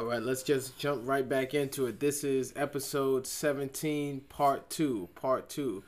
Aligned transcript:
All 0.00 0.06
right, 0.06 0.22
let's 0.22 0.42
just 0.42 0.78
jump 0.78 1.06
right 1.06 1.28
back 1.28 1.52
into 1.52 1.84
it. 1.84 2.00
This 2.00 2.24
is 2.24 2.54
episode 2.56 3.26
17, 3.26 4.22
part 4.30 4.70
2. 4.70 5.10
Part 5.14 5.50
2. 5.50 5.84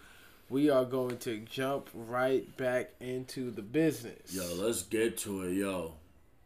We 0.50 0.68
are 0.68 0.84
going 0.84 1.16
to 1.20 1.38
jump 1.38 1.88
right 1.94 2.54
back 2.58 2.90
into 3.00 3.50
the 3.50 3.62
business. 3.62 4.34
Yo, 4.34 4.44
let's 4.54 4.82
get 4.82 5.16
to 5.20 5.44
it, 5.44 5.54
yo. 5.54 5.94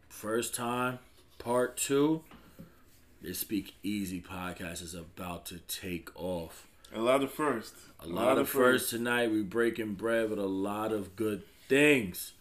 First 0.08 0.54
time, 0.54 1.00
part 1.38 1.76
two. 1.76 2.22
The 3.21 3.34
Speak 3.34 3.75
Easy 3.83 4.21
podcast 4.21 4.80
is 4.80 4.95
about 4.95 5.45
to 5.46 5.59
take 5.59 6.09
off. 6.14 6.69
A 6.95 7.01
lot 7.01 7.25
of 7.25 7.33
first. 7.33 7.75
A 7.98 8.07
lot 8.07 8.39
of 8.39 8.48
first 8.48 8.91
tonight. 8.91 9.33
We 9.33 9.43
breaking 9.43 9.95
bread 9.95 10.30
with 10.30 10.39
a 10.39 10.46
lot 10.46 10.93
of 10.93 11.17
good 11.17 11.43
things. 11.69 12.35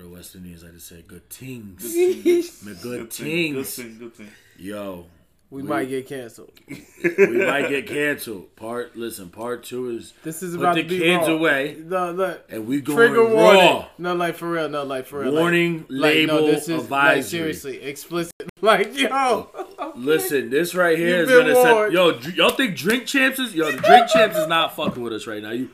Or 0.00 0.04
the 0.04 0.08
West 0.08 0.34
Indians 0.34 0.62
like 0.64 0.72
to 0.72 0.80
say, 0.80 1.04
good 1.06 1.28
things. 1.28 1.82
Good 1.82 2.22
things. 2.22 2.60
The 2.60 2.74
good 2.82 3.00
Good 3.00 3.12
thing. 3.12 3.52
Good 3.54 3.66
things. 3.66 3.74
thing. 3.76 3.98
Good 3.98 4.14
thing. 4.14 4.28
Yo, 4.56 5.06
we, 5.50 5.62
might 5.62 5.88
get 5.88 6.06
canceled. 6.08 6.52
we 6.68 7.26
might 7.44 7.68
get 7.68 7.86
canceled. 7.86 8.54
Part 8.56 8.96
listen, 8.96 9.28
part 9.30 9.64
two 9.64 9.90
is 9.90 10.14
This 10.22 10.42
is 10.42 10.54
Put 10.54 10.60
about 10.62 10.74
the 10.76 10.82
to 10.84 10.88
be 10.88 10.98
kids 11.00 11.28
raw. 11.28 11.34
away. 11.34 11.76
No, 11.84 12.12
look. 12.12 12.44
and 12.48 12.66
we 12.66 12.80
going 12.80 12.96
Trigger 12.96 13.22
raw. 13.24 13.30
warning. 13.34 13.84
No, 13.98 14.14
like 14.14 14.36
for 14.36 14.50
real. 14.50 14.68
No, 14.70 14.84
like 14.84 15.06
for 15.06 15.20
real. 15.20 15.32
like- 15.32 15.40
Warning, 15.40 15.78
like, 15.90 16.14
label, 16.14 16.34
no, 16.36 16.46
this 16.46 16.62
is, 16.68 16.70
Like, 16.70 16.82
advisory. 16.82 17.22
seriously, 17.22 17.82
explicit. 17.82 18.32
Like, 18.62 18.94
yo. 18.98 19.08
Oh, 19.54 19.92
listen, 19.96 20.50
this 20.50 20.74
right 20.74 20.96
here 20.98 21.20
You've 21.20 21.30
is 21.30 21.34
been 21.44 21.54
gonna 21.54 21.88
set. 21.88 21.92
Yo, 21.92 22.18
y'all 22.34 22.50
think 22.54 22.76
Drink 22.76 23.06
Champs 23.06 23.38
is? 23.38 23.54
Yo, 23.54 23.70
Drink 23.70 24.06
Champs 24.08 24.36
is 24.36 24.46
not 24.48 24.76
fucking 24.76 25.02
with 25.02 25.14
us 25.14 25.26
right 25.26 25.42
now. 25.42 25.50
You, 25.52 25.70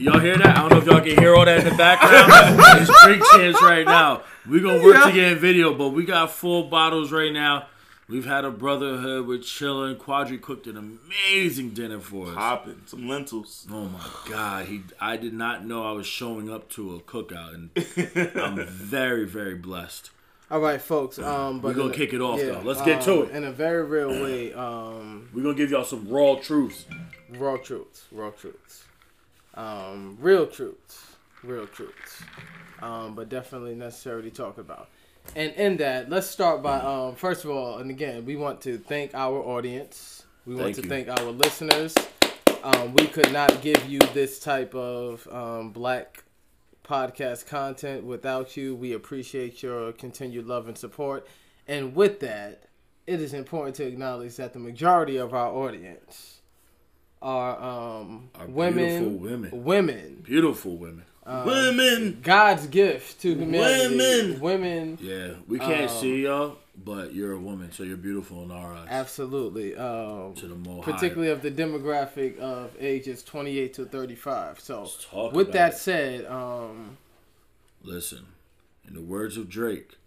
y'all 0.00 0.18
hear 0.18 0.36
that? 0.38 0.56
I 0.56 0.60
don't 0.60 0.70
know 0.70 0.78
if 0.78 0.86
y'all 0.86 1.00
can 1.00 1.18
hear 1.18 1.34
all 1.34 1.44
that 1.44 1.58
in 1.60 1.64
the 1.70 1.76
background. 1.76 2.60
it's 2.82 3.04
Drink 3.04 3.22
Champs 3.32 3.62
right 3.62 3.86
now. 3.86 4.22
We 4.48 4.60
gonna 4.60 4.82
work 4.82 4.94
Yeah. 4.96 5.04
to 5.06 5.12
get 5.12 5.32
in 5.32 5.38
video, 5.38 5.74
but 5.74 5.90
we 5.90 6.04
got 6.04 6.30
full 6.30 6.64
bottles 6.64 7.12
right 7.12 7.32
now. 7.32 7.66
We've 8.08 8.24
had 8.26 8.44
a 8.44 8.50
brotherhood. 8.50 9.28
We're 9.28 9.38
chilling. 9.38 9.94
Quadri 9.96 10.40
cooked 10.42 10.66
an 10.66 10.76
amazing 10.76 11.70
dinner 11.70 12.00
for 12.00 12.26
us. 12.28 12.34
Popping. 12.34 12.82
Some 12.86 13.06
lentils. 13.08 13.66
Oh 13.70 13.84
my 13.84 14.04
god, 14.28 14.66
he! 14.66 14.82
I 15.00 15.16
did 15.16 15.32
not 15.32 15.64
know 15.64 15.84
I 15.88 15.92
was 15.92 16.06
showing 16.08 16.50
up 16.50 16.68
to 16.70 16.96
a 16.96 17.00
cookout, 17.00 17.54
and 17.54 18.36
I'm 18.36 18.66
very, 18.66 19.26
very 19.26 19.54
blessed. 19.54 20.10
All 20.50 20.58
right, 20.58 20.80
folks. 20.82 21.20
Um, 21.20 21.60
but 21.60 21.68
We 21.68 21.74
gonna 21.74 21.90
a- 21.90 21.94
kick 21.94 22.12
it 22.12 22.20
off, 22.20 22.40
though. 22.40 22.60
Let's 22.64 22.82
get 22.82 23.02
to 23.02 23.12
um, 23.22 23.28
it. 23.28 23.36
In 23.36 23.44
a 23.44 23.52
very 23.52 23.84
real 23.84 24.08
way, 24.24 24.52
um, 24.54 25.28
We're 25.32 25.44
gonna 25.44 25.54
give 25.54 25.70
y'all 25.70 25.84
some 25.84 26.08
raw 26.08 26.34
truths. 26.34 26.86
raw 27.38 27.58
truths, 27.58 28.06
raw 28.10 28.30
truths, 28.30 28.82
um, 29.60 30.16
real 30.20 30.46
truths, 30.46 31.16
real 31.42 31.66
truths, 31.66 32.22
um, 32.80 33.14
but 33.14 33.28
definitely 33.28 33.74
necessary 33.74 34.22
to 34.22 34.30
talk 34.30 34.58
about. 34.58 34.88
And 35.36 35.52
in 35.54 35.76
that, 35.78 36.08
let's 36.08 36.26
start 36.26 36.62
by 36.62 36.80
um, 36.80 37.14
first 37.14 37.44
of 37.44 37.50
all, 37.50 37.78
and 37.78 37.90
again, 37.90 38.24
we 38.24 38.36
want 38.36 38.62
to 38.62 38.78
thank 38.78 39.14
our 39.14 39.38
audience. 39.38 40.24
We 40.46 40.54
want 40.54 40.74
Thank 40.74 40.76
to 40.76 40.82
you. 40.82 40.88
thank 40.88 41.20
our 41.20 41.30
listeners. 41.30 41.94
Um, 42.64 42.94
we 42.94 43.06
could 43.06 43.30
not 43.30 43.60
give 43.60 43.86
you 43.86 43.98
this 44.14 44.40
type 44.40 44.74
of 44.74 45.28
um, 45.30 45.70
black 45.70 46.24
podcast 46.82 47.46
content 47.46 48.04
without 48.04 48.56
you. 48.56 48.74
We 48.74 48.94
appreciate 48.94 49.62
your 49.62 49.92
continued 49.92 50.46
love 50.46 50.66
and 50.66 50.76
support. 50.76 51.26
And 51.68 51.94
with 51.94 52.20
that, 52.20 52.64
it 53.06 53.20
is 53.20 53.34
important 53.34 53.76
to 53.76 53.86
acknowledge 53.86 54.36
that 54.36 54.54
the 54.54 54.58
majority 54.58 55.18
of 55.18 55.34
our 55.34 55.50
audience 55.50 56.39
are 57.22 57.60
um, 58.00 58.30
Are 58.34 58.46
women, 58.46 59.18
beautiful 59.18 59.18
women. 59.30 59.64
women, 59.64 60.22
Beautiful 60.24 60.76
women. 60.76 61.04
Women. 61.26 62.20
God's 62.22 62.66
gift 62.66 63.20
to 63.22 63.34
humanity. 63.34 63.96
Women. 63.96 64.40
women, 64.40 64.98
Yeah, 65.00 65.34
we 65.46 65.58
can't 65.58 65.90
Um, 65.90 66.00
see 66.00 66.22
y'all, 66.24 66.56
but 66.82 67.14
you're 67.14 67.32
a 67.32 67.38
woman, 67.38 67.70
so 67.70 67.84
you're 67.84 67.96
beautiful 67.98 68.42
in 68.42 68.50
our 68.50 68.72
eyes. 68.72 68.88
absolutely. 68.90 69.76
Um, 69.76 70.34
to 70.34 70.48
the 70.48 70.56
more 70.56 70.82
particularly 70.82 71.30
of 71.30 71.42
the 71.42 71.50
demographic 71.50 72.38
of 72.38 72.74
ages 72.80 73.22
28 73.22 73.74
to 73.74 73.84
35. 73.84 74.58
So, 74.60 74.90
with 75.32 75.52
that 75.52 75.74
it. 75.74 75.76
said, 75.76 76.26
um, 76.26 76.96
Listen, 77.82 78.26
in 78.88 78.94
the 78.94 79.00
words 79.02 79.36
of 79.36 79.48
Drake, 79.48 79.98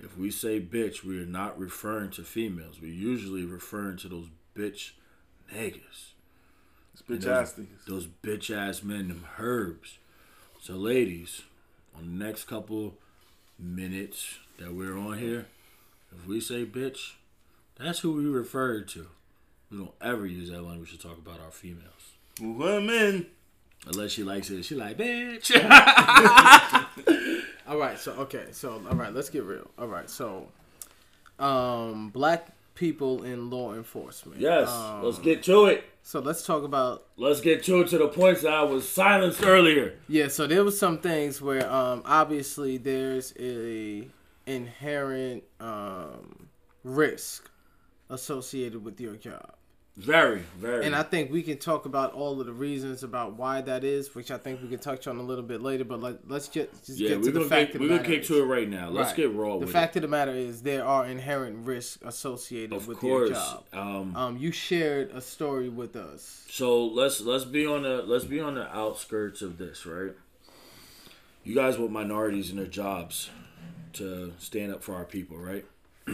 if 0.00 0.16
we 0.16 0.30
say 0.30 0.60
bitch, 0.60 1.04
we 1.04 1.20
are 1.20 1.26
not 1.26 1.58
referring 1.58 2.10
to 2.12 2.22
females. 2.22 2.80
We're 2.80 2.92
usually 2.92 3.44
referring 3.44 3.98
to 3.98 4.08
those 4.08 4.28
bitch 4.56 4.92
niggas. 5.52 6.12
It's 6.94 7.02
bitch 7.02 7.22
those, 7.22 7.26
ass 7.26 7.54
niggas. 7.58 7.84
Those 7.86 8.06
bitch 8.22 8.56
ass 8.56 8.82
men, 8.82 9.08
them 9.08 9.26
herbs. 9.38 9.98
So, 10.60 10.74
ladies, 10.74 11.42
on 11.96 12.18
the 12.18 12.24
next 12.24 12.44
couple 12.44 12.94
minutes 13.58 14.38
that 14.58 14.72
we're 14.72 14.96
on 14.96 15.18
here, 15.18 15.46
if 16.16 16.26
we 16.26 16.40
say 16.40 16.64
bitch, 16.64 17.12
that's 17.78 17.98
who 17.98 18.12
we 18.12 18.24
refer 18.26 18.80
to. 18.80 19.08
We 19.70 19.78
don't 19.78 19.94
ever 20.00 20.24
use 20.26 20.50
that 20.50 20.62
language 20.62 20.92
to 20.92 20.98
talk 20.98 21.18
about 21.18 21.40
our 21.40 21.50
females. 21.50 22.12
Women. 22.40 23.26
Unless 23.86 24.12
she 24.12 24.22
likes 24.22 24.48
it, 24.50 24.64
she 24.64 24.74
like 24.76 24.96
bitch. 24.96 25.50
all 27.66 27.76
right. 27.76 27.98
So, 27.98 28.12
okay. 28.12 28.46
So, 28.52 28.80
all 28.88 28.96
right, 28.96 29.12
let's 29.12 29.28
get 29.28 29.42
real. 29.42 29.68
All 29.78 29.88
right. 29.88 30.08
So, 30.08 30.48
um, 31.38 32.10
black 32.10 32.48
people 32.74 33.24
in 33.24 33.50
law 33.50 33.74
enforcement. 33.74 34.40
yes, 34.40 34.68
Um, 34.68 35.02
let's 35.02 35.18
get 35.18 35.42
to 35.44 35.66
it. 35.66 35.84
So, 36.06 36.20
let's 36.20 36.44
talk 36.44 36.64
about 36.64 37.06
Let's 37.16 37.40
get 37.40 37.64
to 37.64 37.80
it 37.80 37.88
to 37.88 37.96
the 37.98 38.08
points 38.08 38.42
that 38.42 38.52
I 38.52 38.62
was 38.62 38.86
silenced 38.86 39.42
earlier. 39.42 39.94
Yeah, 40.06 40.28
so 40.28 40.46
there 40.46 40.62
was 40.62 40.78
some 40.78 40.98
things 40.98 41.40
where 41.40 41.68
um 41.72 42.02
obviously 42.04 42.76
there's 42.76 43.32
a 43.38 44.06
inherent 44.46 45.44
um 45.60 46.50
risk 46.84 47.50
associated 48.10 48.84
with 48.84 49.00
your 49.00 49.16
job. 49.16 49.54
Very, 49.96 50.42
very. 50.58 50.84
And 50.84 50.94
I 50.94 51.04
think 51.04 51.30
we 51.30 51.40
can 51.44 51.56
talk 51.56 51.84
about 51.86 52.12
all 52.14 52.40
of 52.40 52.46
the 52.46 52.52
reasons 52.52 53.04
about 53.04 53.34
why 53.34 53.60
that 53.60 53.84
is, 53.84 54.12
which 54.12 54.32
I 54.32 54.38
think 54.38 54.60
we 54.60 54.68
can 54.68 54.80
touch 54.80 55.06
on 55.06 55.18
a 55.18 55.22
little 55.22 55.44
bit 55.44 55.62
later, 55.62 55.84
but 55.84 56.00
let, 56.00 56.28
let's 56.28 56.48
just, 56.48 56.84
just 56.84 56.98
yeah, 56.98 57.10
get 57.10 57.18
to 57.22 57.24
the 57.26 57.32
gonna 57.32 57.44
fact 57.48 57.72
get, 57.72 57.74
of 57.76 57.80
we're 57.82 57.86
the 57.86 57.94
gonna 57.98 58.08
matter 58.08 58.14
kick 58.16 58.26
to 58.26 58.42
it 58.42 58.46
right 58.46 58.68
now. 58.68 58.88
Let's 58.90 59.10
Right. 59.10 59.16
get 59.18 59.32
raw 59.34 59.56
The 59.58 59.68
fact 59.68 59.94
of 59.94 60.02
the 60.02 60.08
matter 60.08 60.32
is 60.32 60.62
there 60.62 60.84
are 60.84 61.06
inherent 61.06 61.64
risks 61.64 62.00
associated. 62.04 62.72
Of 62.72 62.88
with 62.88 62.98
course. 62.98 63.28
your 63.30 63.36
job. 63.38 63.64
Um, 63.72 64.16
Um, 64.16 64.36
you 64.36 64.50
shared 64.50 65.12
a 65.12 65.20
story 65.20 65.68
with 65.68 65.94
us. 65.94 66.44
so 66.50 66.84
let's 66.84 67.20
let's 67.20 67.44
be 67.44 67.64
on 67.64 67.84
the 67.84 68.02
let's 68.02 68.24
be 68.24 68.40
on 68.40 68.56
the 68.56 68.66
outskirts 68.76 69.42
of 69.42 69.58
this, 69.58 69.86
right? 69.86 70.12
You 71.44 71.54
guys 71.54 71.78
want 71.78 71.92
minorities 71.92 72.50
in 72.50 72.56
their 72.56 72.66
jobs 72.66 73.30
to 73.92 74.32
stand 74.38 74.72
up 74.72 74.82
for 74.82 74.96
our 74.96 75.04
people, 75.04 75.36
right? 75.36 75.64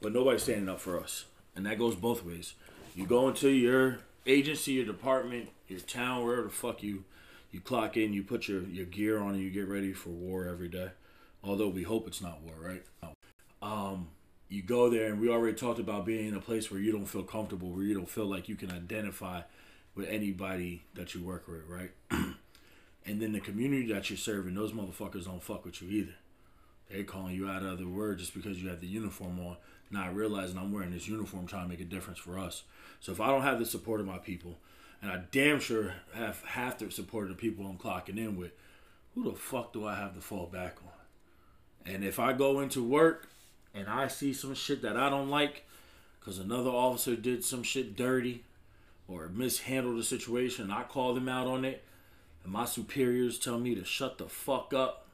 but 0.00 0.12
nobody's 0.14 0.44
standing 0.44 0.68
up 0.70 0.80
for 0.80 0.98
us, 0.98 1.26
and 1.54 1.66
that 1.66 1.78
goes 1.78 1.94
both 1.94 2.24
ways. 2.24 2.54
You 2.94 3.06
go 3.06 3.28
into 3.28 3.48
your 3.48 4.00
agency, 4.26 4.72
your 4.72 4.84
department, 4.84 5.48
your 5.68 5.80
town, 5.80 6.24
wherever 6.24 6.44
the 6.44 6.50
fuck 6.50 6.82
you 6.82 7.04
you 7.52 7.60
clock 7.60 7.96
in, 7.96 8.12
you 8.12 8.22
put 8.22 8.48
your 8.48 8.62
your 8.62 8.86
gear 8.86 9.20
on, 9.20 9.34
and 9.34 9.42
you 9.42 9.50
get 9.50 9.68
ready 9.68 9.92
for 9.92 10.10
war 10.10 10.46
every 10.46 10.68
day. 10.68 10.90
Although 11.42 11.68
we 11.68 11.82
hope 11.82 12.06
it's 12.06 12.20
not 12.20 12.42
war, 12.42 12.54
right? 12.60 12.82
Um, 13.62 14.08
you 14.48 14.62
go 14.62 14.90
there, 14.90 15.06
and 15.06 15.20
we 15.20 15.28
already 15.28 15.56
talked 15.56 15.78
about 15.78 16.04
being 16.04 16.28
in 16.28 16.34
a 16.34 16.40
place 16.40 16.70
where 16.70 16.80
you 16.80 16.92
don't 16.92 17.06
feel 17.06 17.22
comfortable, 17.22 17.70
where 17.70 17.84
you 17.84 17.94
don't 17.94 18.08
feel 18.08 18.26
like 18.26 18.48
you 18.48 18.56
can 18.56 18.70
identify 18.70 19.42
with 19.94 20.08
anybody 20.08 20.82
that 20.94 21.14
you 21.14 21.22
work 21.22 21.46
with, 21.48 21.66
right? 21.68 21.90
and 22.10 23.22
then 23.22 23.32
the 23.32 23.40
community 23.40 23.92
that 23.92 24.10
you're 24.10 24.16
serving, 24.16 24.54
those 24.54 24.72
motherfuckers 24.72 25.24
don't 25.24 25.42
fuck 25.42 25.64
with 25.64 25.80
you 25.80 25.88
either. 25.88 26.14
They 26.90 27.04
calling 27.04 27.34
you 27.34 27.48
out 27.48 27.62
of 27.62 27.78
the 27.78 27.86
word 27.86 28.18
just 28.18 28.34
because 28.34 28.62
you 28.62 28.68
have 28.68 28.80
the 28.80 28.86
uniform 28.86 29.38
on, 29.40 29.56
not 29.90 30.14
realizing 30.14 30.56
I'm 30.56 30.72
wearing 30.72 30.92
this 30.92 31.08
uniform 31.08 31.46
trying 31.46 31.64
to 31.64 31.68
make 31.68 31.80
a 31.80 31.84
difference 31.84 32.18
for 32.18 32.38
us. 32.38 32.62
So 33.00 33.12
if 33.12 33.20
I 33.20 33.28
don't 33.28 33.42
have 33.42 33.58
the 33.58 33.66
support 33.66 34.00
of 34.00 34.06
my 34.06 34.18
people, 34.18 34.58
and 35.02 35.10
I 35.10 35.22
damn 35.32 35.60
sure 35.60 35.94
have 36.14 36.42
half 36.44 36.78
the 36.78 36.90
support 36.90 37.24
of 37.24 37.30
the 37.30 37.40
people 37.40 37.66
I'm 37.66 37.78
clocking 37.78 38.18
in 38.18 38.36
with, 38.36 38.52
who 39.14 39.24
the 39.24 39.32
fuck 39.32 39.72
do 39.72 39.86
I 39.86 39.96
have 39.96 40.14
to 40.14 40.20
fall 40.20 40.46
back 40.46 40.76
on? 40.84 41.92
And 41.92 42.04
if 42.04 42.18
I 42.18 42.32
go 42.32 42.60
into 42.60 42.82
work 42.82 43.28
and 43.74 43.88
I 43.88 44.08
see 44.08 44.32
some 44.32 44.54
shit 44.54 44.82
that 44.82 44.96
I 44.96 45.08
don't 45.10 45.30
like, 45.30 45.64
because 46.18 46.38
another 46.38 46.70
officer 46.70 47.16
did 47.16 47.44
some 47.44 47.62
shit 47.62 47.96
dirty 47.96 48.44
or 49.08 49.28
mishandled 49.28 49.98
the 49.98 50.04
situation, 50.04 50.70
I 50.70 50.82
call 50.82 51.14
them 51.14 51.28
out 51.28 51.46
on 51.46 51.64
it, 51.64 51.82
and 52.44 52.52
my 52.52 52.64
superiors 52.64 53.38
tell 53.38 53.58
me 53.58 53.74
to 53.74 53.84
shut 53.84 54.18
the 54.18 54.28
fuck 54.28 54.72
up, 54.72 55.08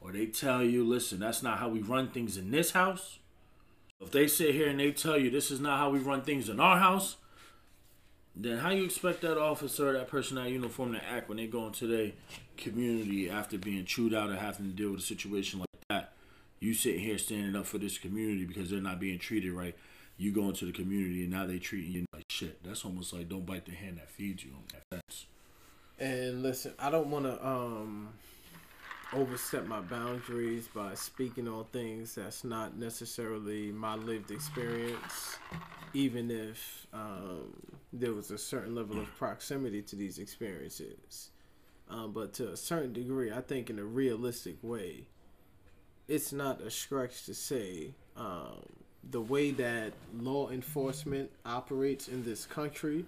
or 0.00 0.10
they 0.10 0.26
tell 0.26 0.64
you, 0.64 0.84
listen, 0.84 1.20
that's 1.20 1.42
not 1.42 1.58
how 1.58 1.68
we 1.68 1.80
run 1.80 2.08
things 2.08 2.36
in 2.36 2.50
this 2.50 2.72
house. 2.72 3.18
If 4.02 4.10
they 4.10 4.26
sit 4.26 4.54
here 4.54 4.68
and 4.68 4.80
they 4.80 4.90
tell 4.92 5.16
you 5.16 5.30
this 5.30 5.50
is 5.50 5.60
not 5.60 5.78
how 5.78 5.90
we 5.90 6.00
run 6.00 6.22
things 6.22 6.48
in 6.48 6.58
our 6.58 6.78
house, 6.78 7.16
then 8.34 8.58
how 8.58 8.70
you 8.70 8.84
expect 8.84 9.20
that 9.22 9.38
officer 9.38 9.90
or 9.90 9.92
that 9.92 10.08
person 10.08 10.38
in 10.38 10.44
that 10.44 10.50
uniform 10.50 10.94
to 10.94 11.04
act 11.04 11.28
when 11.28 11.38
they 11.38 11.46
go 11.46 11.66
into 11.66 11.86
their 11.86 12.12
community 12.56 13.30
after 13.30 13.58
being 13.58 13.84
chewed 13.84 14.14
out 14.14 14.30
and 14.30 14.38
having 14.38 14.70
to 14.70 14.72
deal 14.76 14.90
with 14.90 15.00
a 15.00 15.04
situation 15.04 15.60
like 15.60 15.68
that? 15.90 16.12
You 16.58 16.74
sitting 16.74 17.00
here 17.00 17.18
standing 17.18 17.54
up 17.56 17.66
for 17.66 17.78
this 17.78 17.98
community 17.98 18.44
because 18.44 18.70
they're 18.70 18.80
not 18.80 19.00
being 19.00 19.18
treated 19.18 19.52
right. 19.52 19.76
You 20.16 20.32
go 20.32 20.48
into 20.48 20.64
the 20.64 20.72
community 20.72 21.22
and 21.22 21.30
now 21.30 21.46
they 21.46 21.58
treating 21.58 21.92
you 21.92 22.04
like 22.12 22.24
shit. 22.28 22.62
That's 22.64 22.84
almost 22.84 23.12
like 23.12 23.28
don't 23.28 23.44
bite 23.44 23.66
the 23.66 23.72
hand 23.72 23.98
that 23.98 24.10
feeds 24.10 24.44
you. 24.44 24.52
That's 24.90 25.26
And 25.98 26.42
listen, 26.42 26.72
I 26.78 26.90
don't 26.90 27.08
want 27.08 27.24
to 27.26 27.46
um 27.46 28.14
overstep 29.14 29.66
my 29.66 29.80
boundaries 29.80 30.68
by 30.74 30.94
speaking 30.94 31.46
on 31.46 31.64
things 31.72 32.14
that's 32.14 32.44
not 32.44 32.76
necessarily 32.76 33.70
my 33.70 33.94
lived 33.94 34.30
experience, 34.30 35.36
even 35.92 36.30
if 36.30 36.86
um, 36.92 37.52
there 37.92 38.12
was 38.12 38.30
a 38.30 38.38
certain 38.38 38.74
level 38.74 38.98
of 38.98 39.06
proximity 39.18 39.82
to 39.82 39.96
these 39.96 40.18
experiences. 40.18 41.30
Um, 41.90 42.12
but 42.12 42.32
to 42.34 42.52
a 42.52 42.56
certain 42.56 42.92
degree, 42.92 43.30
I 43.30 43.42
think 43.42 43.68
in 43.68 43.78
a 43.78 43.84
realistic 43.84 44.56
way, 44.62 45.08
it's 46.08 46.32
not 46.32 46.60
a 46.62 46.70
stretch 46.70 47.24
to 47.26 47.34
say 47.34 47.90
um, 48.16 48.64
the 49.10 49.20
way 49.20 49.50
that 49.50 49.92
law 50.18 50.48
enforcement 50.48 51.30
operates 51.44 52.08
in 52.08 52.24
this 52.24 52.46
country 52.46 53.04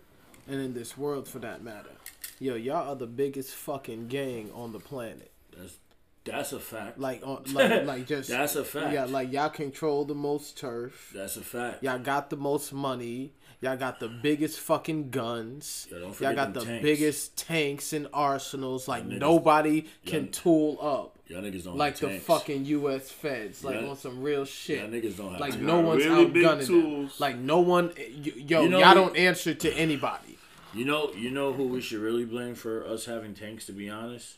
and 0.47 0.61
in 0.61 0.75
this 0.75 0.99
world 0.99 1.27
for 1.27 1.39
that 1.39 1.63
matter. 1.63 1.93
Yo, 2.39 2.57
y'all 2.57 2.91
are 2.91 2.97
the 2.97 3.07
biggest 3.07 3.55
fucking 3.55 4.09
gang 4.09 4.51
on 4.55 4.73
the 4.73 4.81
planet. 4.81 5.31
That's 5.57 5.79
that's 6.25 6.53
a 6.53 6.59
fact. 6.61 6.99
Like, 6.99 7.23
on, 7.27 7.39
uh, 7.49 7.53
like, 7.53 7.85
like 7.87 8.07
just 8.07 8.29
That's 8.31 8.57
a 8.57 8.65
fact. 8.65 8.93
Yeah, 8.93 9.05
like 9.05 9.33
y'all 9.33 9.51
control 9.51 10.05
the 10.05 10.15
most 10.15 10.57
turf. 10.59 11.13
That's 11.15 11.37
a 11.37 11.43
fact. 11.43 11.83
Y'all 11.83 11.99
got 11.99 12.31
the 12.31 12.37
most 12.37 12.73
money. 12.73 13.33
Y'all 13.61 13.77
got 13.77 13.99
the 13.99 14.09
biggest 14.09 14.61
fucking 14.61 15.09
guns. 15.11 15.87
Yeah, 15.91 15.99
don't 15.99 16.05
Y'all 16.09 16.13
forget 16.13 16.37
got 16.37 16.55
the 16.55 16.65
tanks. 16.65 16.83
biggest 16.83 17.37
tanks 17.39 17.93
and 17.95 18.09
arsenals. 18.13 18.87
Like 18.89 19.05
niggas- 19.07 19.19
nobody 19.21 19.87
can 20.05 20.31
tool 20.31 20.79
up. 20.83 21.19
Y'all 21.29 21.41
niggas 21.41 21.65
don't 21.65 21.77
Like 21.79 21.95
have 21.99 22.01
the 22.01 22.09
tanks. 22.17 22.25
fucking 22.27 22.65
U.S. 22.67 23.11
Feds, 23.11 23.65
like 23.65 23.81
Yeah. 23.81 23.89
on 23.89 23.97
some 23.97 24.23
real 24.23 24.45
shit. 24.45 24.81
Y'all 24.81 24.89
niggas 24.89 25.17
don't 25.17 25.31
have 25.33 25.41
like 25.41 25.53
tanks. 25.53 25.65
no 25.67 25.81
one's 25.81 26.05
really 26.05 26.27
big 26.27 26.45
outgunning 26.45 26.67
them. 27.07 27.11
Like 27.19 27.37
no 27.39 27.61
one, 27.61 27.91
eh, 27.97 28.03
y- 28.23 28.33
yo, 28.37 28.63
You 28.65 28.69
know- 28.69 28.81
y'all 28.81 28.95
don't 28.95 29.17
answer 29.17 29.55
to 29.55 29.73
anybody. 29.73 30.37
You 30.75 30.85
know, 30.85 31.13
you 31.15 31.31
know 31.31 31.53
who 31.55 31.69
we 31.69 31.81
should 31.81 32.01
really 32.01 32.27
blame 32.27 32.55
for 32.57 32.85
us 32.85 33.07
having 33.07 33.33
tanks. 33.33 33.65
To 33.67 33.73
be 33.73 33.89
honest, 33.89 34.37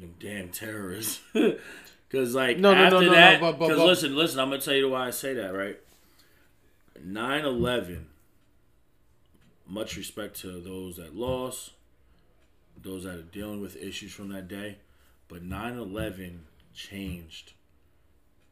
them 0.00 0.14
damn 0.20 0.48
terrorists. 0.50 1.20
Because 2.08 2.36
like 2.36 2.58
No, 2.58 2.72
no, 2.72 2.78
no, 2.78 2.84
after 2.84 3.00
no, 3.00 3.06
no, 3.06 3.10
that, 3.12 3.40
but- 3.40 3.58
but- 3.58 3.66
because 3.66 3.78
but- 3.80 3.86
listen, 3.86 4.14
listen, 4.16 4.38
I'm 4.38 4.48
gonna 4.48 4.60
tell 4.62 4.74
you 4.74 4.88
why 4.90 5.08
I 5.08 5.10
say 5.10 5.34
that. 5.34 5.52
Right, 5.52 5.76
9/11. 7.04 8.04
Much 9.66 9.96
respect 9.96 10.38
to 10.42 10.60
those 10.60 10.96
that 10.96 11.16
lost, 11.16 11.72
those 12.80 13.02
that 13.02 13.14
are 13.16 13.22
dealing 13.22 13.60
with 13.60 13.76
issues 13.76 14.12
from 14.12 14.28
that 14.28 14.46
day, 14.46 14.78
but 15.28 15.42
9/11 15.42 16.42
changed 16.72 17.54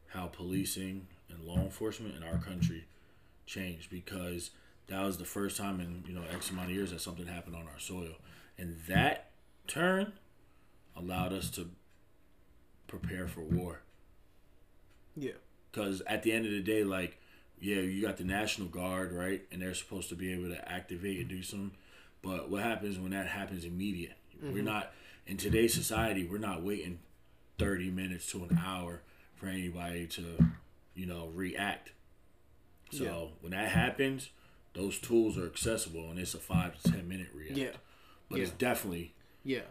how 0.07 0.27
policing 0.27 1.07
and 1.29 1.39
law 1.45 1.57
enforcement 1.59 2.15
in 2.15 2.23
our 2.23 2.37
country 2.37 2.85
changed 3.45 3.89
because 3.89 4.51
that 4.87 5.01
was 5.01 5.17
the 5.17 5.25
first 5.25 5.55
time 5.55 5.79
in 5.79 6.03
you 6.05 6.13
know 6.13 6.23
X 6.33 6.49
amount 6.49 6.69
of 6.69 6.75
years 6.75 6.91
that 6.91 6.99
something 6.99 7.27
happened 7.27 7.55
on 7.55 7.63
our 7.67 7.79
soil, 7.79 8.15
and 8.57 8.77
that 8.89 9.31
turn 9.67 10.11
allowed 10.95 11.33
us 11.33 11.49
to 11.51 11.69
prepare 12.87 13.27
for 13.27 13.41
war. 13.41 13.81
Yeah, 15.17 15.33
Because 15.71 16.01
at 16.07 16.23
the 16.23 16.31
end 16.33 16.45
of 16.45 16.51
the 16.51 16.61
day, 16.61 16.83
like, 16.83 17.19
yeah, 17.59 17.77
you 17.77 18.01
got 18.01 18.17
the 18.17 18.25
National 18.25 18.67
Guard, 18.67 19.13
right, 19.13 19.43
and 19.51 19.61
they're 19.61 19.73
supposed 19.73 20.09
to 20.09 20.15
be 20.15 20.33
able 20.33 20.49
to 20.49 20.69
activate 20.71 21.19
and 21.19 21.29
do 21.29 21.41
some. 21.41 21.71
But 22.21 22.49
what 22.49 22.63
happens 22.63 22.99
when 22.99 23.11
that 23.11 23.27
happens 23.27 23.63
immediate? 23.63 24.17
We're 24.41 24.49
mm-hmm. 24.49 24.65
not 24.65 24.91
in 25.25 25.37
today's 25.37 25.73
society. 25.73 26.25
We're 26.25 26.37
not 26.37 26.63
waiting 26.63 26.99
thirty 27.57 27.89
minutes 27.89 28.29
to 28.31 28.43
an 28.43 28.59
hour 28.63 29.01
for 29.35 29.47
anybody 29.47 30.07
to, 30.07 30.23
you 30.93 31.05
know, 31.05 31.27
react. 31.33 31.91
So 32.91 33.03
Yeah. 33.03 33.25
when 33.41 33.51
that 33.51 33.69
happens, 33.69 34.29
those 34.73 34.99
tools 34.99 35.37
are 35.37 35.45
accessible, 35.45 36.09
and 36.09 36.19
it's 36.19 36.33
a 36.33 36.39
five 36.39 36.81
to 36.81 36.91
ten 36.91 37.07
minute 37.07 37.29
react. 37.33 37.57
yeah, 37.57 37.71
but 38.29 38.39
it's 38.39 38.51
definitely 38.51 39.13
yeah. 39.43 39.61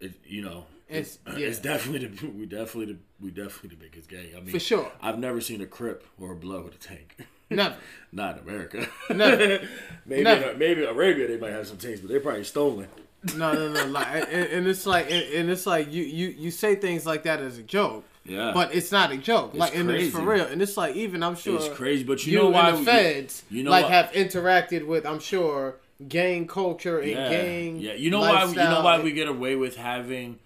It, 0.00 0.12
you 0.26 0.42
know, 0.42 0.66
It's- 0.88 1.18
it's, 1.26 1.36
yeah. 1.38 1.46
it's 1.48 1.58
definitely 1.58 2.06
the 2.08 2.26
we 2.28 2.46
definitely 2.46 2.94
the 2.94 2.98
we 3.20 3.30
definitely 3.30 3.70
the 3.70 3.76
biggest 3.76 4.08
gang. 4.08 4.28
I 4.36 4.40
mean, 4.40 4.50
For 4.50 4.60
sure. 4.60 4.90
I've 5.00 5.18
never 5.18 5.40
seen 5.40 5.60
a 5.60 5.66
Crip 5.66 6.06
or 6.20 6.32
a 6.32 6.36
Blood 6.36 6.64
with 6.64 6.74
a 6.74 6.78
tank. 6.78 7.16
Never. 7.50 7.76
Not 8.12 8.36
in 8.38 8.42
America. 8.42 8.88
Never. 9.10 9.60
maybe 10.06 10.22
Never. 10.24 10.50
In, 10.50 10.58
maybe 10.58 10.84
Arabia 10.84 11.28
they 11.28 11.38
might 11.38 11.52
have 11.52 11.66
some 11.66 11.76
tanks, 11.78 12.00
but 12.00 12.10
they're 12.10 12.20
probably 12.20 12.44
stolen. 12.44 12.88
No, 13.36 13.52
no, 13.52 13.72
no. 13.72 13.86
Like, 13.86 14.06
and, 14.30 14.46
and 14.46 14.66
it's 14.68 14.86
like, 14.86 15.10
and, 15.10 15.24
and 15.34 15.50
it's 15.50 15.66
like 15.66 15.92
you, 15.92 16.04
you, 16.04 16.28
you 16.28 16.50
say 16.52 16.76
things 16.76 17.04
like 17.06 17.24
that 17.24 17.40
as 17.40 17.58
a 17.58 17.62
joke. 17.62 18.04
Yeah. 18.24 18.52
But 18.54 18.74
it's 18.74 18.92
not 18.92 19.10
a 19.12 19.16
joke. 19.16 19.54
like, 19.54 19.74
and 19.76 19.90
it's 19.90 20.10
for 20.12 20.18
crazy. 20.22 20.42
real. 20.42 20.52
And 20.52 20.60
it's 20.62 20.76
like, 20.76 20.94
even 20.96 21.22
I'm 21.22 21.34
sure 21.36 21.56
It's 21.56 21.68
crazy, 21.68 22.04
but 22.04 22.24
you, 22.26 22.32
you, 22.32 22.38
know 22.38 22.50
why 22.50 22.72
the 22.72 22.78
feds 22.84 23.42
you 23.50 23.62
know 23.64 23.70
like 23.70 23.84
what- 23.84 23.92
have 23.92 24.10
interacted 24.12 24.86
with, 24.86 25.06
I'm 25.06 25.18
sure, 25.20 25.76
gang 26.06 26.46
culture 26.46 26.98
and 26.98 27.10
yeah, 27.10 27.30
gang. 27.30 27.76
yeah. 27.76 27.94
You 27.94 28.10
know 28.10 28.20
why? 28.20 28.44
You 28.44 28.54
know 28.54 28.82
why 28.82 29.00
we 29.00 29.12
get 29.12 29.28
away 29.28 29.56
with 29.56 29.76
having 29.76 30.38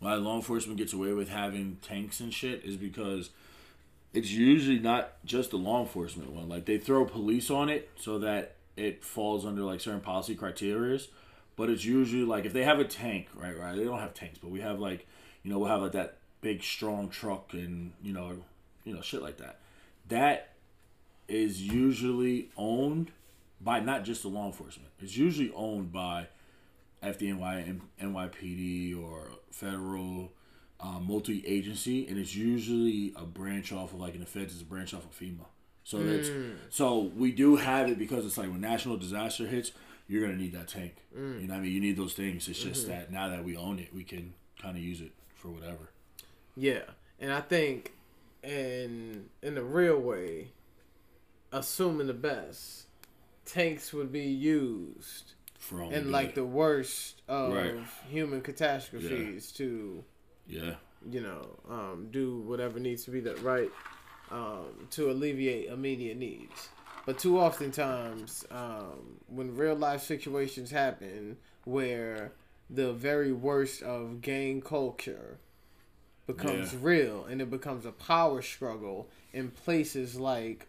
why 0.00 0.14
law 0.14 0.36
enforcement 0.36 0.78
gets 0.78 0.92
away 0.92 1.12
with 1.12 1.28
having 1.28 1.78
tanks 1.80 2.20
and 2.20 2.32
shit 2.32 2.64
is 2.64 2.76
because 2.76 3.30
it's 4.12 4.30
usually 4.30 4.78
not 4.78 5.12
just 5.24 5.50
the 5.50 5.56
law 5.56 5.80
enforcement 5.80 6.30
one. 6.30 6.48
Like 6.48 6.66
they 6.66 6.78
throw 6.78 7.04
police 7.04 7.50
on 7.50 7.68
it 7.68 7.90
so 7.96 8.18
that 8.18 8.56
it 8.76 9.04
falls 9.04 9.44
under 9.44 9.62
like 9.62 9.80
certain 9.80 10.00
policy 10.00 10.36
criterias. 10.36 11.08
But 11.56 11.70
it's 11.70 11.84
usually 11.84 12.24
like 12.24 12.44
if 12.44 12.52
they 12.52 12.64
have 12.64 12.80
a 12.80 12.84
tank, 12.84 13.28
right? 13.34 13.58
Right? 13.58 13.76
They 13.76 13.84
don't 13.84 14.00
have 14.00 14.14
tanks, 14.14 14.38
but 14.38 14.50
we 14.50 14.60
have 14.60 14.80
like, 14.80 15.06
you 15.42 15.50
know, 15.50 15.58
we'll 15.58 15.68
have 15.68 15.82
like 15.82 15.92
that 15.92 16.18
big 16.40 16.62
strong 16.62 17.08
truck 17.08 17.52
and 17.52 17.92
you 18.02 18.12
know, 18.12 18.38
you 18.84 18.94
know, 18.94 19.00
shit 19.00 19.22
like 19.22 19.38
that. 19.38 19.58
That 20.08 20.50
is 21.28 21.62
usually 21.62 22.50
owned 22.56 23.10
by 23.64 23.80
not 23.80 24.04
just 24.04 24.22
the 24.22 24.28
law 24.28 24.46
enforcement. 24.46 24.90
It's 25.00 25.16
usually 25.16 25.50
owned 25.54 25.90
by 25.90 26.28
FDNY, 27.02 27.80
NYPD, 28.00 29.02
or 29.02 29.30
federal 29.50 30.32
uh, 30.80 30.98
multi-agency, 31.00 32.06
and 32.06 32.18
it's 32.18 32.34
usually 32.34 33.12
a 33.16 33.24
branch 33.24 33.72
off 33.72 33.92
of 33.92 34.00
like 34.00 34.14
in 34.14 34.20
the 34.20 34.26
feds, 34.26 34.52
it's 34.52 34.62
a 34.62 34.66
branch 34.66 34.92
off 34.92 35.04
of 35.04 35.18
FEMA. 35.18 35.46
So 35.84 35.98
hmm. 35.98 36.10
that's 36.10 36.30
so 36.70 37.10
we 37.16 37.32
do 37.32 37.56
have 37.56 37.88
it 37.88 37.98
because 37.98 38.24
it's 38.26 38.38
like 38.38 38.50
when 38.50 38.60
national 38.60 38.96
disaster 38.96 39.46
hits, 39.46 39.72
you're 40.08 40.22
gonna 40.22 40.38
need 40.38 40.52
that 40.52 40.68
tank. 40.68 40.96
Hmm. 41.14 41.40
You 41.40 41.46
know, 41.46 41.54
what 41.54 41.60
I 41.60 41.62
mean, 41.62 41.72
you 41.72 41.80
need 41.80 41.96
those 41.96 42.14
things. 42.14 42.48
It's 42.48 42.62
just 42.62 42.82
mm-hmm. 42.82 42.90
that 42.90 43.12
now 43.12 43.28
that 43.28 43.44
we 43.44 43.56
own 43.56 43.78
it, 43.78 43.94
we 43.94 44.04
can 44.04 44.34
kind 44.60 44.76
of 44.76 44.82
use 44.82 45.00
it 45.00 45.12
for 45.34 45.48
whatever. 45.48 45.90
Yeah, 46.56 46.82
and 47.18 47.32
I 47.32 47.40
think, 47.40 47.92
in 48.42 49.26
in 49.42 49.54
the 49.54 49.62
real 49.62 49.98
way, 49.98 50.48
assuming 51.52 52.06
the 52.06 52.14
best, 52.14 52.86
tanks 53.54 53.92
would 53.92 54.10
be 54.10 54.22
used 54.26 55.34
only 55.72 55.96
in 55.96 56.10
like 56.10 56.34
the 56.34 56.44
worst 56.44 57.22
of 57.28 57.54
Right. 57.54 57.74
human 58.08 58.40
catastrophes 58.42 59.52
to 59.52 60.04
yeah, 60.46 60.74
you 61.10 61.20
know 61.20 61.58
um, 61.70 62.08
do 62.10 62.40
whatever 62.40 62.80
needs 62.80 63.04
to 63.04 63.10
be 63.12 63.20
that 63.20 63.40
right 63.42 63.70
um, 64.30 64.88
to 64.90 65.10
alleviate 65.10 65.68
immediate 65.68 66.16
needs. 66.18 66.68
But 67.06 67.18
too 67.18 67.38
often 67.38 67.70
times, 67.70 68.44
um, 68.50 69.20
when 69.28 69.54
real 69.56 69.74
life 69.76 70.02
situations 70.02 70.70
happen 70.70 71.36
where 71.64 72.32
the 72.70 72.92
very 72.92 73.30
worst 73.32 73.82
of 73.82 74.20
gang 74.22 74.62
culture 74.62 75.38
becomes 76.26 76.72
Yeah. 76.72 76.78
real 76.80 77.24
and 77.26 77.40
it 77.42 77.50
becomes 77.50 77.84
a 77.84 77.92
power 77.92 78.40
struggle 78.42 79.08
in 79.34 79.50
places 79.50 80.16
like, 80.18 80.66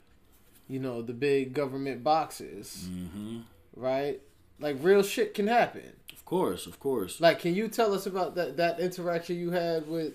you 0.68 0.80
know, 0.80 1.02
the 1.02 1.14
big 1.14 1.54
government 1.54 2.04
boxes, 2.04 2.88
hmm 2.90 3.40
right? 3.76 4.22
Like 4.60 4.78
real 4.82 5.04
shit 5.04 5.34
can 5.34 5.48
happen. 5.48 5.92
of 6.14 6.24
course, 6.26 6.66
of 6.66 6.80
course. 6.80 7.20
Like, 7.20 7.40
can 7.40 7.54
you 7.54 7.68
tell 7.68 7.94
us 7.94 8.06
about 8.06 8.36
that 8.36 8.58
that 8.58 8.80
interaction 8.80 9.38
you 9.38 9.52
had 9.52 9.88
with? 9.88 10.14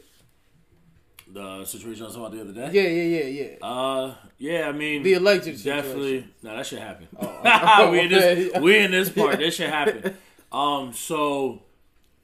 The 1.32 1.64
situation 1.64 2.02
I 2.02 2.06
was 2.06 2.16
talking 2.16 2.40
about 2.40 2.54
the 2.54 2.60
other 2.60 2.70
day. 2.72 2.82
Yeah, 2.82 2.88
yeah, 2.88 3.18
yeah, 3.22 3.48
yeah. 3.60 3.66
Uh, 3.66 4.14
yeah. 4.38 4.68
I 4.68 4.72
mean, 4.72 5.04
The 5.04 5.14
situation. 5.14 5.62
definitely. 5.64 6.26
No, 6.42 6.56
that 6.56 6.66
should 6.66 6.80
happen. 6.80 7.06
Oh, 7.20 7.90
we 7.92 8.00
in 8.00 8.08
this. 8.10 8.60
We 8.60 8.78
in 8.78 8.90
this 8.90 9.08
part. 9.10 9.38
This 9.38 9.54
should 9.54 9.70
happen. 9.80 10.16
Um, 10.50 10.92
so 10.92 11.62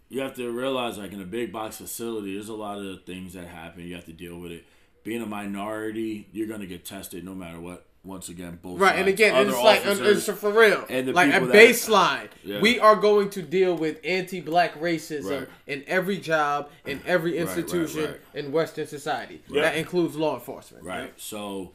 you 0.09 0.21
have 0.23 0.35
to 0.37 0.51
realize, 0.51 0.99
like 0.99 1.13
in 1.13 1.21
a 1.21 1.25
big 1.27 1.53
box 1.53 1.77
facility, 1.77 2.35
there's 2.35 2.49
a 2.49 2.55
lot 2.55 2.79
of 2.79 3.05
things 3.05 3.35
that 3.35 3.47
happen. 3.47 3.85
You 3.85 3.95
have 3.95 4.07
to 4.07 4.13
deal 4.13 4.39
with 4.39 4.51
it. 4.51 4.65
Being 5.05 5.23
a 5.23 5.27
minority, 5.27 6.27
you're 6.33 6.49
gonna 6.49 6.67
get 6.67 6.85
tested 6.85 7.25
no 7.25 7.35
matter 7.35 7.61
what. 7.61 7.87
Once 8.07 8.29
again, 8.29 8.59
both 8.63 8.79
Right, 8.79 8.97
and 8.97 9.09
again, 9.09 9.35
it's 9.47 9.57
like 9.57 9.85
um, 9.85 9.99
it's 10.01 10.27
for 10.29 10.51
real. 10.51 10.85
and 10.89 11.09
the 11.09 11.13
like 11.13 11.35
a 11.35 11.41
baseline. 11.41 12.29
Yeah. 12.45 12.61
We 12.61 12.79
are 12.79 12.95
going 12.97 13.31
to 13.31 13.43
deal 13.43 13.77
with 13.77 13.99
anti-black 14.05 14.79
racism 14.81 15.41
Right. 15.41 15.49
in 15.67 15.85
every 15.87 16.19
job, 16.19 16.71
in 16.85 17.01
every 17.07 17.33
right, 17.33 17.41
institution 17.41 18.05
right. 18.05 18.21
in 18.35 18.53
Western 18.53 18.87
society. 18.87 19.43
That 19.51 19.77
includes 19.77 20.15
law 20.17 20.35
enforcement. 20.35 20.85
Right. 20.85 21.13
So, 21.17 21.73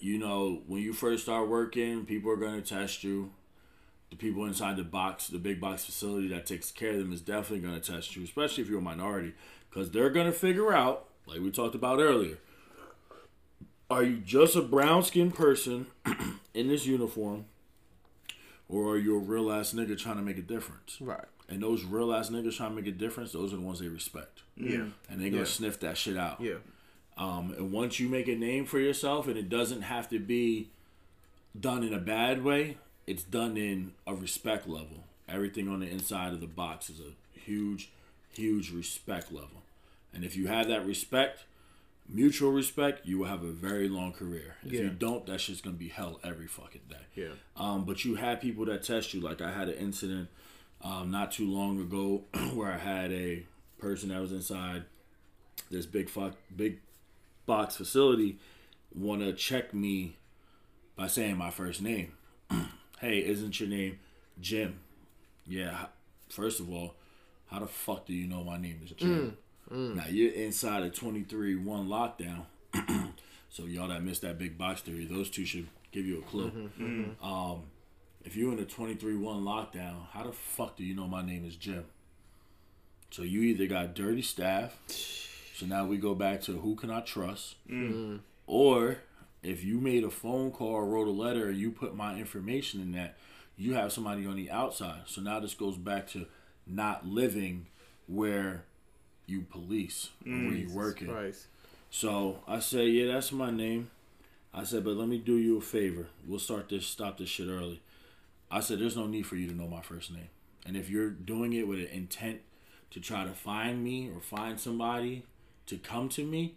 you 0.00 0.18
know, 0.18 0.62
when 0.66 0.80
you 0.82 0.92
first 0.92 1.24
start 1.24 1.48
working, 1.48 2.04
people 2.06 2.30
are 2.30 2.36
going 2.36 2.62
to 2.62 2.66
test 2.66 3.02
you. 3.02 3.32
The 4.10 4.16
people 4.16 4.46
inside 4.46 4.76
the 4.76 4.84
box, 4.84 5.26
the 5.28 5.38
big 5.38 5.60
box 5.60 5.84
facility 5.84 6.28
that 6.28 6.46
takes 6.46 6.70
care 6.70 6.92
of 6.92 6.98
them, 6.98 7.12
is 7.12 7.20
definitely 7.20 7.66
going 7.66 7.78
to 7.78 7.92
test 7.92 8.16
you, 8.16 8.24
especially 8.24 8.62
if 8.62 8.70
you're 8.70 8.78
a 8.78 8.82
minority, 8.82 9.34
because 9.68 9.90
they're 9.90 10.08
going 10.08 10.26
to 10.26 10.32
figure 10.32 10.72
out, 10.72 11.08
like 11.26 11.40
we 11.40 11.50
talked 11.50 11.74
about 11.74 11.98
earlier, 12.00 12.38
are 13.90 14.02
you 14.02 14.18
just 14.18 14.54
a 14.56 14.62
brown 14.62 15.02
skinned 15.02 15.34
person 15.34 15.86
in 16.54 16.68
this 16.68 16.86
uniform, 16.86 17.46
or 18.68 18.90
are 18.92 18.98
you 18.98 19.16
a 19.16 19.18
real 19.18 19.50
ass 19.50 19.72
nigga 19.72 19.96
trying 19.98 20.16
to 20.16 20.22
make 20.22 20.38
a 20.38 20.42
difference? 20.42 20.98
Right. 21.00 21.24
And 21.48 21.62
those 21.62 21.84
real 21.84 22.12
ass 22.12 22.28
niggas 22.28 22.56
trying 22.58 22.70
to 22.70 22.76
make 22.76 22.86
a 22.86 22.96
difference, 22.96 23.32
those 23.32 23.52
are 23.52 23.56
the 23.56 23.62
ones 23.62 23.78
they 23.80 23.88
respect. 23.88 24.42
Yeah. 24.56 24.86
And 25.08 25.20
they 25.20 25.30
gonna 25.30 25.38
Yeah. 25.42 25.44
sniff 25.44 25.80
that 25.80 25.96
shit 25.96 26.16
out. 26.16 26.40
Yeah. 26.40 26.56
Um, 27.16 27.52
and 27.56 27.72
once 27.72 27.98
you 27.98 28.08
make 28.08 28.28
a 28.28 28.36
name 28.36 28.66
for 28.66 28.78
yourself, 28.78 29.26
and 29.26 29.36
it 29.38 29.48
doesn't 29.48 29.82
have 29.82 30.08
to 30.10 30.18
be 30.18 30.68
done 31.58 31.82
in 31.82 31.92
a 31.94 31.98
bad 31.98 32.44
way, 32.44 32.76
it's 33.06 33.22
done 33.24 33.56
in 33.56 33.94
a 34.06 34.14
respect 34.14 34.68
level. 34.68 35.04
Everything 35.28 35.68
on 35.68 35.80
the 35.80 35.88
inside 35.88 36.32
of 36.34 36.40
the 36.40 36.46
box 36.46 36.90
is 36.90 37.00
a 37.00 37.38
huge, 37.38 37.90
huge 38.34 38.70
respect 38.70 39.32
level. 39.32 39.62
And 40.12 40.24
if 40.24 40.36
you 40.36 40.46
have 40.48 40.68
that 40.68 40.86
respect, 40.86 41.44
mutual 42.08 42.50
respect, 42.52 43.06
you 43.06 43.18
will 43.18 43.26
have 43.26 43.42
a 43.42 43.50
very 43.50 43.88
long 43.88 44.12
career. 44.12 44.56
If 44.64 44.72
Yeah. 44.72 44.80
you 44.82 44.90
don't, 44.90 45.26
that 45.26 45.40
shit's 45.40 45.60
gonna 45.60 45.76
be 45.76 45.88
hell 45.88 46.20
every 46.24 46.46
fucking 46.46 46.82
day. 46.88 46.96
Yeah. 47.14 47.32
Um, 47.56 47.84
but 47.84 48.04
you 48.04 48.14
have 48.16 48.40
people 48.40 48.64
that 48.66 48.82
test 48.82 49.12
you. 49.14 49.20
Like 49.20 49.40
I 49.40 49.52
had 49.52 49.68
an 49.68 49.76
incident 49.76 50.28
um, 50.82 51.10
not 51.10 51.32
too 51.32 51.46
long 51.50 51.80
ago 51.80 52.24
where 52.54 52.72
I 52.72 52.78
had 52.78 53.12
a 53.12 53.46
person 53.78 54.08
that 54.08 54.20
was 54.20 54.32
inside 54.32 54.84
this 55.70 55.86
big 55.86 56.08
fuck 56.08 56.34
big 56.54 56.78
box 57.46 57.76
facility 57.76 58.38
want 58.94 59.20
to 59.20 59.32
check 59.32 59.74
me 59.74 60.16
by 60.96 61.06
saying 61.06 61.36
my 61.36 61.50
first 61.50 61.82
name. 61.82 62.12
hey, 63.00 63.18
isn't 63.24 63.58
your 63.60 63.68
name 63.68 63.98
Jim? 64.40 64.80
Yeah. 65.46 65.86
First 66.30 66.60
of 66.60 66.70
all, 66.70 66.94
how 67.46 67.58
the 67.60 67.66
fuck 67.66 68.06
do 68.06 68.12
you 68.14 68.26
know 68.26 68.44
my 68.44 68.56
name 68.58 68.80
is 68.84 68.90
Jim? 68.92 69.36
Mm. 69.70 69.96
Now 69.96 70.06
you're 70.08 70.32
inside 70.32 70.82
a 70.82 70.90
23 70.90 71.56
one 71.56 71.88
lockdown. 71.88 72.44
so 73.48 73.64
y'all 73.64 73.88
that 73.88 74.02
missed 74.02 74.22
that 74.22 74.38
big 74.38 74.58
box 74.58 74.80
theory, 74.82 75.04
those 75.04 75.30
two 75.30 75.44
should 75.44 75.68
give 75.92 76.06
you 76.06 76.18
a 76.18 76.22
clue. 76.22 76.50
Mm-hmm, 76.50 76.84
mm-hmm. 76.84 77.02
Mm-hmm. 77.02 77.24
Um, 77.24 77.62
if 78.24 78.36
you're 78.36 78.52
in 78.52 78.58
a 78.58 78.64
23 78.64 79.16
1 79.16 79.42
lockdown, 79.42 80.08
how 80.12 80.24
the 80.24 80.32
fuck 80.32 80.76
do 80.76 80.84
you 80.84 80.94
know 80.94 81.06
my 81.06 81.22
name 81.22 81.44
is 81.46 81.56
Jim? 81.56 81.84
So 83.10 83.22
you 83.22 83.40
either 83.42 83.66
got 83.66 83.94
dirty 83.94 84.22
staff. 84.22 84.78
So 85.54 85.66
now 85.66 85.86
we 85.86 85.96
go 85.96 86.14
back 86.14 86.42
to 86.42 86.58
who 86.58 86.74
can 86.76 86.90
I 86.90 87.00
trust? 87.00 87.56
Mm. 87.68 87.92
Mm. 87.92 88.20
Or 88.46 88.98
if 89.42 89.64
you 89.64 89.80
made 89.80 90.04
a 90.04 90.10
phone 90.10 90.50
call 90.50 90.68
or 90.68 90.86
wrote 90.86 91.08
a 91.08 91.12
letter 91.12 91.48
and 91.48 91.56
you 91.56 91.70
put 91.70 91.96
my 91.96 92.18
information 92.18 92.80
in 92.80 92.92
that, 92.92 93.16
you 93.56 93.74
have 93.74 93.92
somebody 93.92 94.26
on 94.26 94.36
the 94.36 94.50
outside. 94.50 95.00
So 95.06 95.20
now 95.20 95.40
this 95.40 95.54
goes 95.54 95.76
back 95.76 96.06
to 96.08 96.26
not 96.66 97.06
living 97.06 97.66
where 98.06 98.64
you 99.28 99.42
police 99.42 100.08
or 100.26 100.32
where 100.32 100.54
you 100.54 100.70
working. 100.74 101.08
Christ. 101.08 101.46
So 101.90 102.38
I 102.46 102.60
say, 102.60 102.88
yeah, 102.88 103.12
that's 103.12 103.30
my 103.32 103.50
name. 103.50 103.90
I 104.52 104.64
said, 104.64 104.84
but 104.84 104.96
let 104.96 105.08
me 105.08 105.18
do 105.18 105.36
you 105.36 105.58
a 105.58 105.60
favor. 105.60 106.06
We'll 106.26 106.38
start 106.38 106.68
this, 106.68 106.86
stop 106.86 107.18
this 107.18 107.28
shit 107.28 107.48
early. 107.48 107.80
I 108.50 108.60
said, 108.60 108.78
there's 108.80 108.96
no 108.96 109.06
need 109.06 109.26
for 109.26 109.36
you 109.36 109.46
to 109.48 109.54
know 109.54 109.68
my 109.68 109.82
first 109.82 110.10
name. 110.10 110.28
And 110.66 110.76
if 110.76 110.88
you're 110.90 111.10
doing 111.10 111.52
it 111.52 111.68
with 111.68 111.78
an 111.78 111.86
intent 111.86 112.40
to 112.90 113.00
try 113.00 113.24
to 113.24 113.32
find 113.32 113.84
me 113.84 114.10
or 114.14 114.20
find 114.20 114.58
somebody 114.58 115.24
to 115.66 115.76
come 115.76 116.08
to 116.10 116.24
me, 116.24 116.54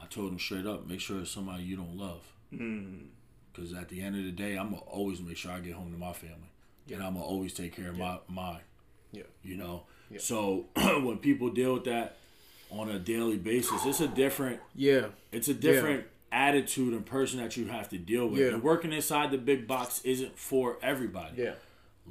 I 0.00 0.06
told 0.06 0.30
him 0.32 0.38
straight 0.38 0.66
up, 0.66 0.86
make 0.86 1.00
sure 1.00 1.20
it's 1.20 1.30
somebody 1.30 1.64
you 1.64 1.76
don't 1.76 1.96
love. 1.98 2.22
Mm. 2.54 3.06
Because 3.52 3.72
at 3.74 3.88
the 3.88 4.00
end 4.02 4.16
of 4.16 4.24
the 4.24 4.30
day, 4.30 4.56
I'm 4.56 4.70
going 4.70 4.82
to 4.82 4.88
always 4.88 5.20
make 5.20 5.36
sure 5.36 5.50
I 5.50 5.60
get 5.60 5.74
home 5.74 5.90
to 5.92 5.98
my 5.98 6.12
family. 6.12 6.36
And 6.92 7.02
I'm 7.02 7.14
going 7.14 7.24
to 7.24 7.28
always 7.28 7.52
take 7.52 7.74
care 7.74 7.88
of 7.88 7.98
my 7.98 8.18
mine 8.28 8.60
Yeah. 9.10 9.24
you 9.42 9.56
know 9.56 9.82
so 10.18 10.66
when 10.76 11.18
people 11.18 11.50
deal 11.50 11.74
with 11.74 11.84
that 11.84 12.16
on 12.70 12.88
a 12.90 12.98
daily 12.98 13.36
basis 13.36 13.84
it's 13.86 14.00
a 14.00 14.08
different 14.08 14.60
Yeah. 14.74 15.06
it's 15.32 15.48
a 15.48 15.54
different 15.54 16.04
attitude 16.32 16.92
and 16.92 17.06
person 17.06 17.38
that 17.40 17.56
you 17.56 17.66
have 17.66 17.88
to 17.90 17.98
deal 17.98 18.26
with 18.28 18.40
Yeah. 18.40 18.48
and 18.48 18.62
working 18.62 18.92
inside 18.92 19.30
the 19.30 19.38
big 19.38 19.66
box 19.66 20.00
isn't 20.04 20.38
for 20.38 20.76
everybody 20.82 21.42
Yeah. 21.42 21.54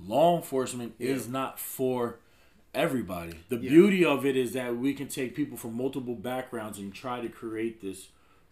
law 0.08 0.36
enforcement 0.38 0.96
is 1.00 1.28
not 1.28 1.60
for 1.60 2.18
everybody 2.74 3.34
the 3.50 3.58
beauty 3.58 4.04
of 4.04 4.26
it 4.26 4.36
is 4.36 4.54
that 4.54 4.76
we 4.78 4.94
can 4.94 5.08
take 5.08 5.36
people 5.36 5.58
from 5.58 5.76
multiple 5.76 6.16
backgrounds 6.16 6.78
and 6.78 6.94
try 6.94 7.22
to 7.22 7.30
create 7.30 7.82
this 7.82 8.08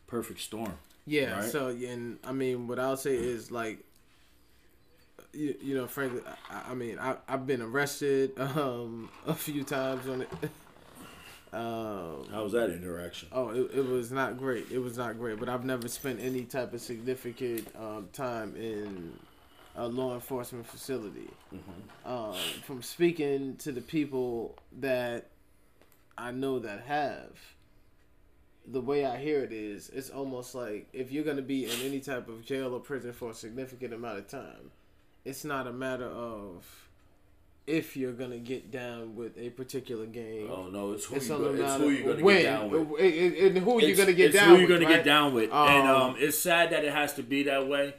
perfect 0.08 0.40
storm 0.40 0.74
Yeah. 1.06 1.40
Right? 1.40 1.52
So, 1.52 1.68
and 1.68 2.18
I 2.24 2.32
mean, 2.32 2.68
what 2.68 2.80
I'll 2.80 2.96
say 2.96 3.16
is 3.16 3.52
like, 3.52 3.80
you, 5.34 5.56
you 5.62 5.76
know, 5.76 5.88
frankly, 5.88 6.22
I, 6.50 6.72
I 6.72 6.74
mean, 6.74 7.00
I, 7.00 7.18
I've 7.28 7.46
been 7.46 7.62
arrested 7.62 8.32
um, 8.38 9.10
a 9.26 9.34
few 9.34 9.64
times 9.64 10.08
on 10.08 10.22
it. 10.22 10.30
um, 11.54 12.26
how 12.32 12.44
was 12.44 12.54
that 12.54 12.72
interaction 12.72 13.28
oh, 13.32 13.50
it, 13.50 13.72
it 13.76 13.86
was 13.86 14.12
not 14.12 14.38
great. 14.38 14.72
It 14.72 14.80
was 14.80 14.98
not 14.98 15.18
great, 15.18 15.40
but 15.40 15.50
I've 15.50 15.66
never 15.66 15.88
spent 15.88 16.20
any 16.20 16.44
type 16.44 16.74
of 16.74 16.82
significant 16.82 17.68
um, 17.80 18.10
time 18.14 18.56
in 18.56 19.14
a 19.76 19.88
law 19.88 20.14
enforcement 20.14 20.68
facility. 20.68 21.30
Um, 22.06 22.36
from 22.66 22.82
speaking 22.82 23.56
to 23.58 23.72
the 23.72 23.82
people 23.82 24.56
that 24.80 25.30
I 26.18 26.32
know 26.32 26.60
that 26.60 26.82
have, 26.82 27.32
the 28.68 28.82
way 28.82 29.06
I 29.06 29.18
hear 29.18 29.44
it 29.44 29.52
is, 29.52 29.90
it's 29.90 30.10
almost 30.10 30.56
like 30.56 30.88
if 30.94 31.12
you're 31.12 31.24
going 31.24 31.38
to 31.38 31.44
be 31.44 31.66
in 31.66 31.80
any 31.84 32.00
type 32.00 32.30
of 32.30 32.46
jail 32.46 32.74
or 32.74 32.80
prison 32.80 33.14
for 33.14 33.32
a 33.32 33.34
significant 33.34 33.94
amount 33.94 34.20
of 34.20 34.28
time, 34.28 34.72
it's 35.26 35.44
not 35.44 35.68
a 35.68 35.74
matter 35.74 36.06
of 36.08 36.66
if 37.66 37.96
you're 37.96 38.12
going 38.12 38.32
to 38.32 38.40
get 38.40 38.72
down 38.72 39.16
with 39.16 39.38
a 39.38 39.50
particular 39.52 40.06
game. 40.06 40.50
oh 40.52 40.68
no 40.68 40.92
it's 40.92 41.06
who, 41.06 41.16
it's 41.16 41.30
you 41.30 41.38
go, 41.38 41.54
it's 41.54 41.74
who 41.76 41.90
you're 41.90 42.14
gonna 42.14 42.24
when, 42.26 42.36
get 42.42 42.44
down 42.44 42.70
with 42.70 42.82
and- 43.00 43.34
and 43.36 43.58
who 43.60 43.80
you're 43.82 43.92
It's- 43.92 44.06
to 44.08 44.14
get 44.14 44.26
it's 44.28 44.36
down 44.36 44.50
who 44.50 44.58
you're 44.60 44.68
gonna 44.68 44.86
right? 44.86 44.96
get 44.98 45.06
down 45.06 45.34
with, 45.34 45.46
and 45.52 45.88
Um, 45.88 46.02
um, 46.02 46.16
it's 46.20 46.38
sad 46.38 46.72
that 46.72 46.84
it 46.84 46.92
has 46.92 47.14
to 47.14 47.24
be 47.24 47.44
that 47.44 47.68
way. 47.68 47.94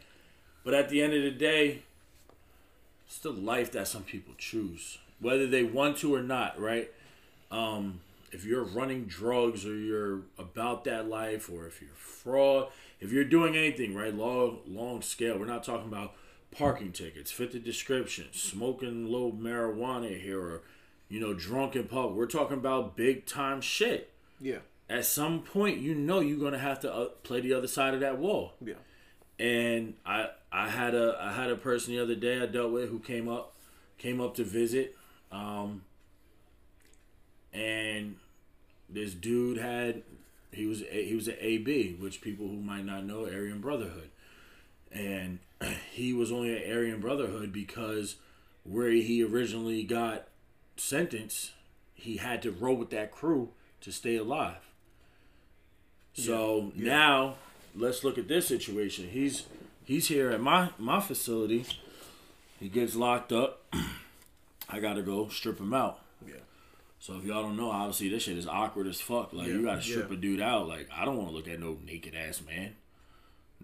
But 0.64 0.74
at 0.74 0.88
the 0.90 1.02
end 1.02 1.12
of 1.14 1.22
the 1.22 1.30
day, 1.30 1.82
it's 3.06 3.18
the 3.18 3.30
life 3.30 3.70
that 3.72 3.86
some 3.88 4.02
people 4.02 4.34
choose, 4.38 4.98
whether 5.20 5.46
they 5.46 5.62
want 5.62 5.98
to 5.98 6.14
or 6.14 6.22
not. 6.22 6.58
Right? 6.60 6.90
Um, 7.50 8.00
if 8.32 8.44
you're 8.44 8.64
running 8.64 9.04
drugs 9.04 9.64
or 9.66 9.74
you're 9.76 10.20
about 10.38 10.84
that 10.84 11.08
life, 11.08 11.48
or 11.50 11.66
if 11.66 11.80
you're 11.80 11.90
fraud, 11.96 12.68
if 13.00 13.12
you're 13.12 13.24
doing 13.24 13.56
anything 13.56 13.94
right, 13.94 14.14
long 14.14 14.58
long 14.66 15.02
scale. 15.02 15.38
We're 15.38 15.44
not 15.46 15.64
talking 15.64 15.88
about 15.88 16.14
parking 16.56 16.92
tickets, 16.92 17.30
fit 17.30 17.52
the 17.52 17.58
description, 17.58 18.26
smoking 18.32 19.06
low 19.06 19.32
marijuana 19.32 20.20
here, 20.20 20.40
or 20.40 20.62
you 21.08 21.20
know, 21.20 21.34
drunk 21.34 21.76
in 21.76 21.84
public. 21.84 22.16
We're 22.16 22.26
talking 22.26 22.56
about 22.56 22.96
big 22.96 23.26
time 23.26 23.60
shit 23.60 24.10
Yeah. 24.40 24.58
at 24.88 25.04
some 25.04 25.40
point 25.42 25.78
you 25.78 25.94
know 25.94 26.20
you're 26.20 26.38
gonna 26.38 26.58
have 26.58 26.80
to 26.80 26.92
uh, 26.92 27.04
play 27.22 27.40
the 27.40 27.52
other 27.52 27.66
side 27.68 27.94
of 27.94 28.00
that 28.00 28.18
wall 28.18 28.54
Yeah. 28.64 28.74
and 29.38 29.94
i 30.04 30.28
i 30.52 30.68
had 30.68 30.94
a 30.94 31.16
i 31.20 31.32
had 31.32 31.50
a 31.50 31.56
person 31.56 31.94
the 31.94 32.00
other 32.02 32.14
day 32.14 32.40
i 32.40 32.46
dealt 32.46 32.72
with 32.72 32.88
who 32.90 32.98
came 32.98 33.28
up 33.28 33.54
came 33.98 34.20
up 34.20 34.34
to 34.36 34.44
visit 34.44 34.96
um 35.32 35.82
and 37.52 38.16
this 38.88 39.14
dude 39.14 39.58
had 39.58 40.02
he 40.52 40.66
was 40.66 40.82
a, 40.82 41.04
he 41.06 41.14
was 41.14 41.28
an 41.28 41.36
ab 41.40 42.00
which 42.00 42.20
people 42.20 42.46
who 42.46 42.56
might 42.60 42.84
not 42.84 43.04
know 43.04 43.24
aryan 43.26 43.60
brotherhood 43.60 44.10
and 44.94 45.40
he 45.92 46.14
was 46.14 46.32
only 46.32 46.56
an 46.56 46.72
aryan 46.72 47.00
brotherhood 47.00 47.52
because 47.52 48.16
where 48.62 48.90
he 48.90 49.22
originally 49.22 49.82
got 49.82 50.28
sentenced 50.76 51.50
he 51.94 52.16
had 52.16 52.40
to 52.40 52.50
roll 52.50 52.76
with 52.76 52.90
that 52.90 53.10
crew 53.10 53.50
to 53.80 53.92
stay 53.92 54.16
alive 54.16 54.64
so 56.14 56.72
now 56.76 57.34
let's 57.74 58.04
look 58.04 58.18
at 58.18 58.28
this 58.28 58.46
situation. 58.46 59.08
He's 59.10 59.44
he's 59.84 60.08
here 60.08 60.30
at 60.30 60.40
my 60.40 60.70
my 60.78 61.00
facility. 61.00 61.66
He 62.60 62.68
gets 62.68 62.94
locked 62.94 63.32
up. 63.32 63.62
I 64.68 64.80
gotta 64.80 65.02
go 65.02 65.28
strip 65.28 65.58
him 65.58 65.74
out. 65.74 66.00
Yeah. 66.26 66.34
So 67.00 67.16
if 67.16 67.24
y'all 67.24 67.42
don't 67.42 67.56
know, 67.56 67.70
obviously 67.70 68.08
this 68.08 68.22
shit 68.22 68.38
is 68.38 68.46
awkward 68.46 68.86
as 68.86 69.00
fuck. 69.00 69.32
Like 69.32 69.48
you 69.48 69.64
gotta 69.64 69.82
strip 69.82 70.08
yeah. 70.08 70.16
a 70.16 70.18
dude 70.18 70.40
out. 70.40 70.68
Like 70.68 70.88
I 70.94 71.04
don't 71.04 71.16
want 71.16 71.30
to 71.30 71.34
look 71.34 71.48
at 71.48 71.60
no 71.60 71.78
naked 71.84 72.14
ass 72.14 72.40
man. 72.46 72.76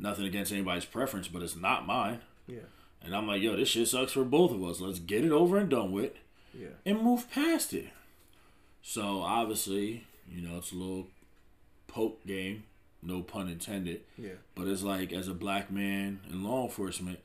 Nothing 0.01 0.25
against 0.25 0.51
anybody's 0.51 0.85
preference, 0.87 1.29
but 1.29 1.43
it's 1.43 1.55
not 1.57 1.87
mine. 1.87 2.21
Yeah. 2.47 2.61
And 3.03 3.15
I'm 3.15 3.27
like, 3.27 3.43
yo, 3.43 3.55
this 3.57 3.69
shit 3.69 3.87
sucks 3.89 4.13
for 4.13 4.25
both 4.25 4.51
of 4.51 4.63
us. 4.65 4.81
Let's 4.81 4.99
get 4.99 5.25
it 5.25 5.31
over 5.33 5.59
and 5.59 5.69
done 5.69 5.93
with 5.93 6.13
Yeah. 6.59 6.69
and 6.87 7.03
move 7.03 7.31
past 7.31 7.73
it. 7.75 7.89
So 8.83 9.21
obviously, 9.21 10.07
you 10.29 10.41
know, 10.43 10.57
it's 10.59 10.73
a 10.73 10.77
little 10.77 11.09
poke 11.87 12.27
game, 12.27 12.65
no 13.03 13.23
pun 13.23 13.49
intended. 13.49 14.01
Yeah. 14.17 14.35
But 14.55 14.69
it's 14.69 14.83
like 14.83 15.13
as 15.13 15.29
a 15.29 15.35
black 15.35 15.71
man 15.71 16.21
in 16.31 16.43
law 16.45 16.65
enforcement, 16.65 17.19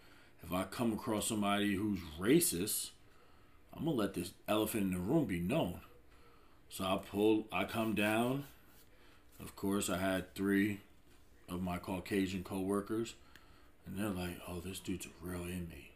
if 0.43 0.51
I 0.51 0.63
come 0.65 0.91
across 0.93 1.27
somebody 1.27 1.75
who's 1.75 1.99
racist, 2.19 2.89
I'm 3.73 3.85
gonna 3.85 3.95
let 3.97 4.13
this 4.13 4.31
elephant 4.47 4.83
in 4.83 4.91
the 4.91 4.99
room 4.99 5.25
be 5.25 5.39
known. 5.39 5.79
So 6.69 6.83
I 6.83 6.97
pull 7.09 7.47
I 7.53 7.63
come 7.63 7.95
down. 7.95 8.45
Of 9.39 9.55
course 9.55 9.89
I 9.89 9.97
had 9.97 10.33
three 10.35 10.81
of 11.49 11.61
my 11.61 11.77
Caucasian 11.77 12.43
coworkers 12.43 13.15
and 13.85 13.97
they're 13.97 14.09
like, 14.09 14.39
Oh, 14.47 14.59
this 14.59 14.79
dude's 14.79 15.05
a 15.05 15.09
real 15.21 15.41
inmate. 15.43 15.91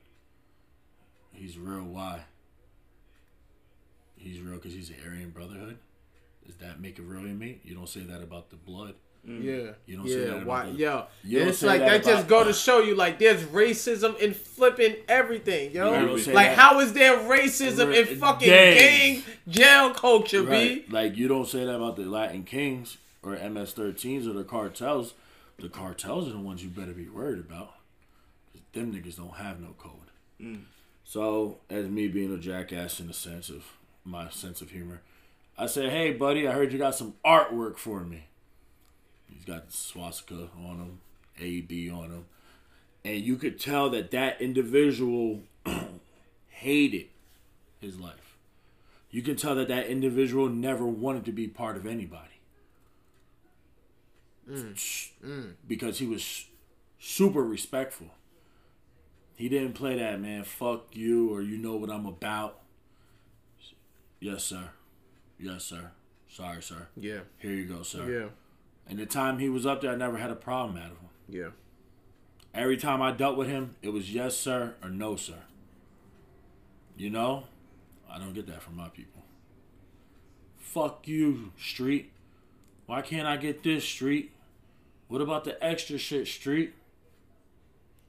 He's 1.34 1.58
real 1.58 1.84
why? 1.84 2.22
He's 4.18 4.40
real 4.42 4.56
because 4.56 4.74
he's 4.74 4.90
an 4.90 4.96
Aryan 5.06 5.30
Brotherhood. 5.30 5.78
Does 6.46 6.56
that 6.58 6.80
make 6.82 7.00
a 7.00 7.02
real 7.02 7.26
inmate? 7.26 7.62
You 7.64 7.76
don't 7.76 7.88
say 7.90 8.02
that 8.02 8.22
about 8.22 8.50
the 8.50 8.56
blood. 8.58 8.96
Mm. 9.28 9.44
Yeah, 9.44 9.72
You 9.86 9.98
don't 9.98 10.08
say 10.08 10.26
that 10.26 10.34
about 10.38 10.46
why, 10.46 10.66
the- 10.68 10.78
yo, 10.78 11.06
You 11.26 11.42
and 11.42 11.50
it's 11.50 11.62
like 11.62 11.82
that 11.82 12.04
that, 12.04 12.10
just 12.10 12.28
go 12.30 12.44
to 12.46 12.54
show 12.54 12.80
you 12.80 12.96
like 12.96 13.20
there's 13.20 13.44
racism 13.44 14.18
in 14.18 14.34
flipping 14.34 14.96
everything, 15.10 15.72
yo. 15.74 15.94
You 16.00 16.08
Like 16.16 16.26
that- 16.26 16.58
how 16.58 16.80
is 16.80 16.94
there 16.94 17.18
racism 17.18 17.94
in 17.94 18.18
fucking 18.18 18.48
gangs. 18.48 18.80
gang 18.80 19.24
jail 19.50 19.94
culture, 19.94 20.42
Right. 20.44 20.86
b? 20.88 20.92
Like 20.94 21.18
you 21.18 21.28
don't 21.28 21.48
say 21.48 21.66
that 21.66 21.76
about 21.76 21.98
the 21.98 22.04
Latin 22.06 22.44
Kings 22.46 22.98
or 23.22 23.36
MS-13s 23.36 24.26
or 24.26 24.32
the 24.34 24.46
cartels. 24.46 25.14
The 25.62 25.70
cartels 25.70 26.28
are 26.28 26.32
the 26.32 26.40
ones 26.40 26.64
you 26.64 26.70
better 26.70 26.94
be 26.94 27.10
worried 27.10 27.40
about. 27.40 27.74
Cause 28.52 28.62
them 28.74 28.94
niggas 28.94 29.18
don't 29.18 29.36
have 29.36 29.60
no 29.60 29.76
code. 29.78 29.94
Mm. 30.42 30.62
So, 31.04 31.58
as 31.70 31.88
me 31.88 32.08
being 32.08 32.34
a 32.34 32.38
jackass 32.38 33.00
in 33.00 33.08
the 33.08 33.14
sense 33.14 33.50
of 33.50 33.64
my 34.06 34.30
sense 34.30 34.62
of 34.62 34.72
humor, 34.72 35.02
I 35.58 35.66
said, 35.66 35.90
"Hey, 35.90 36.14
buddy, 36.14 36.48
I 36.48 36.52
heard 36.52 36.72
you 36.72 36.78
got 36.78 36.96
some 36.96 37.16
artwork 37.26 37.78
for 37.78 38.02
me." 38.02 38.26
He's 39.28 39.46
got 39.46 39.72
swastika 39.72 40.50
on 40.58 40.78
him, 40.78 41.00
A 41.40 41.62
B 41.62 41.90
on 41.90 42.12
him, 42.12 42.26
and 43.04 43.22
you 43.22 43.36
could 43.36 43.60
tell 43.60 43.90
that 43.90 44.12
that 44.12 44.42
individual 44.42 45.42
hated 46.50 47.08
his 47.80 48.00
life. 48.00 48.38
You 49.12 49.22
can 49.22 49.36
tell 49.36 49.56
that 49.56 49.68
that 49.68 49.88
individual 49.88 50.50
never 50.50 50.86
wanted 50.86 51.26
to 51.26 51.32
be 51.32 51.48
part 51.48 51.76
of 51.76 51.86
anybody. 51.86 52.39
Mm. 54.50 55.10
Mm. 55.26 55.54
Because 55.68 56.00
he 56.00 56.08
was 56.08 56.46
super 57.00 57.44
respectful. 57.44 58.08
He 59.36 59.48
didn't 59.48 59.74
play 59.74 59.98
that, 59.98 60.20
man, 60.20 60.44
fuck 60.44 60.88
you 60.96 61.34
or 61.34 61.42
you 61.42 61.58
know 61.58 61.76
what 61.76 61.90
I'm 61.90 62.06
about. 62.06 62.60
Yes, 64.20 64.44
sir. 64.44 64.70
Yes, 65.40 65.64
sir. 65.64 65.92
Sorry, 66.28 66.62
sir. 66.62 66.88
Yeah, 66.98 67.22
Here 67.38 67.52
you 67.54 67.66
go, 67.66 67.82
sir. 67.84 68.12
yeah, 68.22 68.28
And 68.88 69.00
the 69.00 69.06
time 69.06 69.40
he 69.40 69.48
was 69.50 69.66
up 69.66 69.82
there, 69.82 69.92
I 69.92 69.96
never 69.96 70.18
had 70.18 70.30
a 70.30 70.36
problem 70.36 70.78
out 70.78 70.92
of 70.92 70.98
him. 70.98 71.10
yeah. 71.30 71.50
Every 72.54 72.78
time 72.78 73.00
I 73.02 73.12
dealt 73.12 73.38
with 73.38 73.48
him, 73.48 73.76
it 73.84 73.90
was 73.90 74.12
yes, 74.14 74.36
sir, 74.36 74.74
or 74.84 74.90
no, 74.90 75.16
sir. 75.16 75.38
You 76.98 77.12
know? 77.12 77.44
I 78.12 78.18
don't 78.18 78.34
get 78.34 78.48
that 78.48 78.64
from 78.64 78.76
my 78.76 78.90
people. 78.90 79.22
Fuck 80.58 81.08
you, 81.08 81.52
street. 81.62 82.12
Why 82.88 83.02
can't 83.04 83.28
I 83.28 83.38
get 83.38 83.62
this, 83.64 83.84
street? 83.86 84.32
What 85.10 85.22
about 85.22 85.44
the 85.44 85.62
extra 85.64 85.98
shit, 85.98 86.28
street? 86.28 86.74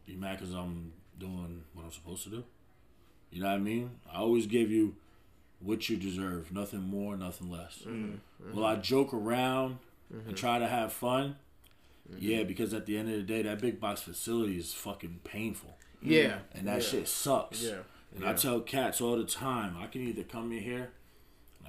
You 0.06 0.18
mad 0.18 0.38
because 0.38 0.54
I'm 0.54 0.92
doing 1.18 1.64
what 1.72 1.84
I'm 1.86 1.92
supposed 1.92 2.22
to 2.24 2.30
do? 2.30 2.44
You 3.30 3.42
know 3.42 3.48
what 3.48 3.54
I 3.54 3.58
mean? 3.58 3.90
I 4.12 4.18
always 4.18 4.46
give 4.46 4.70
you 4.70 4.94
what 5.60 5.88
you 5.88 5.96
deserve. 5.96 6.52
Nothing 6.52 6.82
more, 6.82 7.16
nothing 7.16 7.50
less. 7.50 7.78
Mm-hmm. 7.86 8.14
Mm-hmm. 8.44 8.56
Will 8.56 8.66
I 8.66 8.76
joke 8.76 9.14
around 9.14 9.78
and 10.10 10.22
mm-hmm. 10.22 10.34
try 10.34 10.58
to 10.58 10.68
have 10.68 10.92
fun? 10.92 11.36
Yeah, 12.18 12.42
because 12.42 12.74
at 12.74 12.86
the 12.86 12.98
end 12.98 13.08
of 13.08 13.16
the 13.16 13.22
day, 13.22 13.42
that 13.42 13.60
big 13.60 13.80
box 13.80 14.02
facility 14.02 14.58
is 14.58 14.74
fucking 14.74 15.20
painful, 15.22 15.76
Yeah, 16.02 16.38
and 16.52 16.66
that 16.66 16.82
yeah. 16.82 16.88
shit 16.88 17.08
sucks. 17.08 17.62
Yeah, 17.62 17.82
And 18.16 18.24
I 18.24 18.32
tell 18.32 18.60
cats 18.60 19.00
all 19.00 19.16
the 19.16 19.24
time, 19.24 19.76
I 19.80 19.86
can 19.86 20.02
either 20.02 20.24
come 20.24 20.50
in 20.50 20.58
here, 20.58 20.90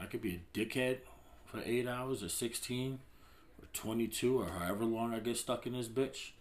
I 0.02 0.08
could 0.08 0.22
be 0.22 0.42
a 0.42 0.58
dickhead 0.58 0.98
for 1.46 1.62
eight 1.64 1.88
hours, 1.88 2.24
or 2.24 2.30
sixteen, 2.30 3.00
or 3.62 3.68
twenty-two, 3.74 4.41
or 4.41 4.48
however 4.48 4.86
long 4.86 5.13
I 5.13 5.20
get 5.20 5.38
stuck 5.38 5.68
in 5.68 5.74
this 5.74 5.88
bitch, 5.88 6.32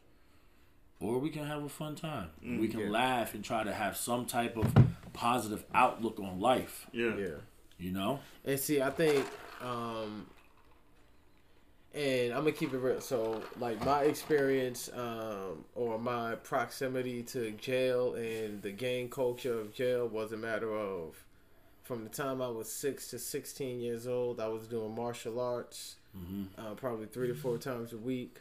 or 1.01 1.19
we 1.19 1.31
can 1.31 1.47
have 1.47 1.63
a 1.63 1.69
fun 1.69 1.95
time. 1.95 2.31
we 2.43 2.69
can 2.69 2.81
yeah. 2.81 2.91
laugh 2.91 3.35
and 3.35 3.43
try 3.43 3.65
to 3.65 3.73
have 3.73 3.97
some 3.97 4.27
type 4.27 4.57
of 4.57 4.73
positive 5.13 5.65
outlook 5.75 6.21
on 6.21 6.41
life. 6.41 6.87
Yeah. 6.93 7.17
yeah. 7.17 7.29
You 7.79 7.93
know? 7.93 8.21
And 8.45 8.61
see, 8.61 8.83
I 8.83 8.91
think, 8.91 9.27
um, 9.63 10.27
and 11.95 12.33
I'm 12.33 12.41
gonna 12.41 12.53
keep 12.53 12.75
it 12.75 12.79
real. 12.79 13.01
So, 13.01 13.43
like 13.59 13.85
my 13.85 14.03
experience, 14.03 14.91
um, 14.95 15.65
or 15.75 15.99
my 15.99 16.35
proximity 16.37 17.23
to 17.25 17.51
jail 17.53 18.15
and 18.15 18.63
the 18.63 18.71
gang 18.71 19.09
culture 19.09 19.59
of 19.59 19.75
jail 19.75 20.07
was 20.07 20.33
a 20.33 20.37
matter 20.37 20.77
of, 20.77 21.17
from 21.83 22.05
the 22.05 22.11
time 22.11 22.41
I 22.41 22.49
was 22.49 22.71
six 22.71 23.09
to 23.09 23.19
16 23.19 23.81
years 23.81 24.07
old, 24.07 24.39
I 24.39 24.49
was 24.49 24.69
doing 24.69 24.95
martial 24.95 25.41
arts, 25.41 25.97
uh, 26.59 26.75
probably 26.75 27.07
three 27.07 27.29
to 27.29 27.35
four 27.35 27.59
times 27.59 27.93
a 27.93 27.99
week, 27.99 28.41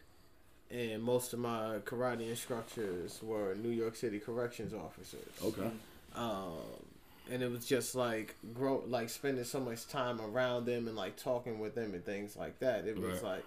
and 0.72 1.02
most 1.02 1.34
of 1.34 1.40
my 1.40 1.78
karate 1.86 2.30
instructors 2.30 3.22
were 3.24 3.56
New 3.56 3.70
York 3.70 3.96
City 3.96 4.20
corrections 4.20 4.74
officers 4.74 5.22
Okay. 5.44 5.70
um, 6.16 6.58
and 7.32 7.42
it 7.44 7.50
was 7.52 7.66
just 7.66 7.96
like 7.96 8.36
grow 8.54 8.84
like 8.88 9.10
spending 9.10 9.44
so 9.44 9.60
much 9.60 9.88
time 9.88 10.20
around 10.22 10.66
them 10.66 10.88
and 10.88 10.96
like 10.96 11.16
talking 11.16 11.60
with 11.60 11.76
them 11.76 11.94
and 11.94 12.04
things 12.06 12.36
like 12.36 12.60
that 12.60 12.86
it 12.86 12.98
was 13.00 13.22
Right. 13.22 13.36
like 13.36 13.46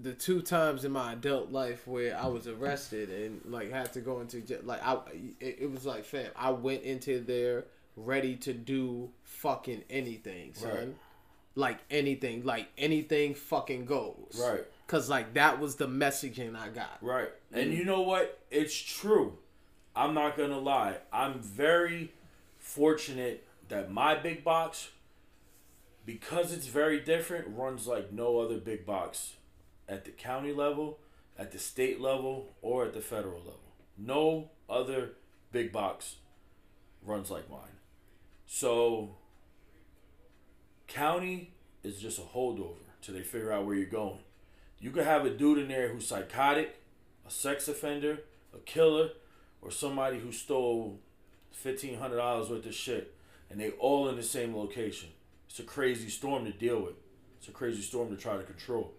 the 0.00 0.12
two 0.12 0.42
times 0.42 0.84
in 0.84 0.92
my 0.92 1.14
adult 1.14 1.50
life 1.50 1.86
where 1.88 2.16
I 2.16 2.26
was 2.28 2.46
arrested 2.46 3.10
and 3.10 3.40
like 3.46 3.70
had 3.72 3.92
to 3.94 4.00
go 4.00 4.20
into 4.20 4.40
jail, 4.40 4.60
like 4.62 4.80
I 4.84 4.98
it, 5.40 5.58
it 5.62 5.70
was 5.70 5.84
like 5.84 6.04
fam 6.04 6.30
I 6.36 6.50
went 6.50 6.82
into 6.84 7.20
there 7.20 7.64
ready 7.96 8.36
to 8.36 8.52
do 8.52 9.10
fucking 9.24 9.82
anything 9.90 10.54
son 10.54 10.70
Right. 10.74 10.94
Like 11.56 11.78
anything 11.90 12.44
like 12.44 12.68
anything 12.78 13.34
fucking 13.34 13.86
goes 13.86 14.40
Right. 14.40 14.64
cuz 14.86 15.08
like 15.08 15.34
that 15.34 15.58
was 15.58 15.76
the 15.76 15.88
messaging 15.88 16.54
I 16.54 16.68
got 16.68 16.98
Right. 17.00 17.30
And 17.52 17.72
mm. 17.72 17.76
you 17.76 17.84
know 17.84 18.02
what? 18.02 18.38
It's 18.50 18.76
true. 18.76 19.38
I'm 19.96 20.12
not 20.12 20.36
to 20.36 20.58
lie. 20.58 20.98
I'm 21.10 21.40
very 21.40 22.12
fortunate 22.58 23.44
that 23.68 23.90
my 23.90 24.14
big 24.14 24.44
box, 24.44 24.90
because 26.04 26.52
it's 26.52 26.66
very 26.66 27.00
different, 27.00 27.56
runs 27.56 27.86
like 27.86 28.12
no 28.12 28.38
other 28.38 28.58
big 28.58 28.84
box 28.84 29.34
at 29.88 30.04
the 30.04 30.10
county 30.10 30.52
level, 30.52 30.98
at 31.38 31.52
the 31.52 31.58
state 31.58 32.00
level, 32.00 32.54
or 32.60 32.84
at 32.84 32.92
the 32.92 33.00
federal 33.00 33.38
level. 33.38 33.60
No 33.96 34.50
other 34.68 35.12
big 35.50 35.72
box 35.72 36.16
runs 37.02 37.30
like 37.30 37.48
mine. 37.50 37.78
So, 38.46 39.16
county 40.86 41.52
is 41.82 42.00
just 42.00 42.18
a 42.18 42.22
holdover 42.22 42.76
till 43.02 43.14
they 43.14 43.22
figure 43.22 43.52
out 43.52 43.66
where 43.66 43.76
you're 43.76 43.86
going. 43.86 44.18
You 44.78 44.90
could 44.90 45.04
have 45.04 45.24
a 45.24 45.30
dude 45.30 45.58
in 45.58 45.68
there 45.68 45.88
who's 45.88 46.06
psychotic, 46.06 46.76
a 47.26 47.30
sex 47.30 47.68
offender, 47.68 48.20
a 48.54 48.58
killer, 48.58 49.10
or 49.62 49.70
somebody 49.70 50.18
who 50.18 50.32
stole 50.32 51.00
fifteen 51.50 51.98
hundred 51.98 52.16
dollars 52.16 52.50
worth 52.50 52.66
of 52.66 52.74
shit, 52.74 53.14
and 53.50 53.60
they 53.60 53.70
all 53.70 54.08
in 54.08 54.16
the 54.16 54.22
same 54.22 54.56
location. 54.56 55.08
It's 55.48 55.58
a 55.58 55.62
crazy 55.64 56.08
storm 56.08 56.44
to 56.44 56.52
deal 56.52 56.80
with. 56.80 56.94
It's 57.38 57.48
a 57.48 57.52
crazy 57.52 57.82
storm 57.82 58.10
to 58.10 58.20
try 58.20 58.36
to 58.36 58.42
control. 58.42 58.92